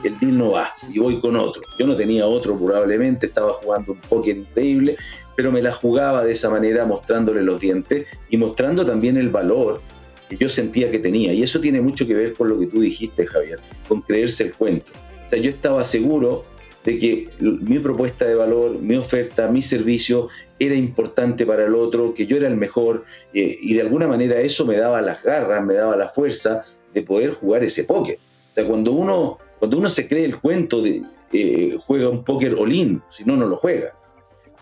el 0.05 0.18
deal 0.20 0.38
no 0.38 0.52
va 0.52 0.72
y 0.92 0.98
voy 0.98 1.18
con 1.18 1.37
otro. 1.37 1.62
Yo 1.78 1.87
no 1.87 1.96
tenía 1.96 2.26
otro 2.26 2.57
probablemente, 2.57 3.26
estaba 3.26 3.52
jugando 3.55 3.92
un 3.92 3.98
póker 3.98 4.37
increíble, 4.37 4.96
pero 5.37 5.53
me 5.53 5.62
la 5.62 5.73
jugaba 5.73 6.25
de 6.25 6.33
esa 6.33 6.51
manera 6.51 6.85
mostrándole 6.85 7.42
los 7.42 7.61
dientes 7.61 8.07
y 8.31 8.37
mostrando 8.37 8.85
también 8.85 9.16
el 9.16 9.29
valor 9.29 9.81
que 10.29 10.37
yo 10.37 10.49
sentía 10.49 10.90
que 10.90 10.99
tenía. 10.99 11.33
Y 11.33 11.42
eso 11.42 11.61
tiene 11.61 11.81
mucho 11.81 12.07
que 12.07 12.14
ver 12.14 12.35
con 12.35 12.49
lo 12.49 12.59
que 12.59 12.66
tú 12.66 12.81
dijiste, 12.81 13.27
Javier, 13.27 13.59
con 13.88 14.03
creerse 14.03 14.45
el 14.45 14.55
cuento. 14.55 14.92
O 15.27 15.29
sea, 15.29 15.38
yo 15.38 15.51
estaba 15.51 15.85
seguro 15.85 16.45
de 16.85 16.99
que 16.99 17.29
mi 17.40 17.79
propuesta 17.79 18.25
de 18.25 18.35
valor, 18.35 18.79
mi 18.81 18.97
oferta, 18.97 19.49
mi 19.49 19.62
servicio 19.62 20.29
era 20.59 20.75
importante 20.75 21.47
para 21.47 21.64
el 21.64 21.75
otro, 21.75 22.12
que 22.12 22.27
yo 22.27 22.37
era 22.37 22.49
el 22.49 22.57
mejor, 22.57 23.05
eh, 23.33 23.57
y 23.61 23.75
de 23.75 23.83
alguna 23.83 24.09
manera 24.09 24.40
eso 24.40 24.66
me 24.66 24.77
daba 24.77 25.01
las 25.01 25.23
garras, 25.23 25.64
me 25.64 25.75
daba 25.75 25.97
la 25.97 26.09
fuerza 26.09 26.62
de 26.92 27.03
poder 27.03 27.31
jugar 27.31 27.62
ese 27.62 27.85
póker. 27.85 28.16
O 28.51 28.55
sea, 28.55 28.66
cuando 28.66 28.92
uno, 28.92 29.38
cuando 29.59 29.79
uno 29.79 29.88
se 29.88 30.09
cree 30.09 30.25
el 30.25 30.38
cuento 30.38 30.83
de 30.83 31.03
eh, 31.33 31.79
juega 31.87 32.11
un 32.11 32.25
póker 32.25 32.55
all-in, 32.59 33.01
si 33.09 33.25
no, 33.25 33.37
no 33.37 33.47
lo 33.47 33.57
juega. 33.57 33.95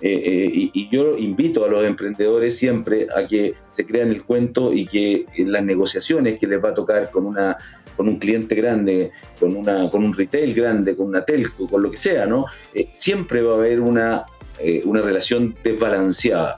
Eh, 0.02 0.22
eh, 0.24 0.70
y, 0.72 0.88
yo 0.88 1.16
invito 1.18 1.64
a 1.64 1.68
los 1.68 1.84
emprendedores 1.84 2.56
siempre 2.56 3.06
a 3.14 3.26
que 3.26 3.54
se 3.68 3.84
crean 3.84 4.10
el 4.10 4.24
cuento 4.24 4.72
y 4.72 4.86
que 4.86 5.26
en 5.36 5.52
las 5.52 5.62
negociaciones 5.62 6.40
que 6.40 6.46
les 6.46 6.62
va 6.62 6.70
a 6.70 6.74
tocar 6.74 7.10
con, 7.10 7.26
una, 7.26 7.58
con 7.96 8.08
un 8.08 8.18
cliente 8.18 8.54
grande, 8.54 9.10
con, 9.38 9.54
una, 9.54 9.90
con 9.90 10.02
un 10.02 10.14
retail 10.14 10.54
grande, 10.54 10.96
con 10.96 11.06
una 11.06 11.24
telco, 11.24 11.68
con 11.68 11.82
lo 11.82 11.90
que 11.90 11.98
sea, 11.98 12.24
¿no? 12.24 12.46
Eh, 12.74 12.88
siempre 12.92 13.42
va 13.42 13.52
a 13.52 13.56
haber 13.56 13.80
una, 13.80 14.24
eh, 14.58 14.80
una 14.84 15.02
relación 15.02 15.54
desbalanceada 15.62 16.56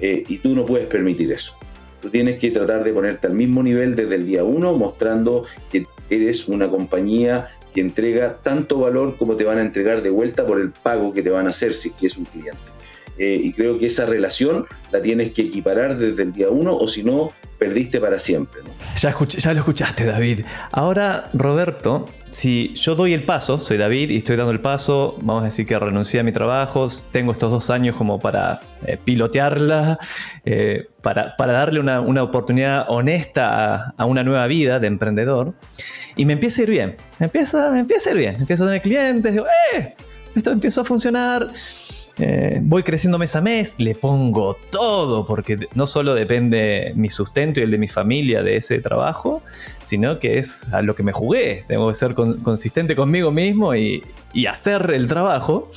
y 0.00 0.38
tú 0.38 0.54
no 0.54 0.66
puedes 0.66 0.86
permitir 0.86 1.32
eso. 1.32 1.56
Tú 2.02 2.10
tienes 2.10 2.38
que 2.38 2.50
tratar 2.50 2.84
de 2.84 2.92
ponerte 2.92 3.26
al 3.26 3.32
mismo 3.32 3.62
nivel 3.62 3.96
desde 3.96 4.16
el 4.16 4.26
día 4.26 4.44
uno, 4.44 4.74
mostrando 4.74 5.46
que 5.70 5.86
eres 6.10 6.46
una 6.46 6.68
compañía 6.68 7.46
que 7.72 7.80
entrega 7.80 8.36
tanto 8.42 8.80
valor 8.80 9.16
como 9.16 9.36
te 9.36 9.44
van 9.44 9.56
a 9.56 9.62
entregar 9.62 10.02
de 10.02 10.10
vuelta 10.10 10.44
por 10.44 10.60
el 10.60 10.70
pago 10.70 11.14
que 11.14 11.22
te 11.22 11.30
van 11.30 11.46
a 11.46 11.50
hacer 11.50 11.72
si 11.72 11.94
es 12.02 12.18
un 12.18 12.26
cliente. 12.26 12.73
Eh, 13.18 13.40
y 13.42 13.52
creo 13.52 13.78
que 13.78 13.86
esa 13.86 14.06
relación 14.06 14.66
la 14.90 15.00
tienes 15.00 15.32
que 15.32 15.42
equiparar 15.42 15.96
desde 15.96 16.22
el 16.22 16.32
día 16.32 16.48
uno 16.48 16.76
o 16.76 16.88
si 16.88 17.02
no, 17.02 17.32
perdiste 17.58 18.00
para 18.00 18.18
siempre. 18.18 18.60
¿no? 18.62 18.70
Ya, 18.96 19.10
escuché, 19.10 19.38
ya 19.38 19.52
lo 19.52 19.60
escuchaste, 19.60 20.04
David. 20.04 20.40
Ahora, 20.72 21.30
Roberto, 21.32 22.06
si 22.34 22.74
yo 22.74 22.96
doy 22.96 23.14
el 23.14 23.22
paso, 23.22 23.60
soy 23.60 23.76
David 23.76 24.10
y 24.10 24.16
estoy 24.16 24.34
dando 24.36 24.50
el 24.50 24.60
paso, 24.60 25.16
vamos 25.22 25.42
a 25.42 25.44
decir 25.46 25.66
que 25.66 25.78
renuncié 25.78 26.20
a 26.20 26.22
mi 26.24 26.32
trabajo, 26.32 26.88
tengo 27.12 27.30
estos 27.30 27.50
dos 27.50 27.70
años 27.70 27.94
como 27.96 28.18
para 28.18 28.60
eh, 28.86 28.98
pilotearla, 29.02 29.98
eh, 30.44 30.88
para, 31.00 31.36
para, 31.36 31.52
darle 31.52 31.78
una, 31.78 32.00
una 32.00 32.24
oportunidad 32.24 32.86
honesta 32.88 33.74
a, 33.74 33.94
a, 33.96 34.04
una 34.04 34.24
nueva 34.24 34.48
vida 34.48 34.80
de 34.80 34.88
emprendedor, 34.88 35.54
y 36.16 36.24
me 36.24 36.32
empieza 36.32 36.60
a 36.60 36.64
ir 36.64 36.70
bien, 36.70 36.96
me 37.20 37.26
empieza, 37.26 37.70
me 37.70 37.78
empieza 37.78 38.10
a 38.10 38.12
ir 38.14 38.18
bien, 38.18 38.34
empiezo 38.36 38.64
a 38.64 38.66
tener 38.66 38.82
clientes, 38.82 39.32
digo, 39.32 39.46
¡eh! 39.72 39.94
Esto 40.34 40.50
empieza 40.50 40.80
a 40.80 40.84
funcionar. 40.84 41.52
Eh, 42.18 42.60
voy 42.62 42.82
creciendo 42.82 43.18
mes 43.18 43.34
a 43.34 43.40
mes, 43.40 43.74
le 43.78 43.94
pongo 43.94 44.56
todo, 44.70 45.26
porque 45.26 45.68
no 45.74 45.86
solo 45.86 46.14
depende 46.14 46.92
mi 46.94 47.10
sustento 47.10 47.60
y 47.60 47.64
el 47.64 47.70
de 47.70 47.78
mi 47.78 47.88
familia 47.88 48.42
de 48.42 48.56
ese 48.56 48.78
trabajo, 48.80 49.42
sino 49.80 50.18
que 50.18 50.38
es 50.38 50.66
a 50.72 50.82
lo 50.82 50.94
que 50.94 51.02
me 51.02 51.12
jugué. 51.12 51.64
Tengo 51.68 51.88
que 51.88 51.94
ser 51.94 52.14
con, 52.14 52.40
consistente 52.40 52.94
conmigo 52.96 53.30
mismo 53.30 53.74
y, 53.74 54.02
y, 54.32 54.46
hacer 54.46 54.92
el 54.94 55.06
trabajo. 55.06 55.68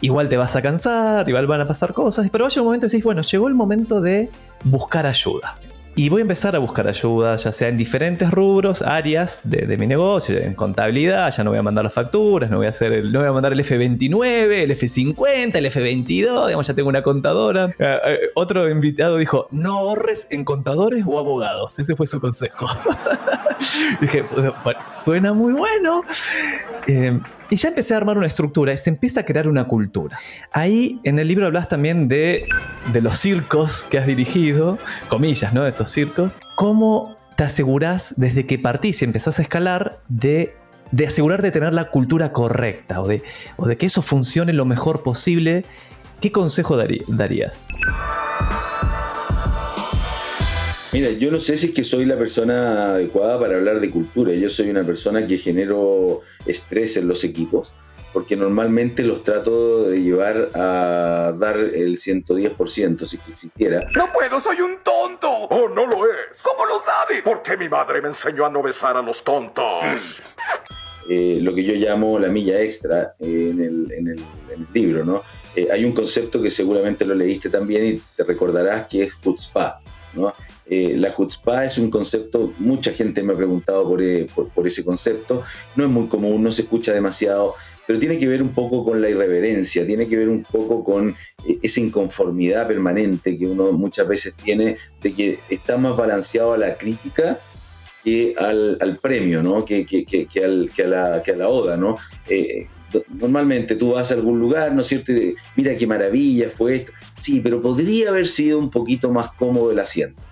Igual 0.00 0.28
te 0.28 0.36
vas 0.36 0.56
a 0.56 0.62
cansar, 0.62 1.28
igual 1.28 1.46
van 1.46 1.62
a 1.62 1.66
pasar 1.66 1.92
cosas, 1.92 2.28
pero 2.30 2.48
llega 2.48 2.60
un 2.62 2.66
momento 2.66 2.86
y 2.86 2.90
decís, 2.90 3.04
bueno, 3.04 3.22
llegó 3.22 3.48
el 3.48 3.54
momento 3.54 4.00
de 4.00 4.30
buscar 4.64 5.06
ayuda. 5.06 5.56
Y 5.98 6.10
voy 6.10 6.20
a 6.20 6.22
empezar 6.22 6.54
a 6.54 6.58
buscar 6.58 6.86
ayuda, 6.88 7.36
ya 7.36 7.52
sea 7.52 7.68
en 7.68 7.78
diferentes 7.78 8.30
rubros, 8.30 8.82
áreas 8.82 9.40
de, 9.44 9.78
mi 9.78 9.86
negocio, 9.86 10.36
en 10.36 10.52
contabilidad, 10.52 11.32
ya 11.32 11.42
no 11.42 11.48
voy 11.48 11.58
a 11.58 11.62
mandar 11.62 11.84
las 11.84 11.94
facturas, 11.94 12.50
no 12.50 12.58
voy 12.58 12.66
a, 12.66 12.68
hacer 12.68 13.02
no 13.06 13.20
voy 13.20 13.28
a 13.28 13.32
mandar 13.32 13.54
el 13.54 13.60
F29, 13.60 14.50
el 14.50 14.70
F50, 14.72 15.54
el 15.54 15.64
F22, 15.64 16.48
digamos, 16.48 16.66
ya 16.66 16.74
tengo 16.74 16.90
una 16.90 17.02
contadora. 17.02 17.74
Uh, 17.78 17.82
uh, 17.82 18.16
otro 18.34 18.68
invitado 18.68 19.16
dijo, 19.16 19.48
no 19.50 19.78
ahorres 19.78 20.28
en 20.28 20.44
contadores 20.44 21.02
o 21.06 21.18
abogados, 21.18 21.78
ese 21.78 21.96
fue 21.96 22.06
su 22.06 22.20
consejo. 22.20 22.66
Dije, 24.02 24.22
suena 24.94 25.32
muy 25.32 25.54
bueno. 25.54 26.02
Eh, 26.86 27.18
y 27.50 27.56
ya 27.56 27.68
empecé 27.68 27.94
a 27.94 27.96
armar 27.96 28.16
una 28.18 28.26
estructura 28.26 28.72
y 28.72 28.76
se 28.76 28.90
empieza 28.90 29.20
a 29.20 29.24
crear 29.24 29.48
una 29.48 29.64
cultura. 29.64 30.16
Ahí 30.52 31.00
en 31.04 31.18
el 31.18 31.28
libro 31.28 31.46
hablas 31.46 31.68
también 31.68 32.08
de, 32.08 32.48
de 32.92 33.00
los 33.00 33.18
circos 33.18 33.84
que 33.90 33.98
has 33.98 34.06
dirigido, 34.06 34.78
comillas, 35.08 35.52
¿no? 35.52 35.66
Estos 35.66 35.90
circos. 35.90 36.38
¿Cómo 36.56 37.16
te 37.36 37.44
asegurás 37.44 38.14
desde 38.16 38.46
que 38.46 38.58
partís 38.58 39.02
y 39.02 39.04
empezás 39.04 39.38
a 39.38 39.42
escalar 39.42 40.00
de, 40.08 40.54
de 40.92 41.06
asegurar 41.06 41.42
de 41.42 41.50
tener 41.50 41.74
la 41.74 41.90
cultura 41.90 42.32
correcta 42.32 43.00
o 43.00 43.08
de, 43.08 43.22
o 43.56 43.66
de 43.66 43.76
que 43.76 43.86
eso 43.86 44.02
funcione 44.02 44.52
lo 44.52 44.64
mejor 44.64 45.02
posible? 45.02 45.64
¿Qué 46.20 46.32
consejo 46.32 46.76
darí- 46.78 47.04
darías? 47.08 47.68
Mira, 50.96 51.10
yo 51.10 51.30
no 51.30 51.38
sé 51.38 51.58
si 51.58 51.66
es 51.66 51.74
que 51.74 51.84
soy 51.84 52.06
la 52.06 52.16
persona 52.16 52.92
adecuada 52.94 53.38
para 53.38 53.58
hablar 53.58 53.80
de 53.80 53.90
cultura. 53.90 54.32
Yo 54.32 54.48
soy 54.48 54.70
una 54.70 54.82
persona 54.82 55.26
que 55.26 55.36
genero 55.36 56.22
estrés 56.46 56.96
en 56.96 57.06
los 57.06 57.22
equipos, 57.22 57.70
porque 58.14 58.34
normalmente 58.34 59.02
los 59.02 59.22
trato 59.22 59.82
de 59.90 60.00
llevar 60.00 60.48
a 60.54 61.34
dar 61.38 61.58
el 61.58 61.98
110%, 61.98 63.04
si 63.04 63.16
es 63.16 63.22
que 63.22 63.30
existiera. 63.32 63.86
No 63.94 64.10
puedo, 64.10 64.40
soy 64.40 64.62
un 64.62 64.78
tonto. 64.82 65.28
Oh, 65.30 65.68
no 65.68 65.86
lo 65.86 66.06
es. 66.06 66.40
¿Cómo 66.40 66.64
lo 66.64 66.80
sabe? 66.80 67.20
Porque 67.22 67.58
mi 67.58 67.68
madre 67.68 68.00
me 68.00 68.08
enseñó 68.08 68.46
a 68.46 68.48
no 68.48 68.62
besar 68.62 68.96
a 68.96 69.02
los 69.02 69.22
tontos. 69.22 70.22
eh, 71.10 71.40
lo 71.42 71.54
que 71.54 71.62
yo 71.62 71.74
llamo 71.74 72.18
la 72.18 72.28
milla 72.28 72.58
extra 72.62 73.12
eh, 73.20 73.50
en, 73.52 73.60
el, 73.62 73.92
en 73.92 74.08
el- 74.08 74.24
en 74.50 74.60
el 74.62 74.66
libro. 74.72 75.04
¿no? 75.04 75.22
Eh, 75.54 75.68
hay 75.70 75.84
un 75.84 75.92
concepto 75.92 76.40
que 76.40 76.50
seguramente 76.50 77.04
lo 77.04 77.14
leíste 77.14 77.50
también 77.50 77.84
y 77.84 78.02
te 78.16 78.24
recordarás 78.24 78.86
que 78.86 79.02
es 79.02 79.12
chutzpah. 79.22 79.78
¿no? 80.14 80.32
Eh, 80.68 80.94
la 80.96 81.14
chutzpah 81.14 81.64
es 81.64 81.78
un 81.78 81.90
concepto, 81.90 82.52
mucha 82.58 82.92
gente 82.92 83.22
me 83.22 83.32
ha 83.34 83.36
preguntado 83.36 83.86
por, 83.88 84.02
eh, 84.02 84.26
por- 84.34 84.66
ese 84.66 84.84
concepto, 84.84 85.44
no 85.76 85.84
es 85.84 85.90
muy 85.90 86.08
común, 86.08 86.42
no 86.42 86.50
se 86.50 86.62
escucha 86.62 86.92
demasiado, 86.92 87.54
pero 87.86 88.00
tiene 88.00 88.18
que 88.18 88.26
ver 88.26 88.42
un 88.42 88.48
poco 88.48 88.84
con 88.84 89.00
la 89.00 89.08
irreverencia, 89.08 89.86
tiene 89.86 90.08
que 90.08 90.16
ver 90.16 90.28
un 90.28 90.42
poco 90.42 90.82
con 90.82 91.10
eh, 91.46 91.58
esa 91.62 91.80
inconformidad 91.80 92.66
permanente 92.66 93.38
que 93.38 93.46
uno 93.46 93.70
muchas 93.70 94.08
veces 94.08 94.34
tiene 94.34 94.76
de 95.00 95.12
que 95.14 95.38
está 95.48 95.76
más 95.76 95.96
balanceado 95.96 96.52
a 96.54 96.58
la 96.58 96.76
crítica 96.76 97.38
que 98.02 98.34
al, 98.36 98.98
premio, 99.00 99.42
¿no? 99.42 99.64
Que, 99.64 99.84
al- 100.44 100.70
a, 100.84 101.32
la, 101.36 101.48
oda, 101.48 101.76
¿no? 101.76 101.96
Eh, 102.28 102.66
normalmente 103.10 103.76
tú 103.76 103.92
vas 103.92 104.10
a 104.10 104.14
algún 104.14 104.38
lugar, 104.40 104.72
¿no 104.74 104.80
es 104.80 104.86
cierto? 104.88 105.12
Y 105.12 105.34
mira 105.56 105.76
qué 105.76 105.86
maravilla 105.86 106.50
fue 106.50 106.76
esto. 106.76 106.92
Sí, 107.12 107.40
pero 107.40 107.60
podría 107.60 108.10
haber 108.10 108.26
sido 108.26 108.58
un 108.58 108.70
poquito 108.70 109.10
más 109.10 109.32
cómodo 109.32 109.70
el 109.70 109.78
asiento. 109.78 110.22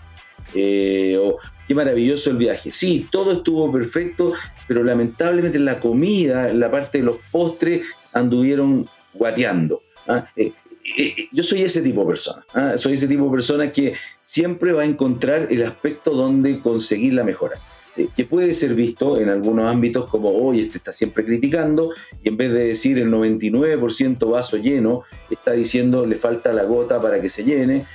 Eh, 0.54 1.18
o 1.20 1.38
qué 1.66 1.74
maravilloso 1.74 2.30
el 2.30 2.36
viaje. 2.36 2.70
Sí, 2.70 3.06
todo 3.10 3.32
estuvo 3.32 3.70
perfecto, 3.72 4.32
pero 4.68 4.84
lamentablemente 4.84 5.58
la 5.58 5.80
comida, 5.80 6.52
la 6.52 6.70
parte 6.70 6.98
de 6.98 7.04
los 7.04 7.16
postres, 7.30 7.82
anduvieron 8.12 8.88
guateando. 9.12 9.82
¿ah? 10.06 10.26
Eh, 10.36 10.52
eh, 10.96 11.28
yo 11.32 11.42
soy 11.42 11.62
ese 11.62 11.82
tipo 11.82 12.02
de 12.02 12.06
persona. 12.06 12.46
¿ah? 12.54 12.78
Soy 12.78 12.94
ese 12.94 13.08
tipo 13.08 13.24
de 13.24 13.30
persona 13.30 13.72
que 13.72 13.94
siempre 14.20 14.72
va 14.72 14.82
a 14.82 14.86
encontrar 14.86 15.48
el 15.50 15.62
aspecto 15.64 16.12
donde 16.12 16.60
conseguir 16.60 17.14
la 17.14 17.24
mejora. 17.24 17.58
Que 18.16 18.24
puede 18.24 18.54
ser 18.54 18.74
visto 18.74 19.20
en 19.20 19.28
algunos 19.28 19.70
ámbitos 19.70 20.10
como, 20.10 20.30
hoy 20.30 20.62
este 20.62 20.78
está 20.78 20.92
siempre 20.92 21.24
criticando, 21.24 21.90
y 22.24 22.28
en 22.28 22.36
vez 22.36 22.52
de 22.52 22.66
decir 22.66 22.98
el 22.98 23.08
99% 23.08 24.28
vaso 24.28 24.56
lleno, 24.56 25.04
está 25.30 25.52
diciendo 25.52 26.04
le 26.04 26.16
falta 26.16 26.52
la 26.52 26.64
gota 26.64 27.00
para 27.00 27.20
que 27.20 27.28
se 27.28 27.44
llene. 27.44 27.86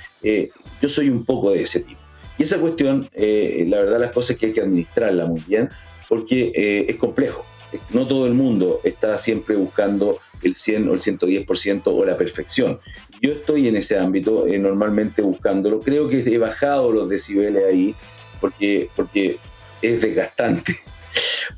Yo 0.80 0.88
soy 0.88 1.10
un 1.10 1.26
poco 1.26 1.50
de 1.50 1.64
ese 1.64 1.80
tipo. 1.80 1.99
Y 2.40 2.44
esa 2.44 2.56
cuestión, 2.56 3.06
eh, 3.12 3.66
la 3.68 3.80
verdad, 3.80 4.00
las 4.00 4.12
cosas 4.12 4.38
que 4.38 4.46
hay 4.46 4.52
que 4.52 4.62
administrarla 4.62 5.26
muy 5.26 5.42
bien, 5.46 5.68
porque 6.08 6.50
eh, 6.54 6.86
es 6.88 6.96
complejo. 6.96 7.44
No 7.90 8.06
todo 8.06 8.26
el 8.26 8.32
mundo 8.32 8.80
está 8.82 9.18
siempre 9.18 9.56
buscando 9.56 10.20
el 10.40 10.54
100 10.54 10.88
o 10.88 10.94
el 10.94 11.00
110% 11.00 11.82
o 11.84 12.02
la 12.06 12.16
perfección. 12.16 12.80
Yo 13.20 13.32
estoy 13.32 13.68
en 13.68 13.76
ese 13.76 13.98
ámbito 13.98 14.46
eh, 14.46 14.58
normalmente 14.58 15.20
buscándolo. 15.20 15.80
Creo 15.80 16.08
que 16.08 16.20
he 16.20 16.38
bajado 16.38 16.90
los 16.90 17.10
decibeles 17.10 17.62
ahí 17.62 17.94
porque, 18.40 18.88
porque 18.96 19.36
es 19.82 20.00
desgastante. 20.00 20.76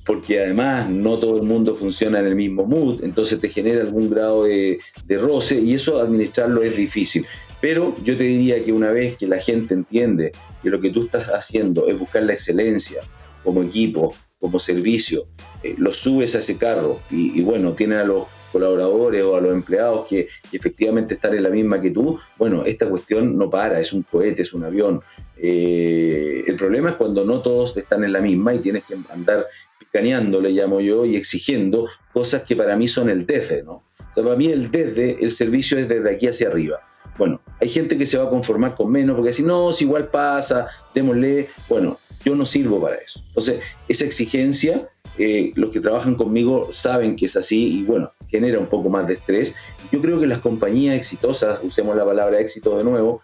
Porque 0.06 0.40
además 0.40 0.88
no 0.88 1.18
todo 1.18 1.36
el 1.36 1.42
mundo 1.42 1.74
funciona 1.74 2.18
en 2.18 2.26
el 2.26 2.34
mismo 2.34 2.64
mood, 2.64 3.04
entonces 3.04 3.38
te 3.38 3.50
genera 3.50 3.82
algún 3.82 4.08
grado 4.08 4.44
de, 4.44 4.80
de 5.04 5.18
roce 5.18 5.60
y 5.60 5.74
eso 5.74 6.00
administrarlo 6.00 6.62
es 6.62 6.74
difícil. 6.74 7.26
Pero 7.62 7.96
yo 8.02 8.16
te 8.16 8.24
diría 8.24 8.62
que 8.64 8.72
una 8.72 8.90
vez 8.90 9.16
que 9.16 9.28
la 9.28 9.38
gente 9.38 9.72
entiende 9.72 10.32
que 10.64 10.68
lo 10.68 10.80
que 10.80 10.90
tú 10.90 11.04
estás 11.04 11.28
haciendo 11.28 11.86
es 11.86 11.96
buscar 11.96 12.24
la 12.24 12.32
excelencia 12.32 13.02
como 13.44 13.62
equipo, 13.62 14.16
como 14.40 14.58
servicio, 14.58 15.26
eh, 15.62 15.76
lo 15.78 15.94
subes 15.94 16.34
a 16.34 16.40
ese 16.40 16.56
carro 16.58 17.00
y, 17.08 17.40
bueno, 17.42 17.74
tiene 17.74 17.94
a 17.94 18.04
los 18.04 18.26
colaboradores 18.50 19.22
o 19.22 19.36
a 19.36 19.40
los 19.40 19.52
empleados 19.52 20.08
que, 20.08 20.26
que 20.50 20.56
efectivamente 20.56 21.14
están 21.14 21.34
en 21.34 21.44
la 21.44 21.50
misma 21.50 21.80
que 21.80 21.92
tú, 21.92 22.18
bueno, 22.36 22.64
esta 22.64 22.88
cuestión 22.88 23.38
no 23.38 23.48
para, 23.48 23.78
es 23.78 23.92
un 23.92 24.02
cohete, 24.02 24.42
es 24.42 24.52
un 24.52 24.64
avión. 24.64 25.00
Eh, 25.36 26.42
el 26.44 26.56
problema 26.56 26.90
es 26.90 26.96
cuando 26.96 27.24
no 27.24 27.42
todos 27.42 27.76
están 27.76 28.02
en 28.02 28.12
la 28.12 28.20
misma 28.20 28.54
y 28.54 28.58
tienes 28.58 28.82
que 28.82 28.96
andar 29.08 29.46
picaneando, 29.78 30.40
le 30.40 30.50
llamo 30.50 30.80
yo, 30.80 31.04
y 31.04 31.14
exigiendo 31.14 31.86
cosas 32.12 32.42
que 32.42 32.56
para 32.56 32.76
mí 32.76 32.88
son 32.88 33.08
el 33.08 33.24
desde, 33.24 33.62
¿no? 33.62 33.84
O 33.98 34.14
sea, 34.14 34.24
para 34.24 34.34
mí 34.34 34.46
el 34.46 34.68
desde, 34.72 35.22
el 35.22 35.30
servicio 35.30 35.78
es 35.78 35.88
desde 35.88 36.10
aquí 36.10 36.26
hacia 36.26 36.48
arriba. 36.48 36.80
Bueno, 37.16 37.40
hay 37.62 37.68
gente 37.68 37.96
que 37.96 38.06
se 38.06 38.18
va 38.18 38.24
a 38.24 38.28
conformar 38.28 38.74
con 38.74 38.90
menos 38.90 39.14
porque 39.14 39.28
decir, 39.28 39.46
no, 39.46 39.72
si 39.72 39.84
igual 39.84 40.08
pasa, 40.08 40.66
démosle. 40.92 41.48
Bueno, 41.68 41.96
yo 42.24 42.34
no 42.34 42.44
sirvo 42.44 42.80
para 42.80 42.96
eso. 42.96 43.22
Entonces, 43.28 43.60
esa 43.86 44.04
exigencia, 44.04 44.88
eh, 45.16 45.52
los 45.54 45.70
que 45.70 45.78
trabajan 45.78 46.16
conmigo 46.16 46.72
saben 46.72 47.14
que 47.14 47.26
es 47.26 47.36
así 47.36 47.78
y 47.78 47.82
bueno, 47.84 48.10
genera 48.28 48.58
un 48.58 48.66
poco 48.66 48.88
más 48.88 49.06
de 49.06 49.14
estrés. 49.14 49.54
Yo 49.92 50.00
creo 50.00 50.18
que 50.18 50.26
las 50.26 50.40
compañías 50.40 50.96
exitosas, 50.96 51.60
usemos 51.62 51.94
la 51.96 52.04
palabra 52.04 52.40
éxito 52.40 52.76
de 52.76 52.82
nuevo, 52.82 53.22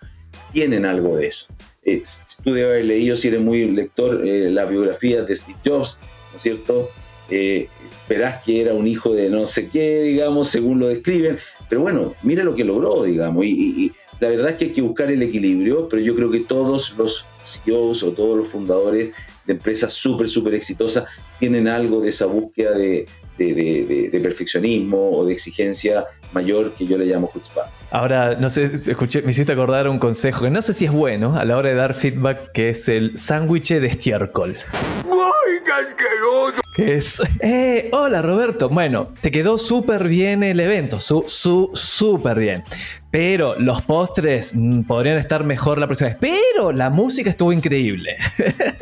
tienen 0.53 0.87
algo 0.87 1.17
de 1.17 1.27
eso. 1.27 1.47
Eh, 1.83 2.03
si 2.05 2.41
tú 2.41 2.53
debes 2.53 2.71
haber 2.71 2.85
leído, 2.85 3.17
si 3.17 3.27
eres 3.27 3.41
muy 3.41 3.69
lector, 3.73 4.25
eh, 4.25 4.51
las 4.51 4.71
biografías 4.71 5.27
de 5.27 5.35
Steve 5.35 5.59
Jobs, 5.65 5.99
¿no 6.31 6.37
es 6.37 6.43
cierto? 6.43 6.91
Eh, 7.29 7.67
verás 8.09 8.45
que 8.45 8.61
era 8.61 8.73
un 8.73 8.87
hijo 8.87 9.15
de 9.15 9.31
no 9.31 9.47
sé 9.47 9.69
qué, 9.69 10.03
digamos, 10.03 10.47
según 10.49 10.79
lo 10.79 10.87
describen, 10.87 11.39
pero 11.69 11.81
bueno, 11.81 12.15
mira 12.23 12.45
lo 12.45 12.55
que 12.55 12.63
logró, 12.63 13.03
digamos, 13.03 13.45
y 13.45 13.93
la 14.21 14.29
verdad 14.31 14.51
es 14.51 14.57
que 14.57 14.65
hay 14.67 14.73
que 14.73 14.83
buscar 14.83 15.11
el 15.11 15.23
equilibrio, 15.23 15.89
pero 15.89 16.03
yo 16.03 16.15
creo 16.15 16.31
que 16.31 16.41
todos 16.41 16.95
los 16.99 17.25
CEOs 17.43 18.03
o 18.03 18.13
todos 18.13 18.37
los 18.37 18.49
fundadores 18.49 19.11
de 19.47 19.53
empresas 19.53 19.93
súper, 19.93 20.29
súper 20.29 20.55
exitosas 20.55 21.05
tienen 21.39 21.69
algo 21.69 22.01
de 22.01 22.09
esa 22.11 22.27
búsqueda 22.27 22.73
de, 22.73 23.07
de- 23.39 23.55
de- 23.55 23.85
de- 23.87 24.09
de 24.11 24.21
perfeccionismo 24.21 25.11
o 25.19 25.25
de 25.25 25.33
exigencia 25.33 26.05
mayor 26.33 26.73
que 26.73 26.85
yo 26.87 26.99
le 26.99 27.07
llamo 27.07 27.31
chutzpah. 27.33 27.71
Ahora, 27.91 28.35
no 28.39 28.51
sé, 28.51 28.65
escuché, 28.87 29.23
me 29.23 29.31
hiciste 29.31 29.53
acordar 29.53 29.89
un 29.89 29.99
consejo 29.99 30.45
que 30.45 30.51
no 30.51 30.61
sé 30.61 30.75
si 30.75 30.85
es 30.85 30.93
bueno 30.93 31.37
a 31.39 31.45
la 31.45 31.57
hora 31.57 31.71
de 31.71 31.77
dar 31.77 31.95
feedback, 31.95 32.51
que 32.53 32.71
es 32.71 32.89
el 32.89 33.17
sándwich 33.17 33.69
de 33.73 33.87
estiércol. 33.87 34.57
¡Ay, 35.05 35.59
qué 35.65 35.73
asqueroso! 35.73 36.61
Que 36.79 36.95
es, 36.95 37.21
eh, 37.41 37.89
hola 37.91 38.23
Roberto. 38.23 38.69
Bueno, 38.69 39.13
te 39.21 39.33
quedó 39.33 39.59
súper 39.59 40.07
bien 40.07 40.45
el 40.45 40.61
evento, 40.61 41.01
su, 41.01 41.25
su, 41.27 41.73
súper 41.75 42.39
bien. 42.39 42.63
Pero 43.11 43.59
los 43.59 43.83
postres 43.83 44.55
mm, 44.55 44.83
podrían 44.83 45.19
estar 45.19 45.43
mejor 45.43 45.79
la 45.79 45.89
próxima 45.89 46.11
vez. 46.11 46.19
Pero 46.21 46.71
la 46.71 46.89
música 46.89 47.31
estuvo 47.31 47.53
increíble. 47.53 48.17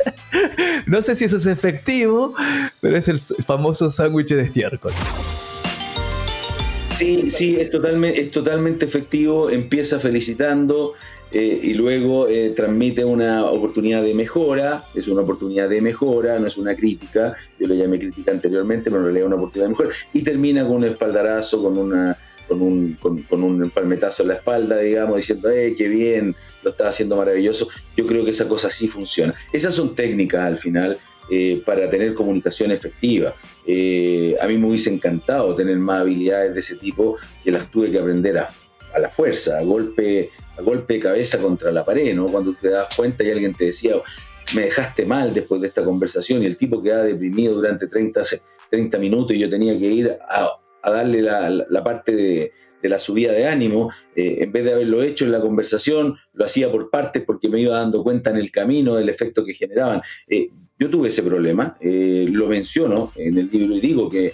no 0.85 1.01
sé 1.01 1.15
si 1.15 1.25
eso 1.25 1.37
es 1.37 1.47
efectivo, 1.47 2.35
pero 2.81 2.97
es 2.97 3.07
el 3.07 3.19
famoso 3.19 3.89
sándwich 3.89 4.27
de 4.27 4.43
estiércol. 4.43 4.91
Sí, 6.93 7.31
sí, 7.31 7.55
es 7.59 7.71
totalmente, 7.71 8.21
es 8.21 8.29
totalmente 8.29 8.85
efectivo, 8.85 9.49
empieza 9.49 9.99
felicitando 9.99 10.93
eh, 11.31 11.59
y 11.63 11.73
luego 11.73 12.27
eh, 12.27 12.51
transmite 12.55 13.03
una 13.03 13.45
oportunidad 13.45 14.01
de 14.03 14.13
mejora, 14.13 14.85
es 14.95 15.07
una 15.07 15.21
oportunidad 15.21 15.69
de 15.69 15.81
mejora, 15.81 16.39
no 16.39 16.47
es 16.47 16.57
una 16.57 16.75
crítica, 16.75 17.35
yo 17.59 17.67
le 17.67 17.77
llamé 17.77 17.99
crítica 17.99 18.31
anteriormente, 18.31 18.89
pero 18.89 18.97
en 18.97 19.03
realidad 19.03 19.25
es 19.25 19.27
una 19.27 19.35
oportunidad 19.35 19.65
de 19.65 19.69
mejora, 19.69 19.89
y 20.13 20.21
termina 20.21 20.63
con 20.65 20.77
un 20.77 20.85
espaldarazo, 20.85 21.61
con 21.61 21.77
una 21.77 22.17
con 22.47 22.61
un, 22.61 22.93
con, 22.93 23.43
un 23.43 23.69
palmetazo 23.69 24.23
en 24.23 24.29
la 24.29 24.35
espalda, 24.35 24.79
digamos, 24.79 25.17
diciendo, 25.17 25.49
eh, 25.49 25.75
qué 25.77 25.87
bien, 25.87 26.35
lo 26.63 26.71
está 26.71 26.87
haciendo 26.87 27.17
maravilloso. 27.17 27.67
Yo 27.95 28.05
creo 28.05 28.23
que 28.23 28.31
esa 28.31 28.47
cosa 28.47 28.71
sí 28.71 28.87
funciona. 28.87 29.33
Esas 29.51 29.73
son 29.73 29.93
técnicas 29.93 30.45
al 30.45 30.57
final 30.57 30.97
eh, 31.29 31.61
para 31.65 31.89
tener 31.89 32.13
comunicación 32.13 32.71
efectiva. 32.71 33.35
Eh, 33.65 34.35
a 34.39 34.47
mí 34.47 34.57
me 34.57 34.67
hubiese 34.67 34.93
encantado 34.93 35.53
tener 35.53 35.77
más 35.77 36.01
habilidades 36.01 36.53
de 36.53 36.59
ese 36.59 36.77
tipo 36.77 37.17
que 37.43 37.51
las 37.51 37.69
tuve 37.69 37.91
que 37.91 37.99
aprender 37.99 38.37
a, 38.37 38.49
a 38.93 38.99
la 38.99 39.09
fuerza, 39.09 39.59
a 39.59 39.63
golpe, 39.63 40.31
a 40.57 40.61
golpe 40.61 40.95
de 40.95 40.99
cabeza 40.99 41.37
contra 41.37 41.71
la 41.71 41.85
pared, 41.85 42.15
¿no? 42.15 42.27
Cuando 42.27 42.53
te 42.53 42.69
das 42.69 42.87
cuenta 42.95 43.23
y 43.23 43.31
alguien 43.31 43.53
te 43.53 43.65
decía, 43.65 43.95
me 44.55 44.63
dejaste 44.63 45.05
mal 45.05 45.33
después 45.33 45.61
de 45.61 45.67
esta 45.67 45.83
conversación 45.83 46.43
y 46.43 46.45
el 46.45 46.57
tipo 46.57 46.81
quedaba 46.81 47.03
deprimido 47.03 47.55
durante 47.55 47.87
30, 47.87 48.21
30 48.69 48.97
minutos 48.97 49.35
y 49.35 49.39
yo 49.39 49.49
tenía 49.49 49.77
que 49.77 49.85
ir 49.85 50.17
a, 50.29 50.51
darle 50.83 51.21
la, 51.21 51.83
parte 51.83 52.15
de, 52.15 52.53
de, 52.81 52.89
la 52.89 52.97
subida 52.97 53.33
de 53.33 53.45
ánimo, 53.45 53.91
eh, 54.15 54.37
en 54.39 54.51
vez 54.53 54.63
de 54.63 54.73
haberlo 54.73 55.03
hecho 55.03 55.25
en 55.25 55.33
la 55.33 55.41
conversación, 55.41 56.17
lo 56.33 56.45
hacía 56.45 56.71
por 56.71 56.89
partes 56.89 57.23
porque 57.25 57.49
me 57.49 57.59
iba 57.59 57.77
dando 57.77 58.03
cuenta 58.03 58.29
en 58.29 58.37
el 58.37 58.51
camino 58.51 58.95
del 58.95 59.09
efecto 59.09 59.43
que 59.43 59.53
generaban. 59.53 60.01
Eh, 60.29 60.49
Yo 60.79 60.89
tuve 60.89 61.09
ese 61.09 61.23
problema, 61.23 61.75
eh, 61.81 62.25
lo 62.31 62.47
menciono 62.47 63.11
en 63.15 63.37
el 63.37 63.49
libro 63.51 63.75
y 63.75 63.81
digo 63.81 64.09
que, 64.09 64.33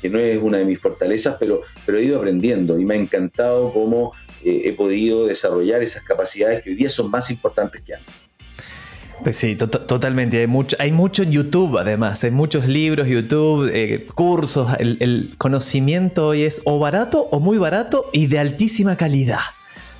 que, 0.00 0.10
no 0.10 0.18
es 0.18 0.40
una 0.40 0.58
de 0.58 0.64
mis 0.64 0.78
fortalezas, 0.78 1.36
pero, 1.38 1.62
pero 1.84 1.98
he 1.98 2.04
ido 2.04 2.18
aprendiendo 2.18 2.78
y 2.78 2.84
me 2.84 2.94
ha 2.94 2.98
encantado 2.98 3.72
cómo 3.72 4.12
eh, 4.44 4.62
he 4.64 4.72
podido 4.72 5.26
desarrollar 5.26 5.82
esas 5.82 6.02
capacidades 6.02 6.62
que 6.62 6.70
hoy 6.70 6.76
día 6.76 6.90
son 6.90 7.10
más 7.10 7.30
importantes 7.30 7.82
que 7.82 7.94
antes. 7.94 8.14
Pues 9.22 9.36
sí, 9.36 9.56
totalmente. 9.56 10.40
Hay 10.40 10.46
mucho, 10.46 10.76
hay 10.80 10.92
mucho 10.92 11.22
en 11.22 11.30
YouTube, 11.30 11.78
además. 11.78 12.24
Hay 12.24 12.30
muchos 12.30 12.66
libros, 12.66 13.06
YouTube, 13.08 13.70
eh, 13.72 14.06
cursos. 14.14 14.72
El, 14.78 15.34
conocimiento 15.38 16.28
hoy 16.28 16.42
es 16.42 16.60
o 16.64 16.78
barato 16.78 17.28
o 17.30 17.40
muy 17.40 17.58
barato 17.58 18.10
y 18.12 18.26
de 18.26 18.38
altísima 18.38 18.96
calidad. 18.96 19.40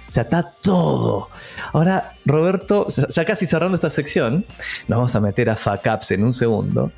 O 0.06 0.10
sea, 0.10 0.24
está 0.24 0.42
todo. 0.42 1.30
Ahora, 1.72 2.16
Roberto, 2.26 2.88
ya 2.88 3.24
casi 3.24 3.46
cerrando 3.46 3.76
esta 3.76 3.90
sección, 3.90 4.44
nos 4.88 4.96
vamos 4.98 5.14
a 5.14 5.20
meter 5.20 5.48
a 5.48 5.56
FACAPS 5.56 6.10
en 6.12 6.24
un 6.24 6.34
segundo. 6.34 6.92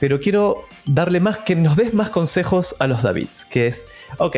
Pero 0.00 0.20
quiero 0.20 0.64
darle 0.84 1.20
más, 1.20 1.38
que 1.38 1.56
nos 1.56 1.76
des 1.76 1.94
más 1.94 2.10
consejos 2.10 2.76
a 2.78 2.86
los 2.86 3.02
Davids, 3.02 3.44
que 3.46 3.66
es, 3.66 3.86
ok, 4.18 4.36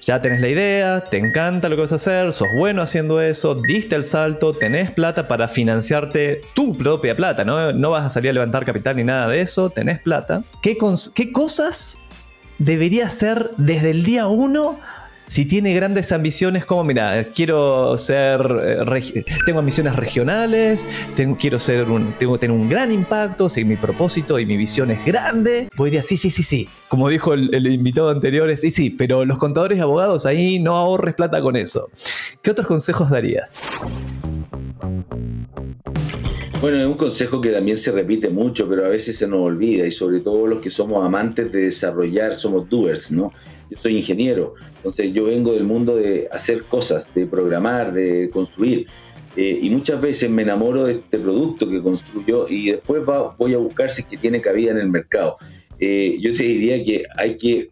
ya 0.00 0.20
tenés 0.20 0.40
la 0.40 0.48
idea, 0.48 1.04
te 1.04 1.16
encanta 1.16 1.68
lo 1.68 1.76
que 1.76 1.82
vas 1.82 1.92
a 1.92 1.96
hacer, 1.96 2.32
sos 2.32 2.48
bueno 2.56 2.82
haciendo 2.82 3.20
eso, 3.20 3.54
diste 3.54 3.96
el 3.96 4.04
salto, 4.04 4.52
tenés 4.52 4.90
plata 4.90 5.28
para 5.28 5.48
financiarte 5.48 6.42
tu 6.54 6.76
propia 6.76 7.16
plata, 7.16 7.44
¿no? 7.44 7.72
No 7.72 7.90
vas 7.90 8.04
a 8.04 8.10
salir 8.10 8.30
a 8.30 8.34
levantar 8.34 8.64
capital 8.66 8.96
ni 8.96 9.04
nada 9.04 9.28
de 9.28 9.40
eso, 9.40 9.70
tenés 9.70 10.00
plata. 10.00 10.44
¿Qué, 10.62 10.76
qué 11.14 11.32
cosas 11.32 11.98
debería 12.58 13.06
hacer 13.06 13.50
desde 13.56 13.90
el 13.90 14.04
día 14.04 14.26
uno 14.26 14.78
si 15.26 15.44
tiene 15.46 15.74
grandes 15.74 16.12
ambiciones 16.12 16.64
como, 16.64 16.84
mira, 16.84 17.24
quiero 17.34 17.96
ser, 17.96 18.40
eh, 18.62 19.24
tengo 19.46 19.58
ambiciones 19.58 19.96
regionales, 19.96 20.86
tengo, 21.16 21.36
quiero 21.36 21.58
ser 21.58 21.88
un, 21.90 22.12
tengo 22.12 22.34
que 22.34 22.40
tener 22.40 22.56
un 22.56 22.68
gran 22.68 22.92
impacto, 22.92 23.48
si 23.48 23.64
mi 23.64 23.76
propósito 23.76 24.38
y 24.38 24.46
mi 24.46 24.56
visión 24.56 24.90
es 24.90 25.04
grande, 25.04 25.68
podría, 25.76 26.02
sí, 26.02 26.16
sí, 26.16 26.30
sí, 26.30 26.42
sí, 26.42 26.68
como 26.88 27.08
dijo 27.08 27.32
el, 27.32 27.66
invitado 27.66 28.10
anterior, 28.10 28.54
sí, 28.56 28.70
sí, 28.70 28.90
pero 28.90 29.24
los 29.24 29.38
contadores 29.38 29.78
y 29.78 29.80
abogados 29.80 30.26
ahí 30.26 30.58
no 30.58 30.76
ahorres 30.76 31.14
plata 31.14 31.40
con 31.40 31.56
eso. 31.56 31.88
¿Qué 32.42 32.50
otros 32.50 32.66
consejos 32.66 33.10
darías? 33.10 33.58
Bueno, 36.60 36.80
es 36.80 36.86
un 36.86 36.94
consejo 36.94 37.40
que 37.40 37.50
también 37.50 37.76
se 37.76 37.92
repite 37.92 38.30
mucho, 38.30 38.66
pero 38.68 38.86
a 38.86 38.88
veces 38.88 39.18
se 39.18 39.26
nos 39.26 39.40
olvida, 39.40 39.86
y 39.86 39.90
sobre 39.90 40.20
todo 40.20 40.46
los 40.46 40.62
que 40.62 40.70
somos 40.70 41.04
amantes 41.04 41.52
de 41.52 41.64
desarrollar, 41.64 42.36
somos 42.36 42.68
doers, 42.70 43.12
¿no? 43.12 43.32
Yo 43.70 43.78
soy 43.78 43.96
ingeniero, 43.96 44.54
entonces 44.76 45.12
yo 45.12 45.24
vengo 45.24 45.52
del 45.52 45.64
mundo 45.64 45.96
de 45.96 46.28
hacer 46.30 46.64
cosas, 46.64 47.12
de 47.14 47.26
programar, 47.26 47.92
de 47.92 48.30
construir. 48.30 48.86
Eh, 49.36 49.58
y 49.62 49.70
muchas 49.70 50.00
veces 50.00 50.30
me 50.30 50.42
enamoro 50.42 50.84
de 50.84 50.92
este 50.92 51.18
producto 51.18 51.68
que 51.68 51.82
construyo 51.82 52.46
y 52.48 52.70
después 52.70 53.02
voy 53.36 53.54
a 53.54 53.58
buscar 53.58 53.90
si 53.90 54.02
es 54.02 54.06
que 54.06 54.16
tiene 54.16 54.40
cabida 54.40 54.70
en 54.70 54.78
el 54.78 54.88
mercado. 54.88 55.36
Eh, 55.80 56.18
yo 56.20 56.32
te 56.32 56.44
diría 56.44 56.82
que 56.84 57.04
hay 57.16 57.36
que 57.36 57.68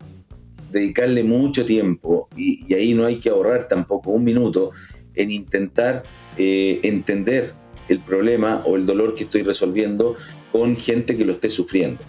dedicarle 0.72 1.22
mucho 1.22 1.64
tiempo 1.64 2.28
y, 2.36 2.72
ahí 2.74 2.94
no 2.94 3.04
hay 3.04 3.20
que 3.20 3.28
ahorrar 3.28 3.68
tampoco 3.68 4.10
un 4.10 4.24
minuto 4.24 4.72
en 5.14 5.30
intentar 5.30 6.02
eh, 6.36 6.80
entender 6.82 7.52
el 7.88 8.00
problema 8.00 8.62
o 8.64 8.76
el 8.76 8.86
dolor 8.86 9.14
que 9.14 9.24
estoy 9.24 9.42
resolviendo 9.42 10.16
con 10.50 10.76
gente 10.76 11.16
que 11.16 11.24
lo 11.24 11.32
esté 11.32 11.50
sufriendo 11.50 12.02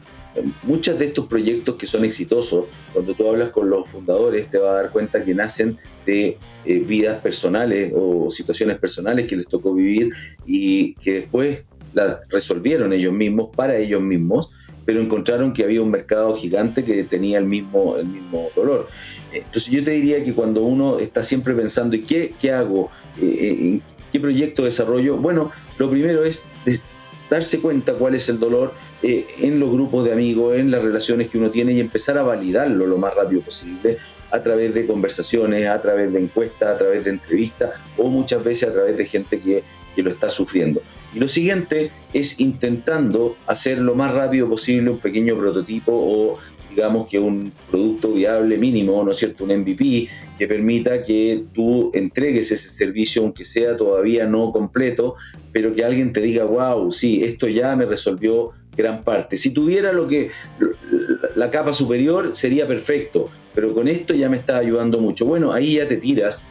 muchos 0.64 0.98
de 0.98 1.06
estos 1.06 1.28
proyectos 1.28 1.76
que 1.76 1.86
son 1.86 2.06
exitosos, 2.06 2.66
cuando 2.92 3.14
tú 3.14 3.28
hablas 3.28 3.50
con 3.50 3.70
los 3.70 3.88
fundadores, 3.88 4.48
te 4.48 4.58
vas 4.58 4.72
a 4.72 4.74
dar 4.84 4.92
cuenta 4.92 5.24
que 5.24 5.34
nacen 5.34 5.78
de 6.06 6.38
eh, 6.66 6.80
vidas 6.80 7.22
personales 7.22 7.92
o 7.96 8.30
situaciones 8.30 8.78
personales 8.80 9.28
que 9.28 9.36
les 9.36 9.48
tocó 9.48 9.74
vivir 9.74 10.12
y 10.46 10.96
que 10.96 11.14
después 11.14 11.64
las 11.94 12.28
resolvieron 12.30 12.94
ellos 12.94 13.14
mismos 13.14 13.50
para 13.56 13.78
ellos 13.78 14.02
mismos, 14.02 14.50
pero 14.86 15.00
encontraron 15.00 15.54
que 15.54 15.64
había 15.64 15.82
un 15.82 15.92
mercado 15.92 16.36
gigante 16.36 16.84
que 16.84 17.04
tenía 17.04 17.38
el 17.38 17.46
mismo, 17.46 17.98
el 17.98 18.08
mismo 18.08 18.50
dolor. 18.56 18.88
Entonces 19.32 19.72
yo 19.72 19.84
te 19.84 19.92
diría 19.92 20.22
que 20.24 20.34
cuando 20.34 20.64
uno 20.64 21.00
está 21.00 21.24
siempre 21.24 21.54
pensando, 21.54 21.96
¿y 21.96 22.02
qué, 22.02 22.34
qué 22.40 22.52
hago? 22.52 22.90
Eh, 23.22 23.26
eh, 23.26 23.58
¿En 23.60 23.82
qué 24.12 24.20
proyecto 24.20 24.66
desarrollo? 24.66 25.18
Bueno, 25.18 25.52
lo 25.78 25.90
primero 25.90 26.24
es 26.24 26.44
darse 27.34 27.60
cuenta 27.60 27.96
cuál 27.96 28.14
es 28.14 28.30
el 28.30 28.40
dolor 28.40 28.74
eh, 29.02 29.26
en 29.40 29.60
los 29.60 29.72
grupos 29.72 30.06
de 30.06 30.14
amigos, 30.14 30.56
en 30.56 30.70
las 30.70 30.84
relaciones 30.84 31.30
que 31.30 31.40
uno 31.40 31.50
tiene 31.50 31.74
y 31.74 31.80
empezar 31.80 32.18
a 32.18 32.24
validarlo 32.24 32.86
lo 32.86 32.98
más 32.98 33.14
rápido 33.16 33.42
posible 33.42 33.98
a 34.30 34.42
través 34.42 34.74
de 34.74 34.86
conversaciones, 34.86 35.68
a 35.68 35.82
través 35.82 36.14
de 36.14 36.20
encuestas, 36.20 36.76
a 36.76 36.78
través 36.78 37.04
de 37.04 37.10
entrevistas 37.10 37.72
o 37.98 38.08
muchas 38.08 38.44
veces 38.44 38.70
a 38.70 38.74
través 38.74 38.96
de 38.98 39.06
gente 39.06 39.40
que, 39.40 39.64
que 39.96 40.04
lo 40.04 40.12
está 40.12 40.30
sufriendo. 40.30 40.82
Y 41.14 41.20
lo 41.20 41.28
siguiente 41.28 41.92
es 42.14 42.40
intentando 42.40 43.36
hacer 43.48 43.80
lo 43.80 43.96
más 43.96 44.12
rápido 44.12 44.48
posible 44.48 44.92
un 44.92 45.00
pequeño 45.00 45.36
prototipo 45.36 45.92
o 45.92 46.38
digamos 46.74 47.08
que 47.08 47.20
un 47.20 47.52
producto 47.70 48.14
viable 48.14 48.58
mínimo, 48.58 49.04
¿no 49.04 49.12
es 49.12 49.18
cierto? 49.18 49.44
Un 49.44 49.56
MVP 49.60 50.08
que 50.38 50.48
permita 50.48 51.04
que 51.04 51.44
tú 51.54 51.92
entregues 51.94 52.52
ese 52.52 52.70
servicio, 52.70 53.22
aunque 53.22 53.46
sea 53.46 53.78
todavía 53.78 54.26
no 54.26 54.52
completo, 54.52 55.16
pero 55.52 55.72
que 55.72 55.86
alguien 55.86 56.12
te 56.12 56.22
diga, 56.22 56.46
wow, 56.46 56.92
sí, 56.92 57.24
esto 57.24 57.48
ya 57.48 57.76
me 57.76 57.86
resolvió 57.86 58.50
gran 58.76 59.04
parte. 59.04 59.38
Si 59.38 59.52
tuviera 59.52 59.94
lo 59.94 60.08
que 60.08 60.32
la 61.36 61.52
capa 61.52 61.74
superior 61.74 62.36
sería 62.36 62.68
perfecto, 62.68 63.30
pero 63.54 63.74
con 63.74 63.88
esto 63.88 64.16
ya 64.16 64.30
me 64.30 64.38
está 64.38 64.58
ayudando 64.58 65.00
mucho. 65.00 65.26
Bueno, 65.26 65.54
ahí 65.54 65.76
ya 65.76 65.88
te 65.88 65.98
tiras 65.98 66.44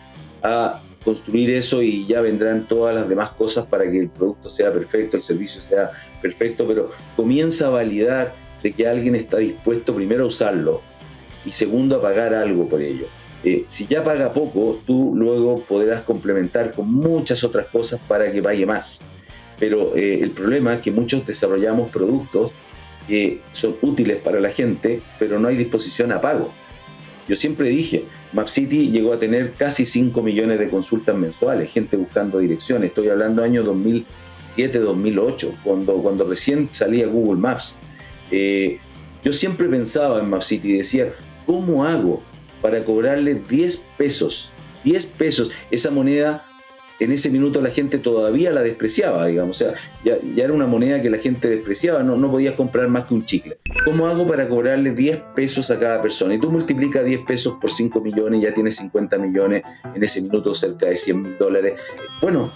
a 0.42 0.80
construir 1.04 1.50
eso 1.50 1.82
y 1.82 2.06
ya 2.06 2.20
vendrán 2.20 2.68
todas 2.68 2.94
las 2.94 3.08
demás 3.08 3.30
cosas 3.30 3.66
para 3.66 3.90
que 3.90 3.98
el 3.98 4.08
producto 4.08 4.48
sea 4.48 4.72
perfecto, 4.72 5.16
el 5.16 5.22
servicio 5.22 5.60
sea 5.60 5.90
perfecto, 6.20 6.64
pero 6.64 6.90
comienza 7.16 7.66
a 7.66 7.70
validar 7.70 8.41
de 8.62 8.72
que 8.72 8.86
alguien 8.86 9.14
está 9.14 9.38
dispuesto 9.38 9.94
primero 9.94 10.24
a 10.24 10.26
usarlo 10.26 10.82
y 11.44 11.52
segundo 11.52 11.96
a 11.96 12.02
pagar 12.02 12.34
algo 12.34 12.68
por 12.68 12.80
ello. 12.80 13.06
Eh, 13.44 13.64
si 13.66 13.86
ya 13.86 14.04
paga 14.04 14.32
poco, 14.32 14.80
tú 14.86 15.12
luego 15.16 15.62
podrás 15.62 16.02
complementar 16.02 16.72
con 16.72 16.92
muchas 16.92 17.42
otras 17.42 17.66
cosas 17.66 18.00
para 18.06 18.30
que 18.30 18.42
pague 18.42 18.64
más. 18.66 19.00
Pero 19.58 19.96
eh, 19.96 20.20
el 20.22 20.30
problema 20.30 20.74
es 20.74 20.82
que 20.82 20.90
muchos 20.90 21.26
desarrollamos 21.26 21.90
productos 21.90 22.52
que 23.08 23.40
son 23.50 23.76
útiles 23.82 24.18
para 24.18 24.40
la 24.40 24.48
gente, 24.48 25.02
pero 25.18 25.40
no 25.40 25.48
hay 25.48 25.56
disposición 25.56 26.12
a 26.12 26.20
pago. 26.20 26.52
Yo 27.28 27.36
siempre 27.36 27.68
dije, 27.68 28.04
MapCity 28.32 28.90
llegó 28.90 29.12
a 29.12 29.18
tener 29.18 29.52
casi 29.52 29.84
5 29.84 30.22
millones 30.22 30.58
de 30.58 30.68
consultas 30.68 31.16
mensuales, 31.16 31.72
gente 31.72 31.96
buscando 31.96 32.38
direcciones. 32.38 32.90
Estoy 32.90 33.08
hablando 33.08 33.42
año 33.42 33.62
2007, 33.62 34.78
2008, 34.78 35.54
cuando, 35.62 35.94
cuando 35.94 36.24
recién 36.24 36.68
salía 36.72 37.06
Google 37.06 37.40
Maps. 37.40 37.78
Eh, 38.32 38.78
yo 39.22 39.32
siempre 39.32 39.68
pensaba 39.68 40.18
en 40.18 40.28
MapCity 40.28 40.72
y 40.72 40.78
decía, 40.78 41.12
¿cómo 41.46 41.84
hago 41.84 42.22
para 42.60 42.84
cobrarle 42.84 43.34
10 43.34 43.84
pesos? 43.96 44.50
10 44.84 45.06
pesos, 45.06 45.52
esa 45.70 45.90
moneda 45.90 46.44
en 47.02 47.10
ese 47.10 47.30
minuto 47.30 47.60
la 47.60 47.70
gente 47.70 47.98
todavía 47.98 48.52
la 48.52 48.62
despreciaba, 48.62 49.26
digamos, 49.26 49.60
o 49.60 49.64
sea, 49.64 49.74
ya, 50.04 50.16
era 50.36 50.52
una 50.52 50.66
moneda 50.66 51.00
que 51.00 51.10
la 51.10 51.18
gente 51.18 51.48
despreciaba, 51.48 52.02
no, 52.02 52.16
no 52.16 52.30
podías 52.30 52.54
comprar 52.54 52.88
más 52.88 53.06
que 53.06 53.14
un 53.14 53.24
chicle. 53.24 53.58
¿Cómo 53.84 54.06
hago 54.06 54.26
para 54.26 54.48
cobrarle 54.48 54.92
10 54.92 55.20
pesos 55.34 55.70
a 55.70 55.78
cada 55.78 56.00
persona? 56.00 56.34
Y 56.34 56.40
tú 56.40 56.50
multiplicas 56.50 57.04
10 57.04 57.22
pesos 57.26 57.56
por 57.60 57.70
5 57.70 58.00
millones, 58.00 58.42
ya 58.42 58.54
tienes 58.54 58.76
50 58.76 59.18
millones, 59.18 59.62
en 59.94 60.02
ese 60.02 60.22
minuto 60.22 60.54
cerca 60.54 60.86
de 60.86 60.96
100 60.96 61.22
mil 61.22 61.38
dólares. 61.38 61.80
Bueno, 62.20 62.52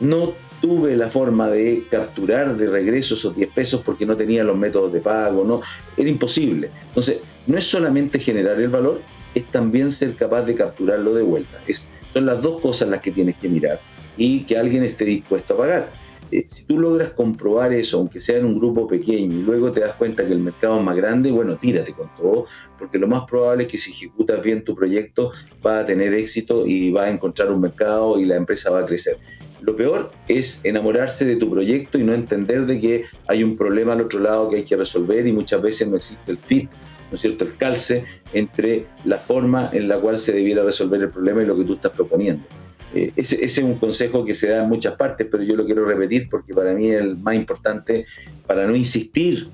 no 0.00 0.34
tuve 0.60 0.96
la 0.96 1.08
forma 1.08 1.48
de 1.48 1.86
capturar 1.90 2.56
de 2.56 2.66
regreso 2.66 3.14
esos 3.14 3.34
10 3.34 3.50
pesos 3.50 3.82
porque 3.84 4.06
no 4.06 4.16
tenía 4.16 4.44
los 4.44 4.56
métodos 4.56 4.92
de 4.92 5.00
pago, 5.00 5.44
no, 5.44 5.60
era 5.96 6.08
imposible. 6.08 6.70
Entonces, 6.88 7.20
no 7.46 7.56
es 7.56 7.64
solamente 7.64 8.18
generar 8.18 8.60
el 8.60 8.68
valor, 8.68 9.00
es 9.34 9.46
también 9.46 9.90
ser 9.90 10.14
capaz 10.14 10.42
de 10.42 10.54
capturarlo 10.54 11.14
de 11.14 11.22
vuelta. 11.22 11.60
Es, 11.66 11.90
son 12.12 12.26
las 12.26 12.42
dos 12.42 12.60
cosas 12.60 12.88
las 12.88 13.00
que 13.00 13.10
tienes 13.10 13.36
que 13.36 13.48
mirar 13.48 13.80
y 14.16 14.40
que 14.40 14.58
alguien 14.58 14.82
esté 14.82 15.04
dispuesto 15.04 15.54
a 15.54 15.58
pagar. 15.58 15.90
Eh, 16.30 16.44
si 16.46 16.64
tú 16.64 16.78
logras 16.78 17.10
comprobar 17.10 17.72
eso, 17.72 17.98
aunque 17.98 18.20
sea 18.20 18.36
en 18.36 18.44
un 18.44 18.58
grupo 18.58 18.86
pequeño, 18.86 19.38
y 19.38 19.42
luego 19.42 19.72
te 19.72 19.80
das 19.80 19.94
cuenta 19.94 20.26
que 20.26 20.32
el 20.32 20.40
mercado 20.40 20.78
es 20.78 20.84
más 20.84 20.96
grande, 20.96 21.30
bueno, 21.30 21.56
tírate 21.56 21.94
con 21.94 22.10
todo, 22.16 22.44
porque 22.78 22.98
lo 22.98 23.06
más 23.06 23.24
probable 23.26 23.64
es 23.64 23.72
que 23.72 23.78
si 23.78 23.92
ejecutas 23.92 24.42
bien 24.42 24.62
tu 24.62 24.74
proyecto, 24.74 25.32
va 25.64 25.80
a 25.80 25.84
tener 25.86 26.12
éxito 26.12 26.66
y 26.66 26.90
va 26.90 27.04
a 27.04 27.10
encontrar 27.10 27.50
un 27.50 27.60
mercado 27.60 28.20
y 28.20 28.26
la 28.26 28.36
empresa 28.36 28.70
va 28.70 28.80
a 28.80 28.84
crecer. 28.86 29.18
Lo 29.60 29.74
peor 29.76 30.12
es 30.28 30.60
enamorarse 30.64 31.24
de 31.24 31.36
tu 31.36 31.50
proyecto 31.50 31.98
y 31.98 32.04
no 32.04 32.14
entender 32.14 32.66
de 32.66 32.80
que 32.80 33.04
hay 33.26 33.42
un 33.42 33.56
problema 33.56 33.92
al 33.92 34.00
otro 34.00 34.20
lado 34.20 34.48
que 34.48 34.56
hay 34.56 34.64
que 34.64 34.76
resolver 34.76 35.26
y 35.26 35.32
muchas 35.32 35.60
veces 35.60 35.88
no 35.88 35.96
existe 35.96 36.30
el 36.30 36.38
fit, 36.38 36.70
¿no 37.10 37.14
es 37.14 37.20
cierto?, 37.20 37.44
el 37.44 37.56
calce 37.56 38.04
entre 38.32 38.86
la 39.04 39.18
forma 39.18 39.70
en 39.72 39.88
la 39.88 39.98
cual 39.98 40.18
se 40.18 40.32
debiera 40.32 40.62
resolver 40.62 41.00
el 41.02 41.10
problema 41.10 41.42
y 41.42 41.46
lo 41.46 41.56
que 41.56 41.64
tú 41.64 41.74
estás 41.74 41.92
proponiendo. 41.92 42.44
Eh, 42.94 43.12
ese, 43.16 43.44
es 43.44 43.58
un 43.58 43.74
consejo 43.74 44.24
que 44.24 44.34
se 44.34 44.48
da 44.48 44.62
en 44.62 44.68
muchas 44.68 44.94
partes, 44.96 45.26
pero 45.30 45.42
yo 45.42 45.56
lo 45.56 45.66
quiero 45.66 45.84
repetir 45.84 46.28
porque 46.30 46.54
para 46.54 46.72
mí 46.72 46.90
es 46.90 47.00
el 47.00 47.16
más 47.16 47.34
importante 47.34 48.06
para 48.46 48.66
no 48.66 48.74
insistir 48.74 49.48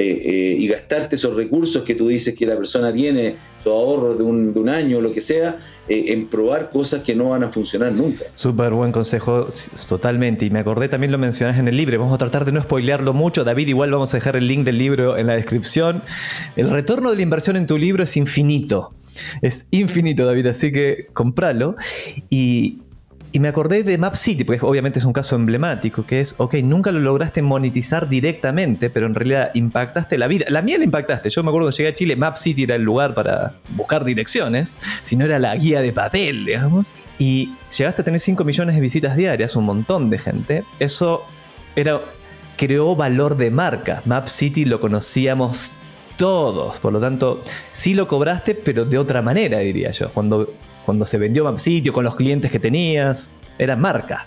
eh, 0.00 0.22
eh, 0.24 0.56
y 0.56 0.68
gastarte 0.68 1.16
esos 1.16 1.34
recursos 1.34 1.82
que 1.82 1.96
tú 1.96 2.06
dices 2.06 2.32
que 2.36 2.46
la 2.46 2.56
persona 2.56 2.92
tiene, 2.92 3.34
su 3.60 3.68
ahorro 3.70 4.14
de 4.14 4.22
un, 4.22 4.54
de 4.54 4.60
un 4.60 4.68
año 4.68 5.00
lo 5.00 5.10
que 5.10 5.20
sea, 5.20 5.56
eh, 5.88 6.04
en 6.12 6.28
probar 6.28 6.70
cosas 6.70 7.02
que 7.02 7.16
no 7.16 7.30
van 7.30 7.42
a 7.42 7.50
funcionar 7.50 7.90
nunca. 7.90 8.24
Súper 8.34 8.72
buen 8.72 8.92
consejo, 8.92 9.48
totalmente. 9.88 10.46
Y 10.46 10.50
me 10.50 10.60
acordé, 10.60 10.88
también 10.88 11.10
lo 11.10 11.18
mencionas 11.18 11.58
en 11.58 11.66
el 11.66 11.76
libro. 11.76 11.98
Vamos 11.98 12.14
a 12.14 12.18
tratar 12.18 12.44
de 12.44 12.52
no 12.52 12.62
spoilearlo 12.62 13.12
mucho. 13.12 13.42
David, 13.42 13.66
igual 13.66 13.90
vamos 13.90 14.14
a 14.14 14.18
dejar 14.18 14.36
el 14.36 14.46
link 14.46 14.64
del 14.64 14.78
libro 14.78 15.18
en 15.18 15.26
la 15.26 15.34
descripción. 15.34 16.04
El 16.54 16.70
retorno 16.70 17.10
de 17.10 17.16
la 17.16 17.22
inversión 17.22 17.56
en 17.56 17.66
tu 17.66 17.76
libro 17.76 18.04
es 18.04 18.16
infinito. 18.16 18.94
Es 19.42 19.66
infinito, 19.72 20.26
David, 20.26 20.46
así 20.46 20.70
que 20.70 21.08
compralo. 21.12 21.74
Y 22.30 22.82
y 23.32 23.40
me 23.40 23.48
acordé 23.48 23.82
de 23.82 23.98
Map 23.98 24.14
City, 24.14 24.44
porque 24.44 24.64
obviamente 24.64 24.98
es 24.98 25.04
un 25.04 25.12
caso 25.12 25.36
emblemático, 25.36 26.04
que 26.04 26.20
es, 26.20 26.34
ok, 26.38 26.54
nunca 26.62 26.90
lo 26.90 27.00
lograste 27.00 27.42
monetizar 27.42 28.08
directamente, 28.08 28.90
pero 28.90 29.06
en 29.06 29.14
realidad 29.14 29.50
impactaste 29.54 30.16
la 30.16 30.26
vida. 30.26 30.46
La 30.48 30.62
mía 30.62 30.78
la 30.78 30.84
impactaste. 30.84 31.28
Yo 31.30 31.42
me 31.42 31.50
acuerdo 31.50 31.68
que 31.70 31.76
llegué 31.76 31.88
a 31.90 31.94
Chile, 31.94 32.16
Map 32.16 32.36
City 32.36 32.62
era 32.64 32.76
el 32.76 32.82
lugar 32.82 33.14
para 33.14 33.54
buscar 33.70 34.04
direcciones, 34.04 34.78
si 35.02 35.16
no 35.16 35.24
era 35.24 35.38
la 35.38 35.54
guía 35.56 35.80
de 35.82 35.92
papel, 35.92 36.46
digamos. 36.46 36.92
Y 37.18 37.54
llegaste 37.76 38.02
a 38.02 38.04
tener 38.04 38.20
5 38.20 38.44
millones 38.44 38.74
de 38.74 38.80
visitas 38.80 39.16
diarias, 39.16 39.56
un 39.56 39.64
montón 39.64 40.10
de 40.10 40.18
gente. 40.18 40.64
Eso 40.78 41.24
era, 41.76 42.00
creó 42.56 42.96
valor 42.96 43.36
de 43.36 43.50
marca. 43.50 44.02
Map 44.06 44.28
City 44.28 44.64
lo 44.64 44.80
conocíamos 44.80 45.70
todos, 46.16 46.80
por 46.80 46.92
lo 46.92 47.00
tanto, 47.00 47.40
sí 47.70 47.94
lo 47.94 48.08
cobraste, 48.08 48.54
pero 48.54 48.84
de 48.84 48.98
otra 48.98 49.22
manera, 49.22 49.60
diría 49.60 49.92
yo. 49.92 50.10
Cuando 50.12 50.52
cuando 50.88 51.04
se 51.04 51.18
vendió 51.18 51.44
MapSitio, 51.44 51.92
con 51.92 52.02
los 52.02 52.16
clientes 52.16 52.50
que 52.50 52.58
tenías, 52.58 53.30
era 53.58 53.76
marca. 53.76 54.24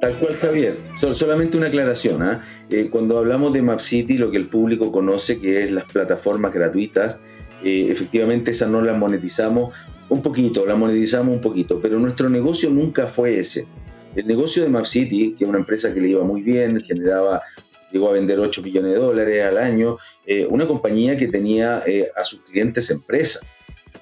Tal 0.00 0.14
cual, 0.14 0.32
Javier. 0.36 0.78
solamente 0.96 1.56
una 1.56 1.66
aclaración. 1.66 2.22
¿ah? 2.22 2.44
Eh, 2.70 2.88
cuando 2.88 3.18
hablamos 3.18 3.52
de 3.52 3.60
MapCity, 3.60 4.16
lo 4.16 4.30
que 4.30 4.36
el 4.36 4.46
público 4.46 4.92
conoce 4.92 5.40
que 5.40 5.64
es 5.64 5.72
las 5.72 5.90
plataformas 5.90 6.54
gratuitas, 6.54 7.18
eh, 7.64 7.88
efectivamente 7.90 8.52
esas 8.52 8.70
no 8.70 8.80
las 8.80 8.96
monetizamos 8.96 9.74
un 10.08 10.22
poquito, 10.22 10.64
las 10.66 10.78
monetizamos 10.78 11.34
un 11.34 11.40
poquito, 11.40 11.80
pero 11.82 11.98
nuestro 11.98 12.28
negocio 12.28 12.70
nunca 12.70 13.08
fue 13.08 13.40
ese. 13.40 13.66
El 14.14 14.28
negocio 14.28 14.62
de 14.62 14.68
MapCity, 14.68 15.34
que 15.36 15.42
es 15.42 15.50
una 15.50 15.58
empresa 15.58 15.92
que 15.92 16.00
le 16.00 16.10
iba 16.10 16.22
muy 16.22 16.42
bien, 16.42 16.80
generaba, 16.80 17.42
llegó 17.90 18.08
a 18.08 18.12
vender 18.12 18.38
8 18.38 18.62
millones 18.62 18.92
de 18.92 18.98
dólares 18.98 19.44
al 19.44 19.58
año, 19.58 19.98
eh, 20.24 20.46
una 20.48 20.68
compañía 20.68 21.16
que 21.16 21.26
tenía 21.26 21.82
a 22.16 22.24
sus 22.24 22.42
clientes 22.42 22.88
empresas. 22.90 23.42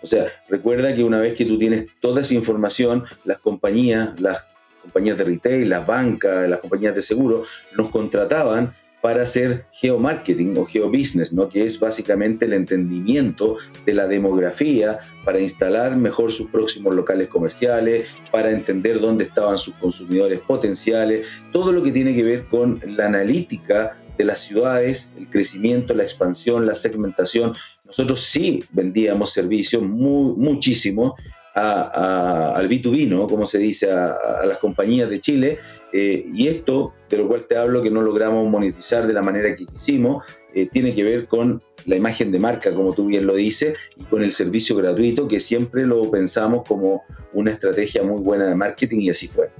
O 0.02 0.06
sea, 0.06 0.26
recuerda 0.48 0.94
que 0.94 1.04
una 1.04 1.20
vez 1.20 1.34
que 1.34 1.44
tú 1.44 1.58
tienes 1.58 1.86
toda 2.00 2.22
esa 2.22 2.34
información, 2.34 3.04
las 3.24 3.38
compañías, 3.38 4.20
las 4.20 4.44
compañías 4.82 5.18
de 5.18 5.24
retail, 5.24 5.68
las 5.68 5.86
bancas, 5.86 6.48
las 6.48 6.60
compañías 6.60 6.94
de 6.94 7.02
seguro, 7.02 7.44
nos 7.76 7.88
contrataban 7.90 8.74
para 9.02 9.24
hacer 9.24 9.66
geomarketing 9.72 10.56
o 10.56 10.64
geobusiness, 10.64 11.32
¿no? 11.32 11.48
que 11.48 11.64
es 11.64 11.78
básicamente 11.78 12.44
el 12.44 12.52
entendimiento 12.52 13.56
de 13.84 13.94
la 13.94 14.06
demografía 14.06 15.00
para 15.24 15.40
instalar 15.40 15.96
mejor 15.96 16.30
sus 16.30 16.48
próximos 16.50 16.94
locales 16.94 17.28
comerciales, 17.28 18.06
para 18.30 18.52
entender 18.52 19.00
dónde 19.00 19.24
estaban 19.24 19.58
sus 19.58 19.74
consumidores 19.74 20.40
potenciales, 20.40 21.26
todo 21.52 21.72
lo 21.72 21.82
que 21.82 21.90
tiene 21.90 22.14
que 22.14 22.22
ver 22.22 22.44
con 22.44 22.80
la 22.86 23.06
analítica 23.06 23.98
de 24.16 24.24
las 24.24 24.40
ciudades, 24.40 25.12
el 25.18 25.28
crecimiento, 25.28 25.94
la 25.94 26.04
expansión, 26.04 26.64
la 26.64 26.76
segmentación. 26.76 27.54
Nosotros 27.92 28.24
sí 28.24 28.64
vendíamos 28.70 29.34
servicios 29.34 29.82
muy, 29.82 30.34
muchísimo 30.34 31.14
al 31.54 32.66
B2B, 32.66 33.06
¿no? 33.06 33.26
Como 33.26 33.44
se 33.44 33.58
dice, 33.58 33.90
a, 33.90 34.46
las 34.46 34.56
compañías 34.56 35.10
de 35.10 35.20
Chile. 35.20 35.58
Eh, 35.92 36.24
y 36.32 36.48
esto, 36.48 36.94
de 37.10 37.18
lo 37.18 37.28
cual 37.28 37.44
te 37.46 37.58
hablo, 37.58 37.82
que 37.82 37.90
no 37.90 38.00
logramos 38.00 38.48
monetizar 38.48 39.06
de 39.06 39.12
la 39.12 39.20
manera 39.20 39.54
que 39.54 39.66
quisimos, 39.66 40.24
eh, 40.54 40.70
tiene 40.72 40.94
que 40.94 41.04
ver 41.04 41.26
con 41.26 41.62
la 41.84 41.96
imagen 41.96 42.32
de 42.32 42.38
marca, 42.38 42.74
como 42.74 42.94
tú 42.94 43.04
bien 43.08 43.26
lo 43.26 43.34
dices, 43.34 43.76
y 43.98 44.04
con 44.04 44.22
el 44.22 44.30
servicio 44.30 44.74
gratuito, 44.74 45.28
que 45.28 45.38
siempre 45.38 45.84
lo 45.84 46.10
pensamos 46.10 46.66
como 46.66 47.02
una 47.34 47.50
estrategia 47.50 48.02
muy 48.02 48.22
buena 48.22 48.46
de 48.46 48.54
marketing 48.54 49.00
y 49.00 49.10
así 49.10 49.28
fue. 49.28 49.50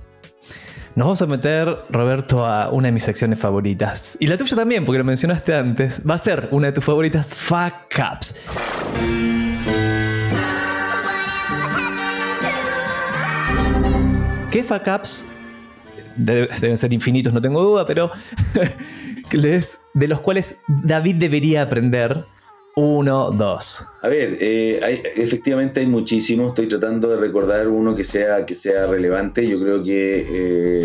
Nos 0.95 1.07
vamos 1.07 1.22
a 1.22 1.26
meter, 1.26 1.74
Roberto, 1.88 2.45
a 2.45 2.70
una 2.70 2.88
de 2.88 2.93
mis 2.93 3.03
secciones 3.03 3.38
favoritas. 3.38 4.18
Y 4.20 4.26
la 4.26 4.36
tuya 4.36 4.55
también, 4.55 4.84
porque 4.84 4.99
lo 4.99 5.05
mencionaste 5.05 5.55
antes. 5.55 6.03
Va 6.09 6.16
a 6.16 6.18
ser 6.18 6.49
una 6.51 6.66
de 6.66 6.74
tus 6.74 6.84
favoritas, 6.84 7.28
Fuck 7.28 7.99
Ups. 8.12 8.36
¿Qué 14.51 14.62
Fuck 14.62 14.86
Ups? 14.95 15.26
Deben 16.16 16.76
ser 16.76 16.93
infinitos, 16.93 17.32
no 17.32 17.40
tengo 17.40 17.62
duda, 17.62 17.86
pero 17.86 18.11
de 19.32 20.09
los 20.09 20.20
cuales 20.20 20.61
David 20.68 21.14
debería 21.14 21.62
aprender 21.62 22.22
uno, 22.74 23.30
dos. 23.30 23.86
A 24.00 24.08
ver, 24.08 24.38
eh, 24.40 25.02
efectivamente 25.16 25.80
hay 25.80 25.86
muchísimos. 25.86 26.48
Estoy 26.48 26.68
tratando 26.68 27.08
de 27.08 27.18
recordar 27.18 27.68
uno 27.68 27.94
que 27.94 28.04
sea, 28.04 28.46
que 28.46 28.54
sea 28.54 28.86
relevante. 28.86 29.46
Yo 29.46 29.60
creo 29.60 29.82
que 29.82 30.26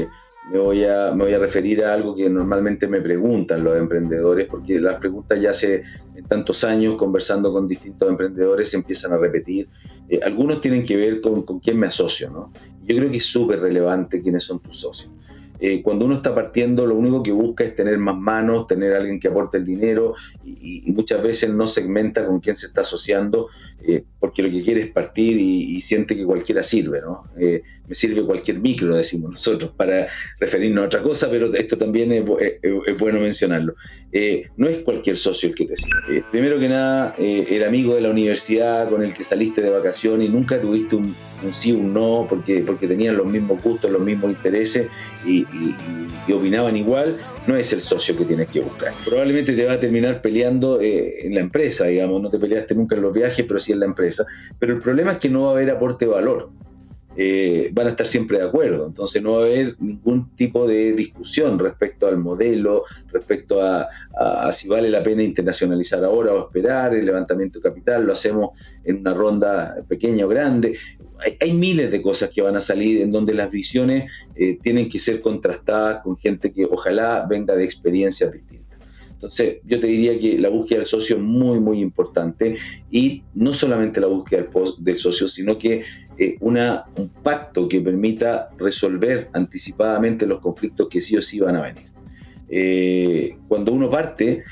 eh, 0.01 0.07
me, 0.51 0.59
voy 0.59 0.83
a, 0.83 1.11
me 1.13 1.23
voy 1.23 1.33
a 1.33 1.39
referir 1.39 1.85
a 1.85 1.93
algo 1.93 2.13
que 2.13 2.29
normalmente 2.29 2.87
me 2.87 2.99
preguntan 2.99 3.63
los 3.63 3.77
emprendedores, 3.77 4.47
porque 4.47 4.81
las 4.81 4.95
preguntas 4.95 5.39
ya 5.39 5.51
hace 5.51 5.83
tantos 6.27 6.65
años 6.65 6.95
conversando 6.95 7.53
con 7.53 7.69
distintos 7.69 8.09
emprendedores 8.09 8.69
se 8.69 8.75
empiezan 8.75 9.13
a 9.13 9.17
repetir. 9.17 9.69
Eh, 10.09 10.19
algunos 10.21 10.59
tienen 10.59 10.83
que 10.83 10.97
ver 10.97 11.21
con, 11.21 11.43
con 11.43 11.59
quién 11.59 11.79
me 11.79 11.87
asocio. 11.87 12.29
¿no? 12.29 12.51
Yo 12.83 12.97
creo 12.97 13.09
que 13.09 13.17
es 13.17 13.25
súper 13.25 13.61
relevante 13.61 14.21
quiénes 14.21 14.43
son 14.43 14.59
tus 14.59 14.77
socios. 14.77 15.11
Eh, 15.59 15.81
cuando 15.81 16.05
uno 16.05 16.15
está 16.15 16.33
partiendo, 16.33 16.85
lo 16.85 16.95
único 16.95 17.23
que 17.23 17.31
busca 17.31 17.63
es 17.63 17.75
tener 17.75 17.97
más 17.97 18.17
manos, 18.17 18.67
tener 18.67 18.93
alguien 18.93 19.19
que 19.19 19.27
aporte 19.27 19.57
el 19.57 19.65
dinero 19.65 20.15
y, 20.45 20.83
muchas 20.97 21.21
veces 21.21 21.51
no 21.51 21.67
segmenta 21.67 22.25
con 22.25 22.39
quién 22.39 22.55
se 22.55 22.67
está 22.67 22.81
asociando 22.81 23.47
eh, 23.83 24.03
porque 24.19 24.41
lo 24.41 24.49
que 24.49 24.63
quiere 24.63 24.81
es 24.81 24.91
partir 24.91 25.39
y, 25.39 25.79
siente 25.81 26.15
que 26.15 26.25
cualquiera 26.25 26.63
sirve, 26.63 27.01
¿no? 27.01 27.23
Eh, 27.39 27.61
me 27.87 27.95
sirve 27.95 28.25
cualquier 28.25 28.59
micro, 28.59 28.95
decimos 28.95 29.31
nosotros, 29.31 29.71
para 29.77 30.07
referirnos 30.39 30.83
a 30.83 30.87
otra 30.87 31.01
cosa, 31.01 31.29
pero 31.29 31.53
esto 31.53 31.77
también 31.77 32.11
es, 32.11 32.25
bueno 32.99 33.19
mencionarlo. 33.19 33.75
no 34.57 34.67
es 34.67 34.79
cualquier 34.79 35.17
socio 35.17 35.49
el 35.49 35.55
que 35.55 35.65
te 35.65 35.75
sirve. 35.75 36.23
primero 36.31 36.59
que 36.59 36.67
nada, 36.67 37.15
el 37.17 37.63
amigo 37.63 37.95
de 37.95 38.01
la 38.01 38.09
universidad 38.09 38.89
con 38.89 39.03
el 39.03 39.13
que 39.13 39.23
saliste 39.23 39.61
de 39.61 39.69
vacaciones 39.69 40.27
y 40.27 40.31
nunca 40.31 40.59
tuviste 40.59 40.95
un, 40.95 41.13
un 41.43 41.53
sí, 41.53 41.71
un 41.71 41.93
no, 41.93 42.25
porque, 42.27 42.63
porque 42.65 42.87
tenían 42.87 43.15
los 43.15 43.27
mismos 43.27 43.61
gustos, 43.61 43.91
los 43.91 44.01
mismos 44.01 44.31
intereses 44.31 44.87
y, 45.25 45.45
y, 45.53 46.31
opinaban 46.31 46.75
igual, 46.75 47.15
no 47.47 47.55
es 47.55 47.71
el 47.73 47.81
socio 47.81 48.15
que 48.17 48.25
tienes 48.25 48.49
que 48.49 48.59
buscar. 48.59 48.91
Probablemente 49.05 49.53
te 49.53 49.65
va 49.65 49.73
a 49.73 49.79
terminar 49.79 50.21
peleando 50.21 50.81
eh, 50.81 51.25
en 51.25 51.35
la 51.35 51.39
empresa, 51.39 51.85
digamos, 51.85 52.21
no 52.21 52.29
te 52.29 52.37
peleaste 52.37 52.75
nunca 52.75 52.95
en 52.95 53.01
los 53.01 53.13
viajes, 53.13 53.45
pero 53.47 53.59
sí 53.59 53.71
en 53.71 53.79
la 53.79 53.85
empresa. 53.85 54.25
Pero 54.59 54.73
el 54.73 54.79
problema 54.79 55.13
es 55.13 55.17
que 55.19 55.29
no 55.29 55.43
va 55.43 55.49
a 55.49 55.51
haber 55.53 55.69
aporte 55.69 56.05
de 56.05 56.11
valor. 56.11 56.49
Eh, 57.19 57.71
van 57.73 57.87
a 57.87 57.89
estar 57.89 58.05
siempre 58.05 58.37
de 58.37 58.45
acuerdo. 58.45 58.85
Entonces 58.85 59.23
no 59.23 59.33
va 59.33 59.39
a 59.39 59.45
haber 59.45 59.75
ningún 59.79 60.35
tipo 60.35 60.67
de 60.67 60.93
discusión 60.93 61.57
respecto 61.57 62.07
al 62.07 62.17
modelo, 62.17 62.83
respecto 63.11 63.59
a, 63.61 63.89
si 64.51 64.67
vale 64.67 64.89
la 64.89 65.01
pena 65.01 65.23
internacionalizar 65.23 66.03
ahora 66.03 66.33
o 66.33 66.45
esperar 66.45 66.93
el 66.93 67.05
levantamiento 67.05 67.57
de 67.57 67.63
capital, 67.63 68.05
lo 68.05 68.13
hacemos 68.13 68.51
en 68.83 68.97
una 68.97 69.15
ronda 69.15 69.77
pequeña 69.87 70.25
o 70.25 70.27
grande. 70.27 70.77
Hay, 71.41 71.53
miles 71.53 71.89
de 71.89 72.03
cosas 72.03 72.29
que 72.29 72.43
van 72.43 72.55
a 72.55 72.61
salir 72.61 73.01
en 73.01 73.11
donde 73.11 73.33
las 73.33 73.49
visiones 73.49 74.11
eh, 74.35 74.59
tienen 74.61 74.87
que 74.87 74.99
ser 74.99 75.19
contrastadas 75.19 76.03
con 76.03 76.15
gente 76.15 76.53
que 76.53 76.65
ojalá 76.65 77.25
venga 77.27 77.55
de 77.55 77.63
experiencias 77.63 78.31
distintas. 78.31 78.56
Entonces, 79.17 79.61
yo 79.65 79.79
te 79.79 79.87
diría 79.87 80.17
que 80.19 80.37
la 80.37 80.49
búsqueda 80.49 80.77
del 80.79 80.87
socio 80.87 81.15
es 81.15 81.21
muy, 81.23 81.59
muy 81.59 81.81
importante 81.81 82.55
y 82.91 83.23
no 83.33 83.51
solamente 83.51 83.99
la 83.99 84.05
búsqueda 84.05 84.45
del, 84.77 84.99
socio, 84.99 85.27
sino 85.27 85.57
que 85.57 85.81
eh, 86.19 86.35
una, 86.39 86.85
un 86.95 87.09
pacto 87.09 87.67
que 87.67 87.81
permita 87.81 88.49
resolver 88.59 89.29
anticipadamente 89.33 90.27
los 90.27 90.39
conflictos 90.39 90.87
que 90.87 91.01
sí 91.01 91.17
o 91.17 91.23
sí 91.23 91.39
van 91.39 91.55
a 91.55 91.61
venir. 91.61 91.85
Eh, 92.47 93.37
cuando 93.47 93.73
uno 93.73 93.89
parte, 93.89 94.43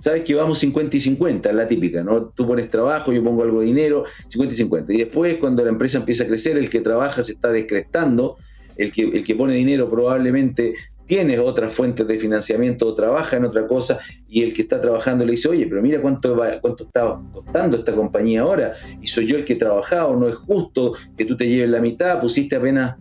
sabes 0.00 0.22
que 0.22 0.34
vamos 0.34 0.58
50 0.58 0.96
y 0.96 1.00
50, 1.00 1.48
es 1.48 1.54
la 1.54 1.68
típica, 1.68 2.02
¿no? 2.02 2.30
Tú 2.30 2.48
pones 2.48 2.68
trabajo, 2.68 3.12
yo 3.12 3.22
pongo 3.22 3.44
algo 3.44 3.60
de 3.60 3.66
dinero, 3.66 4.06
50 4.26 4.54
y 4.54 4.56
50. 4.56 4.92
Y 4.92 4.96
después, 4.98 5.36
cuando 5.36 5.62
la 5.62 5.70
empresa 5.70 5.98
empieza 5.98 6.24
a 6.24 6.26
crecer, 6.26 6.56
el 6.56 6.68
que 6.68 6.80
trabaja 6.80 7.22
se 7.22 7.34
está 7.34 7.52
descrestando, 7.52 8.38
el 8.76 8.90
que, 8.90 9.02
el 9.02 9.22
que 9.22 9.36
pone 9.36 9.54
dinero 9.54 9.88
probablemente 9.88 10.74
tiene 11.10 11.40
otras 11.40 11.72
fuentes 11.72 12.06
de 12.06 12.20
financiamiento 12.20 12.86
o 12.86 12.94
trabaja 12.94 13.36
en 13.36 13.44
otra 13.44 13.66
cosa 13.66 13.98
y 14.28 14.44
el 14.44 14.52
que 14.52 14.62
está 14.62 14.80
trabajando 14.80 15.24
le 15.24 15.32
dice, 15.32 15.48
oye, 15.48 15.66
pero 15.66 15.82
mira 15.82 16.00
cuánto, 16.00 16.36
cuánto 16.60 16.84
está 16.84 17.18
costando 17.32 17.78
esta 17.78 17.96
compañía 17.96 18.42
ahora 18.42 18.74
y 19.02 19.08
soy 19.08 19.26
yo 19.26 19.36
el 19.36 19.44
que 19.44 19.54
he 19.54 19.56
trabajado, 19.56 20.14
no 20.14 20.28
es 20.28 20.36
justo 20.36 20.92
que 21.18 21.24
tú 21.24 21.36
te 21.36 21.48
lleves 21.48 21.68
la 21.68 21.80
mitad, 21.80 22.20
pusiste 22.20 22.54
apenas 22.54 22.94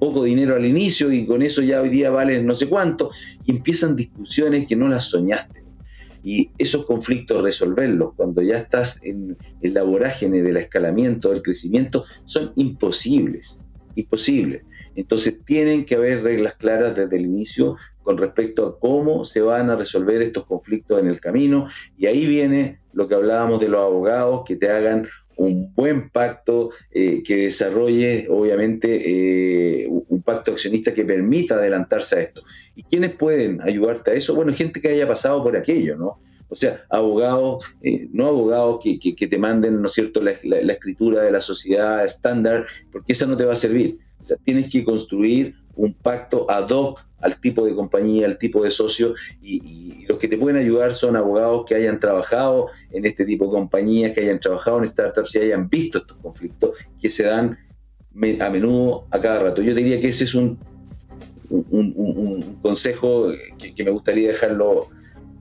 poco 0.00 0.24
dinero 0.24 0.56
al 0.56 0.64
inicio 0.64 1.12
y 1.12 1.24
con 1.24 1.40
eso 1.40 1.62
ya 1.62 1.80
hoy 1.80 1.88
día 1.88 2.10
vale 2.10 2.42
no 2.42 2.52
sé 2.52 2.68
cuánto 2.68 3.12
y 3.46 3.52
empiezan 3.52 3.94
discusiones 3.94 4.66
que 4.66 4.74
no 4.74 4.88
las 4.88 5.04
soñaste. 5.04 5.62
Y 6.24 6.50
esos 6.58 6.84
conflictos 6.84 7.44
resolverlos 7.44 8.14
cuando 8.16 8.42
ya 8.42 8.58
estás 8.58 9.00
en, 9.04 9.36
en 9.60 9.74
la 9.74 9.84
vorágine 9.84 10.42
del 10.42 10.56
escalamiento, 10.56 11.30
del 11.30 11.42
crecimiento, 11.42 12.04
son 12.24 12.50
imposibles 12.56 13.60
imposible. 13.96 14.62
Entonces 14.94 15.44
tienen 15.44 15.84
que 15.84 15.94
haber 15.94 16.22
reglas 16.22 16.54
claras 16.54 16.94
desde 16.94 17.16
el 17.16 17.24
inicio 17.24 17.76
con 18.02 18.18
respecto 18.18 18.66
a 18.66 18.78
cómo 18.78 19.24
se 19.24 19.40
van 19.40 19.70
a 19.70 19.76
resolver 19.76 20.20
estos 20.22 20.44
conflictos 20.44 21.00
en 21.00 21.06
el 21.06 21.20
camino. 21.20 21.66
Y 21.96 22.06
ahí 22.06 22.26
viene 22.26 22.80
lo 22.92 23.08
que 23.08 23.14
hablábamos 23.14 23.60
de 23.60 23.68
los 23.68 23.80
abogados, 23.80 24.42
que 24.46 24.56
te 24.56 24.70
hagan 24.70 25.08
un 25.38 25.72
buen 25.74 26.10
pacto, 26.10 26.70
eh, 26.90 27.22
que 27.22 27.36
desarrolle 27.36 28.26
obviamente 28.28 29.82
eh, 29.84 29.88
un 29.88 30.22
pacto 30.22 30.52
accionista 30.52 30.92
que 30.92 31.04
permita 31.04 31.54
adelantarse 31.54 32.16
a 32.16 32.20
esto. 32.20 32.42
¿Y 32.74 32.82
quiénes 32.82 33.14
pueden 33.14 33.60
ayudarte 33.62 34.10
a 34.10 34.14
eso? 34.14 34.34
Bueno, 34.34 34.52
gente 34.52 34.80
que 34.80 34.88
haya 34.88 35.08
pasado 35.08 35.42
por 35.42 35.56
aquello, 35.56 35.96
¿no? 35.96 36.20
O 36.48 36.54
sea, 36.54 36.84
abogados, 36.90 37.64
eh, 37.80 38.08
no 38.12 38.26
abogados 38.26 38.78
que, 38.84 38.98
que, 38.98 39.26
te 39.26 39.38
manden, 39.38 39.80
¿no 39.80 39.86
es 39.86 39.92
cierto?, 39.92 40.20
la, 40.20 40.34
la 40.42 40.72
escritura 40.74 41.22
de 41.22 41.30
la 41.30 41.40
sociedad 41.40 42.04
estándar, 42.04 42.66
porque 42.90 43.12
esa 43.12 43.24
no 43.24 43.38
te 43.38 43.46
va 43.46 43.54
a 43.54 43.56
servir. 43.56 43.98
O 44.22 44.24
sea, 44.24 44.36
tienes 44.44 44.70
que 44.70 44.84
construir 44.84 45.56
un 45.74 45.94
pacto 45.94 46.48
ad 46.50 46.70
hoc 46.70 47.04
al 47.20 47.40
tipo 47.40 47.64
de 47.64 47.74
compañía, 47.74 48.26
al 48.26 48.38
tipo 48.38 48.62
de 48.62 48.70
socio, 48.70 49.14
y, 49.40 50.04
los 50.06 50.18
que 50.18 50.28
te 50.28 50.36
pueden 50.36 50.56
ayudar 50.56 50.94
son 50.94 51.16
abogados 51.16 51.64
que 51.66 51.74
hayan 51.74 51.98
trabajado 51.98 52.68
en 52.90 53.06
este 53.06 53.24
tipo 53.24 53.46
de 53.46 53.52
compañías, 53.52 54.12
que 54.12 54.20
hayan 54.20 54.40
trabajado 54.40 54.78
en 54.78 54.86
startups 54.86 55.34
y 55.36 55.38
hayan 55.38 55.68
visto 55.68 55.98
estos 55.98 56.16
conflictos 56.18 56.76
que 57.00 57.08
se 57.08 57.22
dan 57.22 57.56
a 58.40 58.50
menudo 58.50 59.06
a 59.10 59.20
cada 59.20 59.38
rato. 59.38 59.62
Yo 59.62 59.74
diría 59.74 60.00
que 60.00 60.08
ese 60.08 60.24
es 60.24 60.34
un, 60.34 60.58
un, 61.48 62.58
consejo 62.60 63.28
que, 63.58 63.84
me 63.84 63.90
gustaría 63.90 64.28
dejarlo 64.28 64.88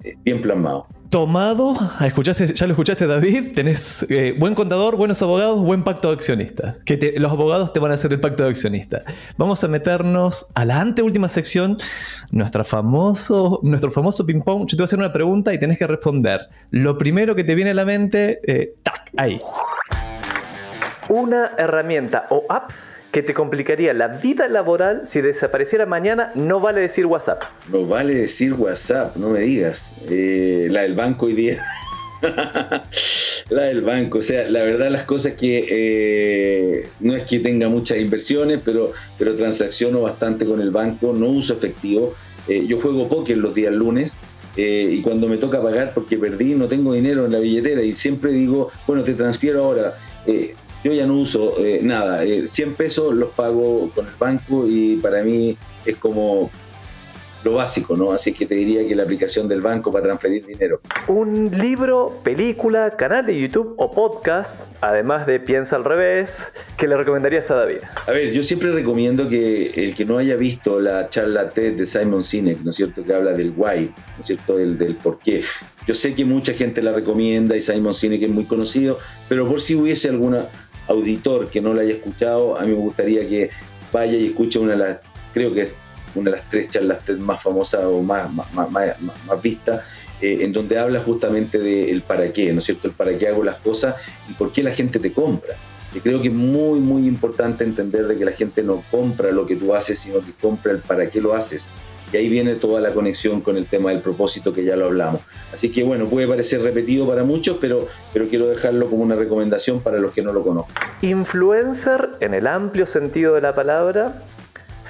eh, 0.04 0.16
bien 0.24 0.42
plasmado 0.42 0.88
tomado, 1.12 1.76
escuchaste, 2.00 2.54
ya 2.54 2.66
lo 2.66 2.72
escuchaste 2.72 3.06
David, 3.06 3.52
tenés 3.54 4.10
eh, 4.10 4.34
buen 4.40 4.56
contador, 4.56 4.96
buenos 4.96 5.22
abogados, 5.22 5.62
buen 5.62 5.84
pacto 5.84 6.08
de 6.08 6.14
accionistas. 6.14 6.80
Que 6.86 7.14
los 7.18 7.30
abogados 7.34 7.74
te 7.74 7.82
van 7.82 7.92
a 7.92 7.96
hacer 7.96 8.14
el 8.14 8.22
pacto 8.22 8.44
de 8.44 8.50
accionistas. 8.50 9.04
Vamos 9.38 9.62
a 9.66 9.68
meternos 9.68 10.50
a 10.56 10.64
la 10.64 10.80
anteúltima 10.80 11.28
sección, 11.28 11.78
nuestra 12.32 12.64
famoso, 12.64 13.60
nuestro 13.62 13.92
famoso 13.92 14.26
ping-pong. 14.26 14.62
Yo 14.62 14.68
te 14.68 14.76
voy 14.78 14.84
a 14.84 14.86
hacer 14.86 15.00
una 15.00 15.12
pregunta 15.12 15.54
y 15.54 15.60
tenés 15.60 15.78
que 15.78 15.86
responder. 15.86 16.48
Lo 16.70 16.98
primero 16.98 17.36
que 17.36 17.44
te 17.44 17.56
viene 17.56 17.72
a 17.72 17.74
la 17.74 17.84
mente, 17.84 18.40
eh, 18.48 18.76
tac, 18.82 19.12
ahí. 19.18 19.42
Una 21.10 21.52
herramienta 21.58 22.28
o 22.30 22.46
app 22.48 22.72
que 23.12 23.22
te 23.22 23.34
complicaría 23.34 23.94
la 23.94 24.08
vida 24.08 24.48
laboral 24.48 25.02
si 25.06 25.22
desapareciera 25.22 25.86
mañana, 25.86 26.32
no 26.36 26.60
vale 26.60 26.82
decir 26.82 27.06
WhatsApp. 27.06 27.44
No 27.70 27.86
vale 27.86 28.16
decir 28.16 28.54
WhatsApp, 28.54 29.16
no 29.18 29.30
me 29.30 29.42
digas. 29.42 29.94
Eh, 30.10 30.68
la 30.72 30.84
del 30.84 30.96
banco 30.96 31.26
hoy 31.26 31.34
día. 31.34 31.62
la 33.50 33.64
del 33.64 33.82
banco, 33.82 34.20
o 34.20 34.22
sea, 34.22 34.50
la 34.50 34.62
verdad 34.62 34.90
las 34.90 35.04
cosas 35.04 35.34
que 35.34 35.66
eh, 35.70 36.88
no 37.02 37.16
es 37.16 37.24
que 37.24 37.40
tenga 37.40 37.68
muchas 37.68 37.98
inversiones, 37.98 38.62
pero, 38.64 38.92
pero 39.18 39.36
transacciono 39.36 40.02
bastante 40.02 40.46
con 40.46 40.62
el 40.62 40.72
banco, 40.72 41.14
no 41.14 41.28
uso 41.28 41.54
efectivo. 41.54 42.14
Eh, 42.48 42.66
yo 42.66 42.80
juego 42.80 43.10
póker 43.10 43.38
los 43.38 43.54
días 43.54 43.74
lunes. 43.74 44.18
y 44.56 45.02
cuando 45.02 45.28
me 45.28 45.38
toca 45.38 45.62
pagar 45.62 45.94
porque 45.94 46.18
perdí, 46.18 46.56
no 46.56 46.68
tengo 46.68 46.94
dinero 46.94 47.26
en 47.26 47.32
la 47.32 47.40
billetera 47.40 47.82
y 47.82 47.94
siempre 47.94 48.32
digo, 48.32 48.70
bueno, 48.88 49.04
te 49.04 49.14
transfiero 49.14 49.66
ahora. 49.66 49.96
Yo 50.84 50.94
ya 50.94 51.06
no 51.06 51.14
uso 51.14 51.56
eh, 51.60 51.80
nada, 51.84 52.24
100 52.24 52.70
eh, 52.70 52.74
pesos 52.76 53.14
los 53.14 53.30
pago 53.32 53.92
con 53.94 54.08
el 54.08 54.14
banco 54.18 54.66
y 54.68 54.98
para 54.98 55.24
mí 55.24 55.58
es 55.86 55.96
como 55.98 56.50
lo 57.44 57.54
básico, 57.54 57.98
¿no? 57.98 58.12
Así 58.12 58.34
que 58.34 58.46
te 58.46 58.56
diría 58.56 58.88
que 58.88 58.96
la 58.96 59.04
aplicación 59.04 59.48
del 59.48 59.62
banco 59.62 59.92
para 59.92 60.04
transferir 60.04 60.46
dinero. 60.46 60.82
Un 61.08 61.50
libro, 61.58 62.20
película, 62.24 62.96
canal 62.96 63.26
de 63.26 63.40
YouTube 63.40 63.74
o 63.78 63.92
podcast, 63.92 64.60
además 64.80 65.26
de 65.26 65.40
Piensa 65.40 65.76
al 65.76 65.84
revés, 65.84 66.40
que 66.78 66.88
le 66.88 66.98
recomendarías 66.98 67.50
a 67.52 67.56
David. 67.56 67.80
A 68.08 68.12
ver, 68.12 68.32
yo 68.32 68.44
siempre 68.44 68.72
recomiendo 68.72 69.28
que 69.28 69.72
el 69.72 69.96
que 69.96 70.06
no 70.06 70.18
haya 70.18 70.36
visto 70.36 70.80
la 70.80 71.10
charla 71.10 71.50
TED 71.50 71.74
de 71.74 71.86
Simon 71.86 72.24
Sinek, 72.24 72.60
¿no 72.60 72.72
es 72.72 72.76
cierto? 72.76 73.04
Que 73.04 73.14
habla 73.14 73.34
del 73.34 73.54
why, 73.56 73.92
¿no 74.16 74.22
es 74.22 74.28
cierto? 74.28 74.58
Del, 74.58 74.78
del 74.78 74.96
por 74.96 75.20
qué. 75.20 75.44
Yo 75.88 75.96
sé 75.96 76.14
que 76.14 76.26
mucha 76.26 76.54
gente 76.54 76.82
la 76.82 76.92
recomienda 76.92 77.56
y 77.56 77.62
Simon 77.62 77.94
Sinek 77.94 78.22
es 78.22 78.30
muy 78.30 78.46
conocido, 78.46 79.00
pero 79.28 79.48
por 79.48 79.62
si 79.62 79.76
hubiese 79.76 80.10
alguna 80.10 80.48
auditor 80.92 81.50
que 81.50 81.62
no 81.62 81.74
la 81.74 81.82
haya 81.82 81.94
escuchado, 81.94 82.58
a 82.58 82.64
mí 82.64 82.72
me 82.72 82.78
gustaría 82.78 83.28
que 83.28 83.50
vaya 83.92 84.14
y 84.14 84.28
escuche 84.28 84.60
una 84.60 84.74
de 84.74 84.78
las, 84.78 85.00
creo 85.34 85.54
que 85.54 85.62
es 85.64 85.74
una 86.16 86.32
de 86.32 86.38
las 86.38 86.50
tres 86.50 86.70
charlas 86.70 87.00
más 87.20 87.42
famosas 87.42 87.84
o 87.86 88.02
más, 88.02 88.32
más, 88.32 88.52
más, 88.54 89.02
más 89.02 89.42
vistas, 89.42 89.82
eh, 90.22 90.40
en 90.42 90.54
donde 90.54 90.78
habla 90.78 91.00
justamente 91.02 91.58
del 91.58 92.02
para 92.04 92.32
qué, 92.32 92.54
¿no 92.54 92.60
es 92.60 92.66
cierto? 92.66 92.88
El 92.88 92.94
para 92.94 93.18
qué 93.18 93.28
hago 93.28 93.44
las 93.44 93.56
cosas 93.58 93.96
y 94.30 94.34
por 94.34 94.52
qué 94.52 94.62
la 94.62 94.72
gente 94.72 95.00
te 95.00 95.12
compra. 95.12 95.56
Y 95.94 96.00
creo 96.00 96.22
que 96.22 96.30
es 96.30 96.34
muy, 96.34 96.80
muy 96.80 97.08
importante 97.08 97.64
entender 97.64 98.08
de 98.08 98.18
que 98.18 98.24
la 98.24 98.32
gente 98.32 98.64
no 98.64 98.84
compra 98.90 99.32
lo 99.32 99.46
que 99.46 99.56
tú 99.56 99.76
haces, 99.76 100.00
sino 100.00 100.20
que 100.20 100.32
compra 100.40 100.72
el 100.72 100.80
para 100.80 101.10
qué 101.10 101.20
lo 101.20 101.34
haces. 101.34 101.70
Y 102.12 102.18
ahí 102.18 102.30
viene 102.30 102.56
toda 102.56 102.82
la 102.82 102.94
conexión 102.94 103.42
con 103.42 103.58
el 103.58 103.66
tema 103.66 103.92
del 103.92 104.00
propósito 104.00 104.54
que 104.54 104.64
ya 104.64 104.76
lo 104.76 104.86
hablamos. 104.86 105.22
Así 105.54 105.72
que 105.72 105.84
bueno, 105.84 106.08
puede 106.08 106.28
parecer 106.28 106.62
repetido 106.62 107.08
para 107.08 107.24
muchos, 107.24 107.58
pero, 107.60 107.88
pero 108.14 108.28
quiero 108.28 108.48
dejarlo 108.48 108.90
como 108.90 109.04
una 109.04 109.16
recomendación 109.16 109.82
para 109.82 110.00
los 110.00 110.12
que 110.12 110.22
no 110.22 110.34
lo 110.34 110.44
conozcan. 110.44 110.76
Influencer, 111.02 112.10
en 112.20 112.34
el 112.34 112.48
amplio 112.48 112.86
sentido 112.86 113.36
de 113.36 113.42
la 113.42 113.54
palabra, 113.54 114.24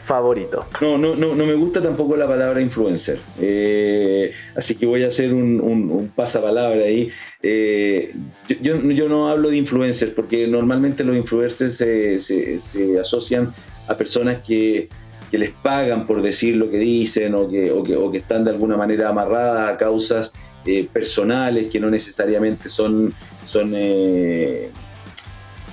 favorito. 0.05 0.65
No, 0.81 0.97
no, 0.97 1.15
no, 1.15 1.35
no 1.35 1.45
me 1.45 1.53
gusta 1.53 1.81
tampoco 1.81 2.17
la 2.17 2.27
palabra 2.27 2.59
influencer. 2.59 3.19
Eh, 3.39 4.33
así 4.55 4.75
que 4.75 4.85
voy 4.85 5.03
a 5.03 5.07
hacer 5.07 5.33
un, 5.33 5.61
un, 5.61 6.09
pasapalabra 6.09 6.83
ahí. 6.83 7.09
Eh, 7.41 8.13
yo, 8.61 8.75
yo, 8.81 9.07
no 9.07 9.29
hablo 9.29 9.49
de 9.49 9.57
influencers 9.57 10.11
porque 10.11 10.47
normalmente 10.47 11.03
los 11.03 11.15
influencers 11.15 11.75
se, 11.75 12.19
se, 12.19 12.59
se 12.59 12.99
asocian 12.99 13.53
a 13.87 13.95
personas 13.95 14.39
que 14.39 14.89
que 15.31 15.37
les 15.37 15.51
pagan 15.51 16.05
por 16.05 16.21
decir 16.21 16.57
lo 16.57 16.69
que 16.69 16.77
dicen 16.77 17.33
o 17.35 17.49
que, 17.49 17.71
o 17.71 17.81
que, 17.81 17.95
o 17.95 18.11
que 18.11 18.17
están 18.17 18.43
de 18.43 18.51
alguna 18.51 18.75
manera 18.75 19.07
amarradas 19.07 19.73
a 19.73 19.77
causas 19.77 20.33
eh, 20.65 20.87
personales 20.91 21.71
que 21.71 21.79
no 21.79 21.89
necesariamente 21.89 22.69
son, 22.69 23.15
son, 23.45 23.71
eh, 23.73 24.69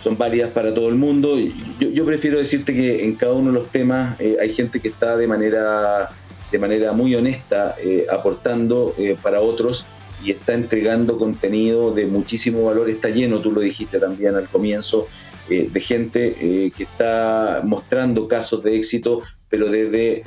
son 0.00 0.16
válidas 0.16 0.50
para 0.52 0.72
todo 0.72 0.88
el 0.88 0.94
mundo. 0.94 1.36
Yo, 1.78 2.06
prefiero 2.06 2.38
decirte 2.38 2.72
que 2.72 3.04
en 3.04 3.16
cada 3.16 3.34
uno 3.34 3.52
de 3.52 3.58
los 3.58 3.68
temas 3.68 4.18
eh, 4.20 4.36
hay 4.40 4.50
gente 4.50 4.80
que 4.80 4.88
está 4.88 5.16
de 5.16 5.26
manera, 5.26 6.08
de 6.52 6.58
manera 6.58 6.92
muy 6.92 7.14
honesta 7.16 7.74
aportando 8.10 8.94
para 9.22 9.40
otros 9.40 9.84
y 10.24 10.30
está 10.30 10.54
entregando 10.54 11.18
contenido 11.18 11.92
de 11.92 12.06
muchísimo 12.06 12.64
valor, 12.64 12.88
está 12.88 13.10
lleno, 13.10 13.40
tú 13.40 13.50
lo 13.50 13.60
dijiste 13.60 13.98
también 13.98 14.36
al 14.36 14.48
comienzo, 14.48 15.06
de 15.48 15.80
gente 15.80 16.72
que 16.74 16.82
está 16.82 17.62
mostrando 17.64 18.28
casos 18.28 18.62
de 18.62 18.76
éxito 18.76 19.22
pero 19.48 19.68
desde, 19.68 20.24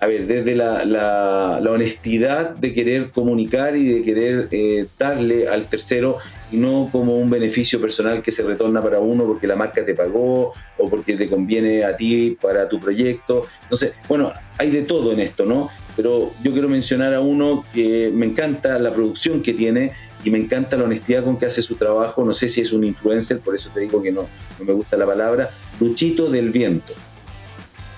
a 0.00 0.06
ver, 0.06 0.26
desde 0.26 0.54
la, 0.54 0.84
la, 0.84 1.70
honestidad 1.70 2.50
de 2.50 2.72
querer 2.72 3.10
comunicar 3.10 3.76
y 3.76 3.86
de 3.86 4.02
querer 4.02 4.48
eh, 4.50 4.86
darle 4.98 5.48
al 5.48 5.68
tercero 5.68 6.18
y 6.52 6.56
no 6.56 6.88
como 6.90 7.16
un 7.18 7.30
beneficio 7.30 7.80
personal 7.80 8.22
que 8.22 8.32
se 8.32 8.42
retorna 8.42 8.82
para 8.82 8.98
uno 8.98 9.24
porque 9.24 9.46
la 9.46 9.56
marca 9.56 9.84
te 9.84 9.94
pagó 9.94 10.52
o 10.78 10.90
porque 10.90 11.16
te 11.16 11.28
conviene 11.28 11.84
a 11.84 11.96
ti 11.96 12.36
para 12.40 12.68
tu 12.68 12.80
proyecto. 12.80 13.46
Entonces, 13.62 13.92
bueno, 14.08 14.32
hay 14.58 14.70
de 14.70 14.82
todo 14.82 15.12
en 15.12 15.20
esto, 15.20 15.44
¿no? 15.44 15.70
Pero 15.96 16.32
yo 16.42 16.52
quiero 16.52 16.68
mencionar 16.68 17.14
a 17.14 17.20
uno 17.20 17.64
que 17.72 18.10
me 18.12 18.26
encanta 18.26 18.78
la 18.78 18.92
producción 18.92 19.42
que 19.42 19.52
tiene 19.52 19.92
y 20.24 20.30
me 20.30 20.38
encanta 20.38 20.76
la 20.76 20.84
honestidad 20.84 21.24
con 21.24 21.36
que 21.36 21.46
hace 21.46 21.62
su 21.62 21.76
trabajo. 21.76 22.24
No 22.24 22.32
sé 22.32 22.48
si 22.48 22.60
es 22.60 22.72
un 22.72 22.84
influencer, 22.84 23.40
por 23.40 23.54
eso 23.54 23.70
te 23.72 23.80
digo 23.80 24.02
que 24.02 24.10
no, 24.10 24.22
no 24.58 24.64
me 24.64 24.72
gusta 24.72 24.96
la 24.96 25.06
palabra. 25.06 25.50
Luchito 25.78 26.30
del 26.30 26.50
Viento. 26.50 26.94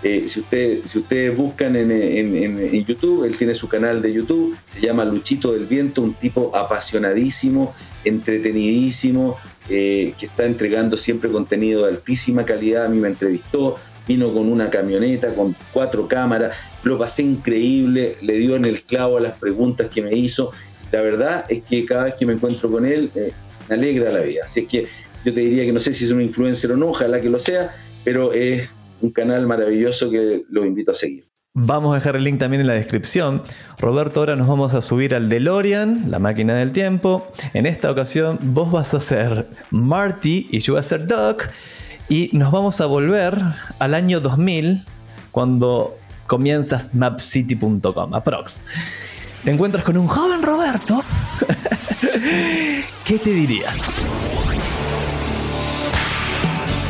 Eh, 0.03 0.25
si, 0.27 0.41
usted, 0.41 0.81
si 0.85 0.99
ustedes 0.99 1.37
buscan 1.37 1.77
en, 1.77 2.85
YouTube, 2.85 3.25
él 3.25 3.37
tiene 3.37 3.55
su 3.55 3.69
canal 3.69 4.03
de 4.03 4.13
YouTube, 4.13 4.57
se 4.67 4.81
llama 4.81 5.05
Luchito 5.05 5.53
del 5.53 5.67
Viento, 5.67 6.03
un 6.03 6.15
tipo 6.15 6.55
apasionadísimo, 6.57 7.73
entretenidísimo, 8.05 9.37
eh, 9.69 10.13
que 10.19 10.27
está 10.27 10.45
entregando 10.45 10.97
siempre 10.97 11.31
contenido 11.31 11.87
de 11.87 11.93
altísima 11.93 12.45
calidad. 12.45 12.87
A 12.87 12.89
mí 12.89 12.99
me 12.99 13.09
entrevistó, 13.09 13.77
vino 14.07 14.33
con 14.35 14.49
una 14.51 14.71
camioneta, 14.71 15.35
con 15.35 15.55
cuatro 15.73 16.09
cámaras, 16.09 16.57
lo 16.83 16.99
pasé 16.99 17.23
increíble, 17.23 18.17
le 18.23 18.35
dio 18.35 18.57
en 18.57 18.65
el 18.65 18.83
clavo 18.83 19.19
a 19.19 19.21
las 19.21 19.39
preguntas 19.39 19.89
que 19.89 20.03
me 20.03 20.15
hizo. 20.15 20.51
La 20.91 21.01
verdad 21.01 21.47
es 21.49 21.63
que 21.63 21.85
cada 21.85 22.05
vez 22.05 22.15
que 22.17 22.27
me 22.27 22.33
encuentro 22.33 22.69
con 22.71 22.85
él, 22.87 23.09
eh, 23.15 23.33
me 23.69 23.77
alegra 23.77 24.11
la 24.11 24.21
vida. 24.21 24.43
Así 24.47 24.61
es 24.61 24.67
que 24.67 24.87
yo 25.25 25.33
te 25.33 25.41
diría 25.41 25.65
que 25.65 25.73
no 25.73 25.79
sé 25.79 25.95
si 25.95 26.07
es 26.07 26.11
un 26.11 26.21
influencer 26.21 26.73
o 26.73 26.77
no, 26.77 26.89
ojalá 26.89 27.21
que 27.21 27.31
lo 27.31 27.39
sea, 27.39 27.71
pero 28.03 28.33
es 28.33 28.75
un 29.03 29.11
canal 29.11 29.47
maravilloso 29.47 30.11
que 30.11 30.45
los 30.49 30.65
invito 30.65 30.93
a 30.93 30.95
seguir. 30.95 31.25
Vamos 31.55 31.93
a 31.93 31.97
dejar 31.97 32.17
el 32.17 32.25
link 32.25 32.39
también 32.39 32.63
en 32.63 32.67
la 32.67 32.73
descripción. 32.73 33.43
Roberto, 33.79 34.21
ahora 34.21 34.37
nos 34.37 34.49
vamos 34.49 34.73
a 34.73 34.81
subir 34.81 35.15
al 35.15 35.29
DeLorean, 35.29 36.11
la 36.11 36.19
máquina 36.19 36.55
del 36.55 36.73
tiempo. 36.73 37.29
En 37.53 37.67
esta 37.67 37.91
ocasión 37.91 38.39
vos 38.41 38.73
vas 38.73 38.95
a 38.95 39.01
ser 39.01 39.49
Marty 39.71 40.49
y 40.51 40.61
yo 40.61 40.73
voy 40.73 40.81
a 40.81 40.83
ser 40.83 41.07
Doc. 41.07 41.51
Y 42.09 42.31
nos 42.33 42.53
vamos 42.53 42.81
a 42.81 42.87
volver 42.87 43.37
al 43.79 43.95
año 43.95 44.21
2000, 44.21 44.85
cuando 45.31 45.99
comienzas 46.27 46.95
mapcity.com, 46.95 48.15
aprox. 48.15 48.63
Te 49.45 49.51
encuentras 49.51 49.85
con 49.85 49.99
un 49.99 50.07
joven 50.07 50.43
Roberto. 50.43 51.03
¿Qué 53.05 53.19
te 53.19 53.31
dirías? 53.31 54.01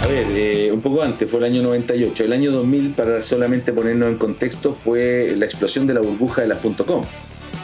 A 0.03 0.07
ver, 0.09 0.27
eh, 0.31 0.73
un 0.73 0.81
poco 0.81 1.01
antes, 1.01 1.31
fue 1.31 1.39
el 1.39 1.45
año 1.45 1.63
98. 1.63 2.25
El 2.25 2.33
año 2.33 2.51
2000, 2.51 2.95
para 2.95 3.23
solamente 3.23 3.73
ponernos 3.73 4.09
en 4.09 4.19
contexto, 4.19 4.75
fue 4.75 5.35
la 5.37 5.45
explosión 5.45 5.87
de 5.87 5.95
la 5.95 6.01
burbuja 6.01 6.43
de 6.43 6.49
las 6.49 6.59
.com. 6.59 7.05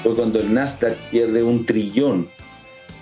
Fue 0.05 0.15
cuando 0.15 0.39
el 0.39 0.55
Nasdaq 0.55 0.95
pierde 1.11 1.43
un 1.43 1.67
trillón 1.67 2.29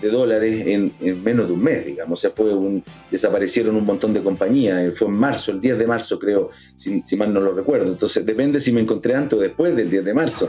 de 0.01 0.09
dólares 0.09 0.63
en, 0.67 0.93
menos 1.23 1.47
de 1.47 1.53
un 1.53 1.63
mes, 1.63 1.87
digamos. 1.87 2.19
O 2.19 2.21
sea, 2.21 2.31
fue 2.31 2.55
un, 2.55 2.83
desaparecieron 3.11 3.77
un 3.77 3.85
montón 3.85 4.13
de 4.13 4.21
compañías. 4.21 4.81
Eh, 4.83 4.91
fue 4.93 5.09
en 5.09 5.15
marzo, 5.15 5.53
el 5.53 5.61
10 5.61 5.79
de 5.79 5.87
marzo, 5.87 6.19
creo, 6.19 6.51
si, 6.77 7.03
mal 7.17 7.33
no 7.33 7.41
lo 7.41 7.53
recuerdo. 7.53 7.87
Entonces, 7.87 8.25
depende 8.25 8.61
si 8.61 8.73
me 8.73 8.81
encontré 8.81 9.15
antes 9.15 9.39
o 9.39 9.43
después 9.43 9.75
del 9.75 9.89
10 9.89 10.05
de 10.05 10.15
marzo. 10.15 10.49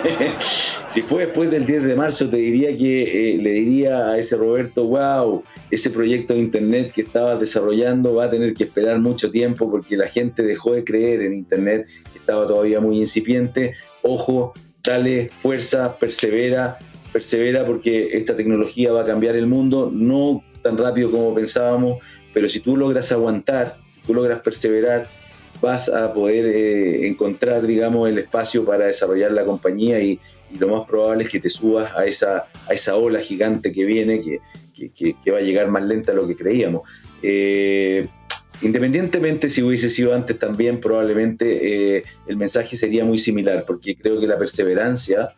si 0.88 1.02
fue 1.02 1.26
después 1.26 1.50
del 1.50 1.64
10 1.64 1.84
de 1.84 1.96
marzo, 1.96 2.28
te 2.28 2.36
diría 2.36 2.76
que 2.76 3.34
eh, 3.34 3.38
le 3.38 3.52
diría 3.52 4.10
a 4.10 4.18
ese 4.18 4.36
Roberto, 4.36 4.84
wow, 4.86 5.42
ese 5.70 5.90
proyecto 5.90 6.34
de 6.34 6.40
Internet 6.40 6.92
que 6.92 7.02
estaba 7.02 7.36
desarrollando 7.36 8.14
va 8.14 8.24
a 8.24 8.30
tener 8.30 8.54
que 8.54 8.64
esperar 8.64 8.98
mucho 8.98 9.30
tiempo 9.30 9.70
porque 9.70 9.96
la 9.96 10.06
gente 10.06 10.42
dejó 10.42 10.72
de 10.72 10.84
creer 10.84 11.22
en 11.22 11.34
Internet, 11.34 11.86
que 12.12 12.18
estaba 12.18 12.46
todavía 12.46 12.80
muy 12.80 12.98
incipiente. 12.98 13.74
Ojo, 14.02 14.52
dale 14.82 15.30
fuerza, 15.40 15.98
persevera 15.98 16.78
persevera 17.16 17.64
porque 17.64 18.10
esta 18.12 18.36
tecnología 18.36 18.92
va 18.92 19.00
a 19.00 19.04
cambiar 19.06 19.36
el 19.36 19.46
mundo, 19.46 19.90
no 19.90 20.44
tan 20.60 20.76
rápido 20.76 21.10
como 21.10 21.34
pensábamos, 21.34 21.98
pero 22.34 22.46
si 22.46 22.60
tú 22.60 22.76
logras 22.76 23.10
aguantar, 23.10 23.78
si 23.94 24.00
tú 24.00 24.12
logras 24.12 24.40
perseverar, 24.40 25.08
vas 25.62 25.88
a 25.88 26.12
poder 26.12 26.44
eh, 26.44 27.06
encontrar, 27.06 27.66
digamos, 27.66 28.06
el 28.10 28.18
espacio 28.18 28.66
para 28.66 28.84
desarrollar 28.84 29.32
la 29.32 29.44
compañía 29.44 29.98
y, 30.00 30.20
lo 30.60 30.68
más 30.68 30.86
probable 30.86 31.24
es 31.24 31.30
que 31.30 31.40
te 31.40 31.48
subas 31.48 31.92
a 31.96 32.04
esa, 32.04 32.46
a 32.68 32.72
esa 32.72 32.94
ola 32.94 33.18
gigante 33.18 33.72
que 33.72 33.84
viene, 33.84 34.20
que, 34.20 34.40
que, 34.94 35.30
va 35.32 35.38
a 35.38 35.40
llegar 35.40 35.68
más 35.68 35.82
lenta 35.82 36.12
de 36.12 36.18
lo 36.18 36.26
que 36.28 36.36
creíamos. 36.36 36.82
Eh, 37.20 38.06
independientemente 38.62 39.48
si 39.48 39.62
hubiese 39.62 39.88
sido 39.88 40.14
antes 40.14 40.38
también, 40.38 40.78
probablemente 40.80 41.96
eh, 41.96 42.04
el 42.28 42.36
mensaje 42.36 42.76
sería 42.76 43.04
muy 43.04 43.18
similar, 43.18 43.64
porque 43.66 43.96
creo 43.96 44.20
que 44.20 44.28
la 44.28 44.38
perseverancia 44.38 45.34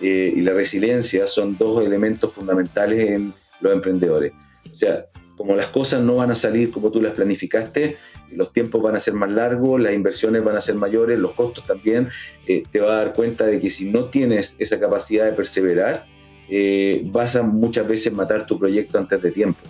eh, 0.00 0.32
y 0.34 0.40
la 0.42 0.52
resiliencia 0.52 1.26
son 1.26 1.56
dos 1.56 1.84
elementos 1.84 2.32
fundamentales 2.32 3.10
en 3.10 3.32
los 3.60 3.72
emprendedores. 3.72 4.32
O 4.70 4.74
sea, 4.74 5.06
como 5.36 5.54
las 5.54 5.66
cosas 5.68 6.02
no 6.02 6.16
van 6.16 6.30
a 6.30 6.34
salir 6.34 6.70
como 6.70 6.90
tú 6.90 7.00
las 7.00 7.14
planificaste, 7.14 7.96
los 8.32 8.52
tiempos 8.52 8.82
van 8.82 8.96
a 8.96 9.00
ser 9.00 9.14
más 9.14 9.30
largos, 9.30 9.80
las 9.80 9.94
inversiones 9.94 10.44
van 10.44 10.56
a 10.56 10.60
ser 10.60 10.74
mayores, 10.74 11.18
los 11.18 11.32
costos 11.32 11.64
también, 11.66 12.08
eh, 12.46 12.64
te 12.70 12.80
vas 12.80 12.90
a 12.90 12.96
dar 12.96 13.12
cuenta 13.12 13.46
de 13.46 13.60
que 13.60 13.70
si 13.70 13.88
no 13.88 14.06
tienes 14.06 14.56
esa 14.58 14.78
capacidad 14.78 15.26
de 15.26 15.32
perseverar, 15.32 16.04
eh, 16.48 17.02
vas 17.06 17.36
a 17.36 17.42
muchas 17.42 17.86
veces 17.86 18.12
matar 18.12 18.46
tu 18.46 18.58
proyecto 18.58 18.98
antes 18.98 19.22
de 19.22 19.30
tiempo. 19.30 19.60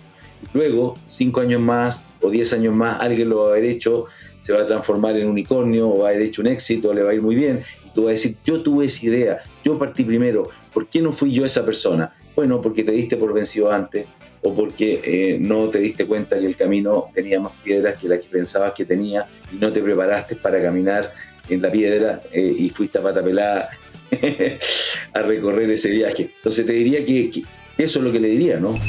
Luego, 0.53 0.95
cinco 1.07 1.41
años 1.41 1.61
más 1.61 2.05
o 2.21 2.29
diez 2.29 2.53
años 2.53 2.73
más, 2.73 2.99
alguien 3.01 3.29
lo 3.29 3.43
va 3.43 3.49
a 3.49 3.51
haber 3.51 3.65
hecho, 3.65 4.05
se 4.41 4.53
va 4.53 4.61
a 4.61 4.65
transformar 4.65 5.17
en 5.17 5.27
unicornio 5.27 5.89
o 5.89 5.99
va 5.99 6.07
a 6.07 6.11
haber 6.11 6.23
hecho 6.23 6.41
un 6.41 6.47
éxito, 6.47 6.93
le 6.93 7.03
va 7.03 7.11
a 7.11 7.13
ir 7.13 7.21
muy 7.21 7.35
bien 7.35 7.61
Tú 7.99 8.05
vas 8.05 8.11
a 8.11 8.13
decir, 8.13 8.37
yo 8.45 8.61
tuve 8.61 8.85
esa 8.85 9.05
idea, 9.07 9.39
yo 9.61 9.77
partí 9.77 10.05
primero, 10.05 10.47
¿por 10.73 10.87
qué 10.87 11.01
no 11.01 11.11
fui 11.11 11.33
yo 11.33 11.43
esa 11.43 11.65
persona? 11.65 12.13
Bueno, 12.33 12.61
porque 12.61 12.81
te 12.81 12.93
diste 12.93 13.17
por 13.17 13.33
vencido 13.33 13.69
antes 13.69 14.05
o 14.41 14.55
porque 14.55 15.01
eh, 15.03 15.37
no 15.37 15.67
te 15.67 15.79
diste 15.79 16.05
cuenta 16.05 16.39
que 16.39 16.45
el 16.45 16.55
camino 16.55 17.09
tenía 17.13 17.41
más 17.41 17.51
piedras 17.61 18.01
que 18.01 18.07
las 18.07 18.23
que 18.23 18.29
pensabas 18.29 18.71
que 18.71 18.85
tenía 18.85 19.27
y 19.51 19.57
no 19.57 19.73
te 19.73 19.81
preparaste 19.81 20.37
para 20.37 20.61
caminar 20.61 21.11
en 21.49 21.61
la 21.61 21.69
piedra 21.69 22.21
eh, 22.31 22.55
y 22.57 22.69
fuiste 22.69 22.99
a 22.99 23.01
pata 23.01 23.21
pelada 23.21 23.69
a 25.13 25.21
recorrer 25.21 25.69
ese 25.69 25.89
viaje. 25.89 26.31
Entonces 26.37 26.65
te 26.65 26.71
diría 26.71 27.03
que, 27.03 27.29
que 27.29 27.43
eso 27.77 27.99
es 27.99 28.05
lo 28.05 28.13
que 28.13 28.21
le 28.21 28.29
diría, 28.29 28.61
¿no? 28.61 28.79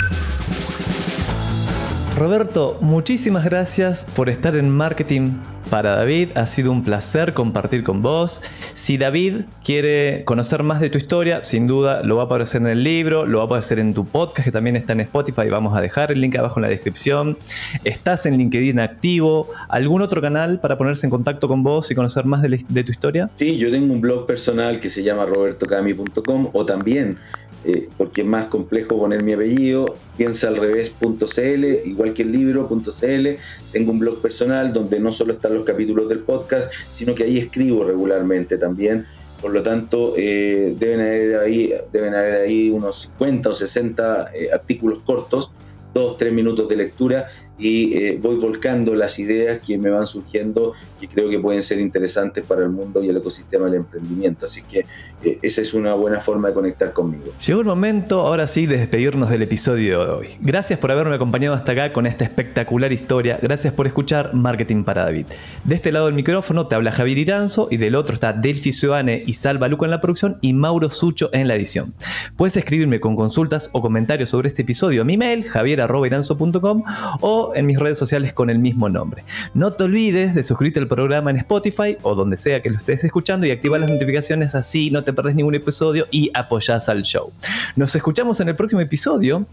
Roberto, 2.16 2.78
muchísimas 2.80 3.44
gracias 3.44 4.06
por 4.14 4.28
estar 4.28 4.54
en 4.54 4.70
Marketing 4.70 5.32
para 5.70 5.96
David. 5.96 6.30
Ha 6.34 6.46
sido 6.46 6.72
un 6.72 6.84
placer 6.84 7.32
compartir 7.32 7.82
con 7.84 8.02
vos. 8.02 8.42
Si 8.74 8.98
David 8.98 9.42
quiere 9.64 10.24
conocer 10.24 10.62
más 10.62 10.80
de 10.80 10.90
tu 10.90 10.98
historia, 10.98 11.44
sin 11.44 11.66
duda 11.66 12.02
lo 12.02 12.16
va 12.16 12.22
a 12.22 12.26
aparecer 12.26 12.60
en 12.60 12.66
el 12.66 12.82
libro, 12.82 13.24
lo 13.24 13.38
va 13.38 13.44
a 13.44 13.46
aparecer 13.46 13.78
en 13.78 13.94
tu 13.94 14.04
podcast 14.04 14.44
que 14.44 14.52
también 14.52 14.76
está 14.76 14.92
en 14.92 15.00
Spotify. 15.00 15.48
Vamos 15.48 15.76
a 15.76 15.80
dejar 15.80 16.12
el 16.12 16.20
link 16.20 16.36
abajo 16.36 16.58
en 16.58 16.62
la 16.62 16.68
descripción. 16.68 17.38
Estás 17.84 18.26
en 18.26 18.36
LinkedIn 18.36 18.80
activo. 18.80 19.48
¿Algún 19.68 20.02
otro 20.02 20.20
canal 20.20 20.60
para 20.60 20.76
ponerse 20.76 21.06
en 21.06 21.10
contacto 21.10 21.48
con 21.48 21.62
vos 21.62 21.90
y 21.90 21.94
conocer 21.94 22.24
más 22.24 22.42
de, 22.42 22.62
de 22.68 22.84
tu 22.84 22.90
historia? 22.90 23.30
Sí, 23.36 23.56
yo 23.56 23.70
tengo 23.70 23.92
un 23.94 24.00
blog 24.00 24.26
personal 24.26 24.80
que 24.80 24.90
se 24.90 25.02
llama 25.02 25.24
robertocami.com 25.24 26.50
o 26.52 26.66
también 26.66 27.18
eh, 27.64 27.88
porque 27.98 28.22
es 28.22 28.26
más 28.26 28.46
complejo 28.46 28.98
poner 28.98 29.22
mi 29.22 29.34
apellido, 29.34 29.96
piensa 30.16 30.48
al 30.48 30.56
revés.cl, 30.56 31.64
igual 31.84 32.14
que 32.14 32.22
el 32.22 32.32
libro.cl. 32.32 33.28
Tengo 33.72 33.92
un 33.92 33.98
blog 33.98 34.22
personal 34.22 34.72
donde 34.72 34.98
no 34.98 35.12
solo 35.12 35.34
están 35.34 35.54
los 35.54 35.64
capítulos 35.64 36.08
del 36.08 36.20
podcast, 36.20 36.72
sino 36.90 37.14
que 37.14 37.24
ahí 37.24 37.38
escribo 37.38 37.84
regularmente 37.84 38.56
también. 38.56 39.06
Por 39.40 39.52
lo 39.52 39.62
tanto, 39.62 40.14
eh, 40.16 40.74
deben, 40.78 41.00
haber 41.00 41.36
ahí, 41.36 41.72
deben 41.92 42.14
haber 42.14 42.42
ahí 42.42 42.70
unos 42.70 43.02
50 43.02 43.48
o 43.50 43.54
60 43.54 44.30
eh, 44.34 44.48
artículos 44.52 45.00
cortos, 45.00 45.52
dos, 45.94 46.16
tres 46.16 46.32
minutos 46.32 46.68
de 46.68 46.76
lectura 46.76 47.28
y 47.60 47.94
eh, 47.96 48.18
voy 48.20 48.36
volcando 48.36 48.94
las 48.94 49.18
ideas 49.18 49.60
que 49.64 49.76
me 49.76 49.90
van 49.90 50.06
surgiendo 50.06 50.72
que 50.98 51.06
creo 51.06 51.28
que 51.28 51.38
pueden 51.38 51.62
ser 51.62 51.78
interesantes 51.78 52.44
para 52.44 52.62
el 52.62 52.70
mundo 52.70 53.02
y 53.02 53.08
el 53.08 53.16
ecosistema 53.16 53.66
del 53.66 53.74
emprendimiento. 53.76 54.46
Así 54.46 54.62
que 54.62 54.86
eh, 55.22 55.38
esa 55.42 55.60
es 55.60 55.74
una 55.74 55.94
buena 55.94 56.20
forma 56.20 56.48
de 56.48 56.54
conectar 56.54 56.92
conmigo. 56.92 57.32
Llegó 57.46 57.60
el 57.60 57.66
momento, 57.66 58.20
ahora 58.20 58.46
sí, 58.46 58.66
de 58.66 58.78
despedirnos 58.78 59.30
del 59.30 59.42
episodio 59.42 60.04
de 60.04 60.10
hoy. 60.10 60.26
Gracias 60.40 60.78
por 60.78 60.90
haberme 60.90 61.14
acompañado 61.14 61.54
hasta 61.54 61.72
acá 61.72 61.92
con 61.92 62.06
esta 62.06 62.24
espectacular 62.24 62.92
historia. 62.92 63.38
Gracias 63.42 63.72
por 63.74 63.86
escuchar 63.86 64.34
Marketing 64.34 64.84
para 64.84 65.04
David. 65.04 65.26
De 65.64 65.74
este 65.74 65.92
lado 65.92 66.06
del 66.06 66.14
micrófono 66.14 66.66
te 66.66 66.74
habla 66.74 66.92
Javier 66.92 67.18
Iranzo 67.18 67.68
y 67.70 67.76
del 67.76 67.94
otro 67.94 68.14
está 68.14 68.32
Delphi 68.32 68.72
Suane 68.72 69.22
y 69.26 69.34
Salva 69.34 69.68
Luca 69.68 69.84
en 69.84 69.90
la 69.90 70.00
producción 70.00 70.38
y 70.40 70.52
Mauro 70.52 70.90
Sucho 70.90 71.28
en 71.32 71.48
la 71.48 71.56
edición. 71.56 71.94
Puedes 72.36 72.56
escribirme 72.56 73.00
con 73.00 73.16
consultas 73.16 73.68
o 73.72 73.82
comentarios 73.82 74.30
sobre 74.30 74.48
este 74.48 74.62
episodio 74.62 75.02
a 75.02 75.04
mi 75.04 75.16
mail 75.16 75.44
javier.iranzo.com 75.44 76.82
o 77.20 77.49
en 77.54 77.66
mis 77.66 77.78
redes 77.78 77.98
sociales 77.98 78.32
con 78.32 78.50
el 78.50 78.58
mismo 78.58 78.88
nombre. 78.88 79.24
No 79.54 79.70
te 79.70 79.84
olvides 79.84 80.34
de 80.34 80.42
suscribirte 80.42 80.80
al 80.80 80.88
programa 80.88 81.30
en 81.30 81.36
Spotify 81.36 81.96
o 82.02 82.14
donde 82.14 82.36
sea 82.36 82.62
que 82.62 82.70
lo 82.70 82.78
estés 82.78 83.04
escuchando 83.04 83.46
y 83.46 83.50
activar 83.50 83.80
las 83.80 83.90
notificaciones 83.90 84.54
así 84.54 84.90
no 84.90 85.04
te 85.04 85.12
perdés 85.12 85.34
ningún 85.34 85.54
episodio 85.54 86.06
y 86.10 86.30
apoyás 86.34 86.88
al 86.88 87.02
show. 87.02 87.32
Nos 87.76 87.94
escuchamos 87.94 88.40
en 88.40 88.48
el 88.48 88.56
próximo 88.56 88.80
episodio 88.80 89.46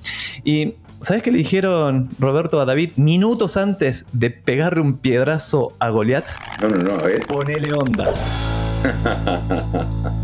y 0.44 0.76
¿sabes 1.02 1.24
qué 1.24 1.32
le 1.32 1.38
dijeron 1.40 2.10
Roberto 2.20 2.60
a 2.62 2.66
David 2.66 2.92
minutos 2.96 3.58
antes 3.58 4.06
de 4.14 4.30
pegarle 4.32 4.82
un 4.82 4.98
piedrazo 4.98 5.74
a 5.80 5.90
Goliat? 5.90 6.26
No, 6.62 6.70
no, 6.70 6.78
no, 6.78 6.96
a 6.96 7.04
ver. 7.04 7.26
Ponele 7.28 7.74
onda. 7.74 8.14